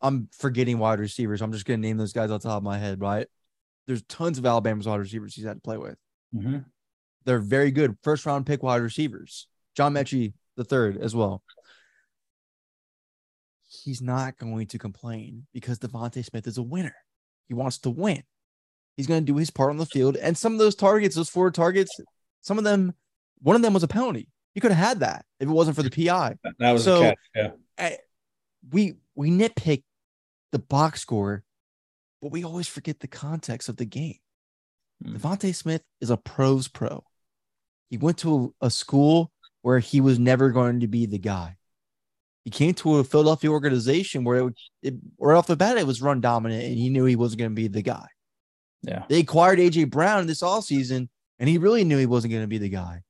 I'm 0.00 0.28
forgetting 0.32 0.78
wide 0.78 1.00
receivers. 1.00 1.40
I'm 1.40 1.52
just 1.52 1.64
going 1.64 1.80
to 1.80 1.86
name 1.86 1.96
those 1.96 2.12
guys 2.12 2.30
off 2.30 2.42
the 2.42 2.48
top 2.48 2.58
of 2.58 2.62
my 2.62 2.78
head, 2.78 3.00
right? 3.00 3.26
There's 3.86 4.02
tons 4.02 4.38
of 4.38 4.46
Alabama's 4.46 4.86
wide 4.86 5.00
receivers 5.00 5.34
he's 5.34 5.44
had 5.44 5.56
to 5.56 5.60
play 5.60 5.78
with. 5.78 5.96
Mm-hmm. 6.34 6.58
They're 7.24 7.38
very 7.38 7.70
good 7.70 7.96
first 8.02 8.26
round 8.26 8.46
pick 8.46 8.62
wide 8.62 8.82
receivers. 8.82 9.46
John 9.74 9.94
Metchie, 9.94 10.34
the 10.56 10.64
third, 10.64 10.98
as 10.98 11.14
well. 11.14 11.42
He's 13.84 14.00
not 14.00 14.38
going 14.38 14.66
to 14.68 14.78
complain 14.78 15.46
because 15.52 15.78
DeVonta 15.78 16.24
Smith 16.24 16.46
is 16.46 16.56
a 16.56 16.62
winner. 16.62 16.94
He 17.48 17.54
wants 17.54 17.78
to 17.78 17.90
win. 17.90 18.22
He's 18.96 19.06
going 19.06 19.20
to 19.20 19.32
do 19.32 19.36
his 19.36 19.50
part 19.50 19.70
on 19.70 19.76
the 19.76 19.84
field. 19.84 20.16
And 20.16 20.38
some 20.38 20.54
of 20.54 20.58
those 20.58 20.74
targets, 20.74 21.16
those 21.16 21.28
four 21.28 21.50
targets, 21.50 21.94
some 22.40 22.56
of 22.56 22.64
them, 22.64 22.94
one 23.42 23.56
of 23.56 23.62
them 23.62 23.74
was 23.74 23.82
a 23.82 23.88
penalty. 23.88 24.28
He 24.54 24.60
could 24.60 24.72
have 24.72 24.86
had 24.86 25.00
that 25.00 25.26
if 25.38 25.48
it 25.48 25.52
wasn't 25.52 25.76
for 25.76 25.82
the 25.82 25.90
PI. 25.90 26.36
That 26.58 26.72
was 26.72 26.84
so, 26.84 27.02
catch, 27.02 27.18
yeah. 27.34 27.50
I, 27.76 27.98
we 28.70 28.94
we 29.14 29.30
nitpick 29.30 29.82
the 30.52 30.60
box 30.60 31.02
score, 31.02 31.44
but 32.22 32.30
we 32.30 32.44
always 32.44 32.68
forget 32.68 33.00
the 33.00 33.08
context 33.08 33.68
of 33.68 33.76
the 33.76 33.84
game. 33.84 34.18
Mm. 35.04 35.18
DeVonta 35.18 35.54
Smith 35.54 35.82
is 36.00 36.10
a 36.10 36.16
pros 36.16 36.68
pro. 36.68 37.04
He 37.90 37.98
went 37.98 38.18
to 38.18 38.54
a, 38.62 38.66
a 38.66 38.70
school 38.70 39.32
where 39.62 39.80
he 39.80 40.00
was 40.00 40.18
never 40.18 40.50
going 40.50 40.80
to 40.80 40.86
be 40.86 41.06
the 41.06 41.18
guy. 41.18 41.56
He 42.44 42.50
came 42.50 42.74
to 42.74 42.96
a 42.96 43.04
Philadelphia 43.04 43.50
organization 43.50 44.22
where 44.22 44.48
it, 44.48 44.54
it 44.82 44.94
right 45.18 45.36
off 45.36 45.46
the 45.46 45.56
bat 45.56 45.78
it 45.78 45.86
was 45.86 46.02
run 46.02 46.20
dominant, 46.20 46.64
and 46.64 46.74
he 46.74 46.90
knew 46.90 47.04
he 47.04 47.16
wasn't 47.16 47.38
going 47.40 47.50
to 47.50 47.54
be 47.54 47.68
the 47.68 47.82
guy. 47.82 48.06
Yeah, 48.82 49.04
they 49.08 49.20
acquired 49.20 49.58
AJ 49.58 49.90
Brown 49.90 50.26
this 50.26 50.42
all 50.42 50.60
season, 50.60 51.08
and 51.38 51.48
he 51.48 51.58
really 51.58 51.84
knew 51.84 51.96
he 51.96 52.06
wasn't 52.06 52.32
going 52.32 52.44
to 52.44 52.48
be 52.48 52.58
the 52.58 52.68
guy 52.68 53.02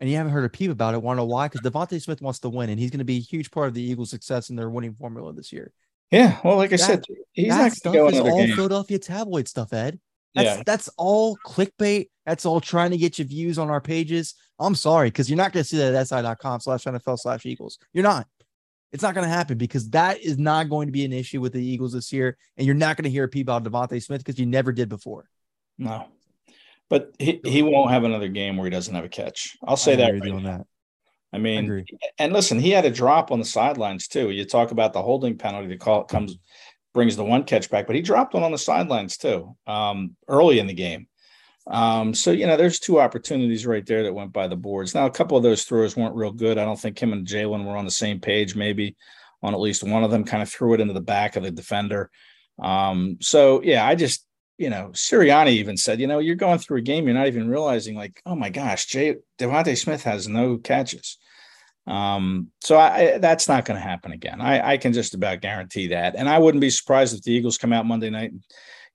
and 0.00 0.08
you 0.08 0.16
haven't 0.16 0.32
heard 0.32 0.44
a 0.44 0.48
peep 0.48 0.70
about 0.70 0.94
it. 0.94 1.02
Want 1.02 1.16
to 1.16 1.22
know 1.22 1.26
why? 1.26 1.48
Because 1.48 1.68
DeVonta 1.68 2.00
Smith 2.00 2.22
wants 2.22 2.38
to 2.40 2.48
win, 2.48 2.70
and 2.70 2.78
he's 2.78 2.90
going 2.90 2.98
to 2.98 3.04
be 3.04 3.16
a 3.16 3.20
huge 3.20 3.50
part 3.50 3.68
of 3.68 3.74
the 3.74 3.82
Eagles' 3.82 4.10
success 4.10 4.50
in 4.50 4.56
their 4.56 4.70
winning 4.70 4.94
formula 4.94 5.32
this 5.32 5.52
year. 5.52 5.72
Yeah, 6.10 6.38
well, 6.42 6.56
like 6.56 6.72
I 6.72 6.76
that, 6.76 6.78
said, 6.78 7.04
he's 7.32 7.48
that 7.48 7.58
not 7.58 7.72
stuff 7.72 7.94
is 7.94 8.20
all 8.20 8.38
game. 8.38 8.54
Philadelphia 8.54 8.98
tabloid 8.98 9.48
stuff, 9.48 9.72
Ed. 9.72 9.98
That's, 10.34 10.46
yeah. 10.46 10.62
that's 10.64 10.88
all 10.96 11.36
clickbait. 11.44 12.08
That's 12.24 12.46
all 12.46 12.60
trying 12.60 12.92
to 12.92 12.96
get 12.96 13.18
you 13.18 13.24
views 13.24 13.58
on 13.58 13.70
our 13.70 13.80
pages. 13.80 14.34
I'm 14.58 14.74
sorry, 14.74 15.08
because 15.08 15.28
you're 15.28 15.36
not 15.36 15.52
going 15.52 15.64
to 15.64 15.68
see 15.68 15.78
that 15.78 15.94
at 15.94 16.08
si.com 16.08 16.60
slash 16.60 16.84
NFL 16.84 17.18
slash 17.18 17.44
Eagles. 17.44 17.78
You're 17.92 18.04
not. 18.04 18.26
It's 18.92 19.02
not 19.02 19.14
going 19.14 19.26
to 19.26 19.32
happen 19.32 19.58
because 19.58 19.90
that 19.90 20.20
is 20.20 20.38
not 20.38 20.68
going 20.68 20.88
to 20.88 20.92
be 20.92 21.04
an 21.04 21.12
issue 21.12 21.40
with 21.40 21.52
the 21.52 21.64
Eagles 21.64 21.92
this 21.92 22.12
year. 22.12 22.36
And 22.56 22.66
you're 22.66 22.74
not 22.74 22.96
going 22.96 23.04
to 23.04 23.10
hear 23.10 23.24
a 23.24 23.28
peep 23.28 23.46
about 23.46 23.64
DeVonta 23.64 24.02
Smith 24.02 24.24
because 24.24 24.38
you 24.38 24.46
never 24.46 24.72
did 24.72 24.88
before. 24.88 25.28
No. 25.76 26.06
But 26.88 27.14
he, 27.18 27.40
he 27.44 27.62
won't 27.62 27.90
have 27.90 28.04
another 28.04 28.28
game 28.28 28.56
where 28.56 28.64
he 28.64 28.70
doesn't 28.70 28.94
have 28.94 29.04
a 29.04 29.10
catch. 29.10 29.58
I'll 29.66 29.76
say 29.76 29.96
that, 29.96 30.12
right 30.12 30.32
on 30.32 30.44
that. 30.44 30.66
I 31.32 31.38
mean, 31.38 31.70
I 31.70 31.84
and 32.18 32.32
listen, 32.32 32.58
he 32.58 32.70
had 32.70 32.86
a 32.86 32.90
drop 32.90 33.30
on 33.30 33.38
the 33.38 33.44
sidelines 33.44 34.08
too. 34.08 34.30
You 34.30 34.46
talk 34.46 34.70
about 34.70 34.94
the 34.94 35.02
holding 35.02 35.36
penalty 35.36 35.68
that 35.68 35.80
call 35.80 36.04
comes 36.04 36.38
brings 36.94 37.16
the 37.16 37.24
one 37.24 37.44
catch 37.44 37.70
back, 37.70 37.86
but 37.86 37.94
he 37.94 38.02
dropped 38.02 38.32
one 38.32 38.42
on 38.42 38.52
the 38.52 38.58
sidelines 38.58 39.18
too 39.18 39.54
um, 39.66 40.16
early 40.26 40.58
in 40.58 40.66
the 40.66 40.74
game. 40.74 41.06
Um, 41.68 42.14
so 42.14 42.30
you 42.30 42.46
know, 42.46 42.56
there's 42.56 42.80
two 42.80 42.98
opportunities 42.98 43.66
right 43.66 43.84
there 43.84 44.02
that 44.02 44.14
went 44.14 44.32
by 44.32 44.48
the 44.48 44.56
boards. 44.56 44.94
Now, 44.94 45.06
a 45.06 45.10
couple 45.10 45.36
of 45.36 45.42
those 45.42 45.64
throws 45.64 45.96
weren't 45.96 46.16
real 46.16 46.32
good. 46.32 46.58
I 46.58 46.64
don't 46.64 46.80
think 46.80 46.98
him 46.98 47.12
and 47.12 47.26
Jalen 47.26 47.64
were 47.64 47.76
on 47.76 47.84
the 47.84 47.90
same 47.90 48.20
page. 48.20 48.56
Maybe 48.56 48.96
on 49.42 49.54
at 49.54 49.60
least 49.60 49.84
one 49.84 50.02
of 50.02 50.10
them, 50.10 50.24
kind 50.24 50.42
of 50.42 50.50
threw 50.50 50.74
it 50.74 50.80
into 50.80 50.94
the 50.94 51.00
back 51.00 51.36
of 51.36 51.42
the 51.42 51.50
defender. 51.50 52.10
Um, 52.58 53.18
so 53.20 53.62
yeah, 53.62 53.86
I 53.86 53.94
just 53.94 54.24
you 54.58 54.70
know, 54.70 54.90
Sirianni 54.92 55.50
even 55.50 55.76
said, 55.76 56.00
you 56.00 56.08
know, 56.08 56.18
you're 56.18 56.34
going 56.34 56.58
through 56.58 56.78
a 56.78 56.82
game, 56.82 57.04
you're 57.06 57.14
not 57.14 57.28
even 57.28 57.48
realizing, 57.48 57.94
like, 57.94 58.20
oh 58.26 58.34
my 58.34 58.50
gosh, 58.50 58.86
Jay 58.86 59.16
DeVonta 59.38 59.78
Smith 59.78 60.02
has 60.02 60.26
no 60.26 60.58
catches. 60.58 61.16
Um, 61.86 62.48
so 62.60 62.76
I, 62.76 63.14
I, 63.14 63.18
that's 63.18 63.48
not 63.48 63.64
going 63.64 63.80
to 63.80 63.86
happen 63.86 64.12
again. 64.12 64.40
I, 64.40 64.72
I 64.72 64.76
can 64.76 64.92
just 64.92 65.14
about 65.14 65.40
guarantee 65.40 65.88
that. 65.88 66.16
And 66.16 66.28
I 66.28 66.38
wouldn't 66.38 66.60
be 66.60 66.70
surprised 66.70 67.16
if 67.16 67.22
the 67.22 67.32
Eagles 67.32 67.56
come 67.56 67.72
out 67.72 67.86
Monday 67.86 68.10
night 68.10 68.32
and, 68.32 68.42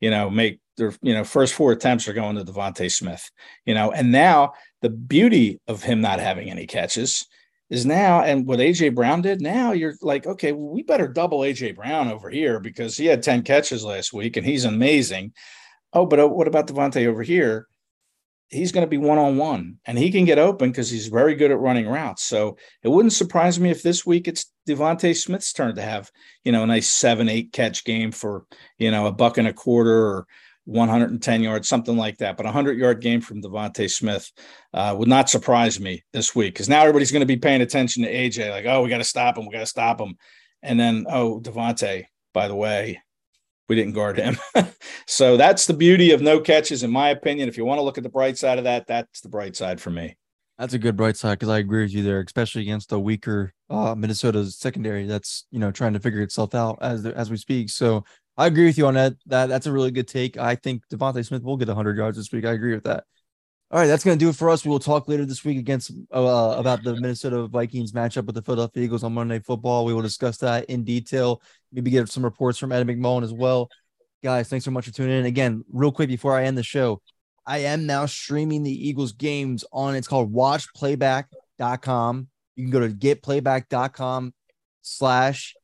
you 0.03 0.09
know, 0.09 0.29
make 0.29 0.59
their, 0.75 0.93
you 1.01 1.13
know, 1.13 1.23
first 1.23 1.53
four 1.53 1.71
attempts 1.71 2.09
are 2.09 2.13
going 2.13 2.35
to 2.35 2.43
DeVonta 2.43 2.91
Smith, 2.91 3.31
you 3.65 3.73
know, 3.73 3.93
and 3.93 4.11
now 4.11 4.51
the 4.81 4.89
beauty 4.89 5.61
of 5.69 5.81
him 5.81 6.01
not 6.01 6.19
having 6.19 6.51
any 6.51 6.67
catches 6.67 7.25
is 7.69 7.85
now, 7.85 8.21
and 8.21 8.45
what 8.45 8.59
AJ 8.59 8.95
Brown 8.95 9.21
did 9.21 9.39
now, 9.39 9.71
you're 9.71 9.95
like, 10.01 10.27
okay, 10.27 10.51
well, 10.51 10.73
we 10.73 10.83
better 10.83 11.07
double 11.07 11.39
AJ 11.39 11.77
Brown 11.77 12.09
over 12.09 12.29
here 12.29 12.59
because 12.59 12.97
he 12.97 13.05
had 13.05 13.23
10 13.23 13.43
catches 13.43 13.85
last 13.85 14.11
week 14.11 14.35
and 14.35 14.45
he's 14.45 14.65
amazing. 14.65 15.31
Oh, 15.93 16.05
but 16.05 16.19
uh, 16.19 16.27
what 16.27 16.49
about 16.49 16.67
DeVonta 16.67 17.07
over 17.07 17.23
here? 17.23 17.69
He's 18.49 18.73
going 18.73 18.85
to 18.85 18.89
be 18.89 18.97
one 18.97 19.19
on 19.19 19.37
one 19.37 19.77
and 19.85 19.97
he 19.97 20.11
can 20.11 20.25
get 20.25 20.37
open 20.37 20.69
because 20.69 20.89
he's 20.89 21.07
very 21.07 21.35
good 21.35 21.49
at 21.49 21.59
running 21.59 21.87
routes. 21.87 22.25
So 22.25 22.57
it 22.83 22.89
wouldn't 22.89 23.13
surprise 23.13 23.57
me 23.57 23.71
if 23.71 23.83
this 23.83 24.05
week 24.05 24.27
it's 24.27 24.51
DeVonta 24.67 25.15
Smith's 25.15 25.53
turn 25.53 25.75
to 25.75 25.81
have, 25.81 26.11
you 26.43 26.51
know, 26.51 26.63
a 26.63 26.67
nice 26.67 26.89
seven, 26.89 27.29
eight 27.29 27.51
catch 27.51 27.83
game 27.83 28.11
for, 28.11 28.45
you 28.77 28.91
know, 28.91 29.07
a 29.07 29.11
buck 29.11 29.37
and 29.37 29.47
a 29.47 29.53
quarter 29.53 30.05
or 30.05 30.27
110 30.65 31.43
yards, 31.43 31.67
something 31.67 31.97
like 31.97 32.17
that. 32.17 32.37
But 32.37 32.45
a 32.45 32.47
100 32.47 32.77
yard 32.77 33.01
game 33.01 33.21
from 33.21 33.41
DeVonta 33.41 33.89
Smith 33.89 34.31
uh, 34.73 34.95
would 34.97 35.09
not 35.09 35.29
surprise 35.29 35.79
me 35.79 36.03
this 36.13 36.35
week 36.35 36.53
because 36.53 36.69
now 36.69 36.81
everybody's 36.81 37.11
going 37.11 37.21
to 37.21 37.25
be 37.25 37.37
paying 37.37 37.61
attention 37.61 38.03
to 38.03 38.13
AJ, 38.13 38.49
like, 38.51 38.65
oh, 38.65 38.81
we 38.81 38.89
got 38.89 38.99
to 38.99 39.03
stop 39.03 39.37
him. 39.37 39.45
We 39.45 39.53
got 39.53 39.59
to 39.59 39.65
stop 39.65 39.99
him. 39.99 40.15
And 40.61 40.79
then, 40.79 41.05
oh, 41.09 41.41
Devonte, 41.41 42.05
by 42.33 42.47
the 42.47 42.55
way, 42.55 43.01
we 43.67 43.75
didn't 43.75 43.93
guard 43.93 44.17
him. 44.17 44.37
so 45.07 45.37
that's 45.37 45.65
the 45.65 45.73
beauty 45.73 46.11
of 46.11 46.21
no 46.21 46.39
catches, 46.39 46.83
in 46.83 46.91
my 46.91 47.09
opinion. 47.09 47.49
If 47.49 47.57
you 47.57 47.65
want 47.65 47.79
to 47.79 47.83
look 47.83 47.97
at 47.97 48.03
the 48.03 48.09
bright 48.09 48.37
side 48.37 48.57
of 48.57 48.63
that, 48.65 48.87
that's 48.87 49.21
the 49.21 49.29
bright 49.29 49.55
side 49.55 49.81
for 49.81 49.89
me. 49.89 50.15
That's 50.57 50.73
a 50.73 50.79
good 50.79 50.95
bright 50.95 51.17
side 51.17 51.39
because 51.39 51.49
I 51.49 51.57
agree 51.57 51.81
with 51.83 51.93
you 51.93 52.03
there, 52.03 52.21
especially 52.21 52.61
against 52.61 52.89
the 52.89 52.99
weaker 52.99 53.53
uh, 53.69 53.95
Minnesota's 53.95 54.57
secondary 54.57 55.07
that's 55.07 55.45
you 55.49 55.59
know 55.59 55.71
trying 55.71 55.93
to 55.93 55.99
figure 55.99 56.21
itself 56.21 56.53
out 56.53 56.77
as 56.81 57.05
as 57.05 57.31
we 57.31 57.37
speak. 57.37 57.69
So 57.69 58.03
I 58.37 58.47
agree 58.47 58.65
with 58.65 58.77
you 58.77 58.87
on 58.87 58.93
that. 58.93 59.15
That 59.25 59.47
that's 59.47 59.65
a 59.65 59.71
really 59.71 59.91
good 59.91 60.07
take. 60.07 60.37
I 60.37 60.55
think 60.55 60.83
DeVonta 60.91 61.25
Smith 61.25 61.43
will 61.43 61.57
get 61.57 61.67
100 61.67 61.97
yards 61.97 62.17
this 62.17 62.31
week. 62.31 62.45
I 62.45 62.51
agree 62.51 62.75
with 62.75 62.83
that. 62.83 63.03
All 63.71 63.79
right, 63.79 63.87
that's 63.87 64.03
going 64.03 64.19
to 64.19 64.23
do 64.23 64.29
it 64.29 64.35
for 64.35 64.51
us. 64.51 64.63
We 64.63 64.69
will 64.69 64.77
talk 64.77 65.07
later 65.07 65.25
this 65.25 65.43
week 65.43 65.57
against 65.57 65.91
uh, 66.13 66.55
about 66.59 66.83
the 66.83 66.93
Minnesota 66.93 67.47
Vikings 67.47 67.91
matchup 67.91 68.25
with 68.25 68.35
the 68.35 68.43
Philadelphia 68.43 68.83
Eagles 68.83 69.03
on 69.03 69.13
Monday 69.13 69.39
Football. 69.39 69.85
We 69.85 69.95
will 69.95 70.03
discuss 70.03 70.37
that 70.37 70.65
in 70.65 70.83
detail. 70.83 71.41
Maybe 71.71 71.89
get 71.89 72.07
some 72.07 72.23
reports 72.23 72.59
from 72.59 72.71
Ed 72.71 72.85
McMullen 72.85 73.23
as 73.23 73.33
well. 73.33 73.69
Guys, 74.23 74.47
thanks 74.47 74.63
so 74.63 74.69
much 74.69 74.85
for 74.85 74.91
tuning 74.91 75.21
in. 75.21 75.25
Again, 75.25 75.65
real 75.71 75.91
quick 75.91 76.07
before 76.07 76.37
I 76.37 76.43
end 76.43 76.55
the 76.55 76.61
show, 76.61 77.01
I 77.45 77.59
am 77.59 77.85
now 77.85 78.05
streaming 78.05 78.63
the 78.63 78.87
Eagles 78.87 79.11
games 79.11 79.65
on 79.71 79.95
it's 79.95 80.07
called 80.07 80.33
watchplayback.com. 80.33 82.27
You 82.55 82.63
can 82.63 82.71
go 82.71 82.79
to 82.79 82.93
getplayback.com 82.93 84.33
slash 84.81 85.55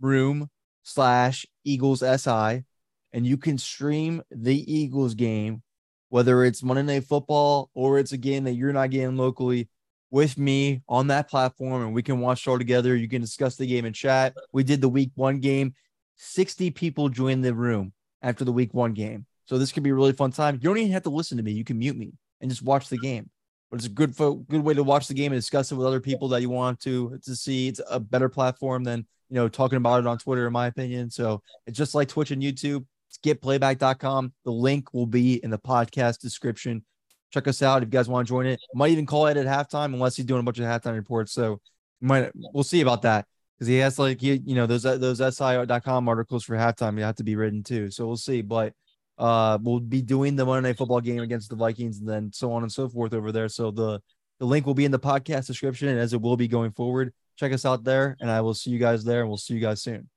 room 0.00 0.48
slash 0.82 1.46
Eagles 1.64 2.00
SI 2.00 2.64
and 3.12 3.26
you 3.26 3.36
can 3.36 3.58
stream 3.58 4.22
the 4.30 4.72
Eagles 4.72 5.14
game, 5.14 5.62
whether 6.08 6.44
it's 6.44 6.62
Monday 6.62 6.82
Night 6.82 7.04
Football 7.04 7.70
or 7.74 7.98
it's 7.98 8.12
a 8.12 8.16
game 8.16 8.44
that 8.44 8.54
you're 8.54 8.72
not 8.72 8.90
getting 8.90 9.16
locally 9.16 9.68
with 10.10 10.38
me 10.38 10.82
on 10.88 11.08
that 11.08 11.28
platform 11.28 11.82
and 11.82 11.94
we 11.94 12.02
can 12.02 12.20
watch 12.20 12.46
it 12.46 12.50
all 12.50 12.58
together. 12.58 12.96
You 12.96 13.08
can 13.08 13.20
discuss 13.20 13.56
the 13.56 13.66
game 13.66 13.84
in 13.84 13.92
chat. 13.92 14.34
We 14.52 14.64
did 14.64 14.80
the 14.80 14.88
week 14.88 15.10
one 15.14 15.40
game. 15.40 15.74
60 16.16 16.70
people 16.70 17.08
joined 17.08 17.44
the 17.44 17.54
room 17.54 17.92
after 18.22 18.44
the 18.44 18.52
week 18.52 18.72
one 18.72 18.92
game. 18.92 19.26
So 19.46 19.58
this 19.58 19.72
could 19.72 19.82
be 19.82 19.90
a 19.90 19.94
really 19.94 20.12
fun 20.12 20.30
time. 20.30 20.54
You 20.54 20.60
don't 20.60 20.78
even 20.78 20.92
have 20.92 21.02
to 21.04 21.10
listen 21.10 21.36
to 21.36 21.42
me. 21.42 21.52
You 21.52 21.64
can 21.64 21.78
mute 21.78 21.96
me 21.96 22.12
and 22.40 22.50
just 22.50 22.62
watch 22.62 22.88
the 22.88 22.98
game. 22.98 23.30
But 23.70 23.78
it's 23.78 23.86
a 23.86 23.90
good 23.90 24.14
good 24.16 24.62
way 24.62 24.74
to 24.74 24.82
watch 24.82 25.08
the 25.08 25.14
game 25.14 25.32
and 25.32 25.38
discuss 25.38 25.72
it 25.72 25.76
with 25.76 25.86
other 25.86 26.00
people 26.00 26.28
that 26.28 26.42
you 26.42 26.50
want 26.50 26.80
to 26.80 27.18
to 27.24 27.34
see. 27.34 27.68
It's 27.68 27.80
a 27.88 27.98
better 27.98 28.28
platform 28.28 28.84
than 28.84 29.06
you 29.30 29.36
know 29.36 29.48
talking 29.48 29.78
about 29.78 30.00
it 30.00 30.06
on 30.06 30.18
Twitter, 30.18 30.46
in 30.46 30.52
my 30.52 30.66
opinion. 30.66 31.10
So 31.10 31.40
it's 31.66 31.78
just 31.78 31.94
like 31.94 32.08
Twitch 32.08 32.30
and 32.30 32.42
YouTube. 32.42 32.84
It's 33.08 33.18
getplayback.com. 33.18 34.32
The 34.44 34.50
link 34.50 34.92
will 34.92 35.06
be 35.06 35.42
in 35.42 35.50
the 35.50 35.58
podcast 35.58 36.18
description. 36.18 36.84
Check 37.32 37.48
us 37.48 37.62
out 37.62 37.82
if 37.82 37.86
you 37.86 37.92
guys 37.92 38.08
want 38.08 38.26
to 38.26 38.30
join 38.30 38.44
it. 38.44 38.60
Might 38.74 38.90
even 38.90 39.06
call 39.06 39.26
it 39.26 39.38
at 39.38 39.46
halftime 39.46 39.94
unless 39.94 40.16
he's 40.16 40.26
doing 40.26 40.40
a 40.40 40.42
bunch 40.42 40.58
of 40.58 40.66
halftime 40.66 40.94
reports. 40.94 41.32
So 41.32 41.60
might 42.02 42.30
we'll 42.34 42.64
see 42.64 42.82
about 42.82 43.02
that 43.02 43.26
because 43.56 43.68
he 43.68 43.76
has 43.78 43.98
like 43.98 44.20
he, 44.20 44.42
you 44.44 44.54
know 44.54 44.66
those 44.66 44.82
those 44.82 45.18
si.com 45.36 46.08
articles 46.08 46.44
for 46.44 46.56
halftime 46.56 46.98
you 46.98 47.04
have 47.04 47.16
to 47.16 47.24
be 47.24 47.36
written 47.36 47.62
too. 47.62 47.90
So 47.90 48.06
we'll 48.06 48.16
see, 48.18 48.42
but 48.42 48.74
uh 49.18 49.58
we'll 49.62 49.80
be 49.80 50.02
doing 50.02 50.36
the 50.36 50.44
Monday 50.44 50.70
Night 50.70 50.78
Football 50.78 51.00
game 51.00 51.20
against 51.20 51.50
the 51.50 51.56
Vikings 51.56 51.98
and 51.98 52.08
then 52.08 52.30
so 52.32 52.52
on 52.52 52.62
and 52.62 52.72
so 52.72 52.88
forth 52.88 53.12
over 53.14 53.32
there. 53.32 53.48
So 53.48 53.70
the 53.70 54.00
the 54.40 54.46
link 54.46 54.66
will 54.66 54.74
be 54.74 54.84
in 54.84 54.90
the 54.90 54.98
podcast 54.98 55.46
description 55.46 55.88
and 55.88 55.98
as 55.98 56.12
it 56.12 56.20
will 56.20 56.36
be 56.36 56.48
going 56.48 56.72
forward. 56.72 57.12
Check 57.36 57.52
us 57.52 57.64
out 57.64 57.84
there, 57.84 58.16
and 58.20 58.30
I 58.30 58.40
will 58.40 58.54
see 58.54 58.70
you 58.70 58.78
guys 58.78 59.04
there, 59.04 59.20
and 59.20 59.28
we'll 59.28 59.38
see 59.38 59.54
you 59.54 59.60
guys 59.60 59.82
soon. 59.82 60.08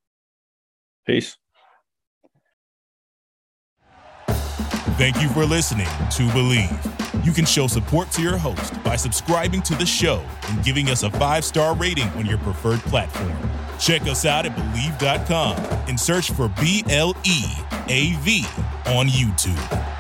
Peace. 1.06 1.38
Thank 4.98 5.22
you 5.22 5.30
for 5.30 5.46
listening 5.46 5.88
to 5.88 6.24
Bleav. 6.30 7.26
You 7.26 7.32
can 7.32 7.46
show 7.46 7.68
support 7.68 8.12
to 8.12 8.22
your 8.22 8.38
host 8.38 8.82
by 8.84 8.96
subscribing 8.96 9.62
to 9.64 9.76
the 9.76 9.86
show 9.86 10.24
and 10.50 10.64
giving 10.64 10.90
us 10.90 11.04
a 11.04 11.12
five 11.12 11.44
star 11.44 11.76
rating 11.76 12.08
on 12.10 12.26
your 12.26 12.38
preferred 12.40 12.80
platform. 12.82 13.34
Check 13.80 14.04
us 14.04 14.26
out 14.26 14.46
at 14.46 14.56
Bleav.com 14.56 15.58
and 15.90 16.00
search 16.00 16.32
for 16.32 16.48
B 16.62 16.84
L 16.90 17.16
E 17.26 17.44
A 17.90 18.14
V 18.22 18.46
on 18.88 19.08
YouTube. 19.08 19.95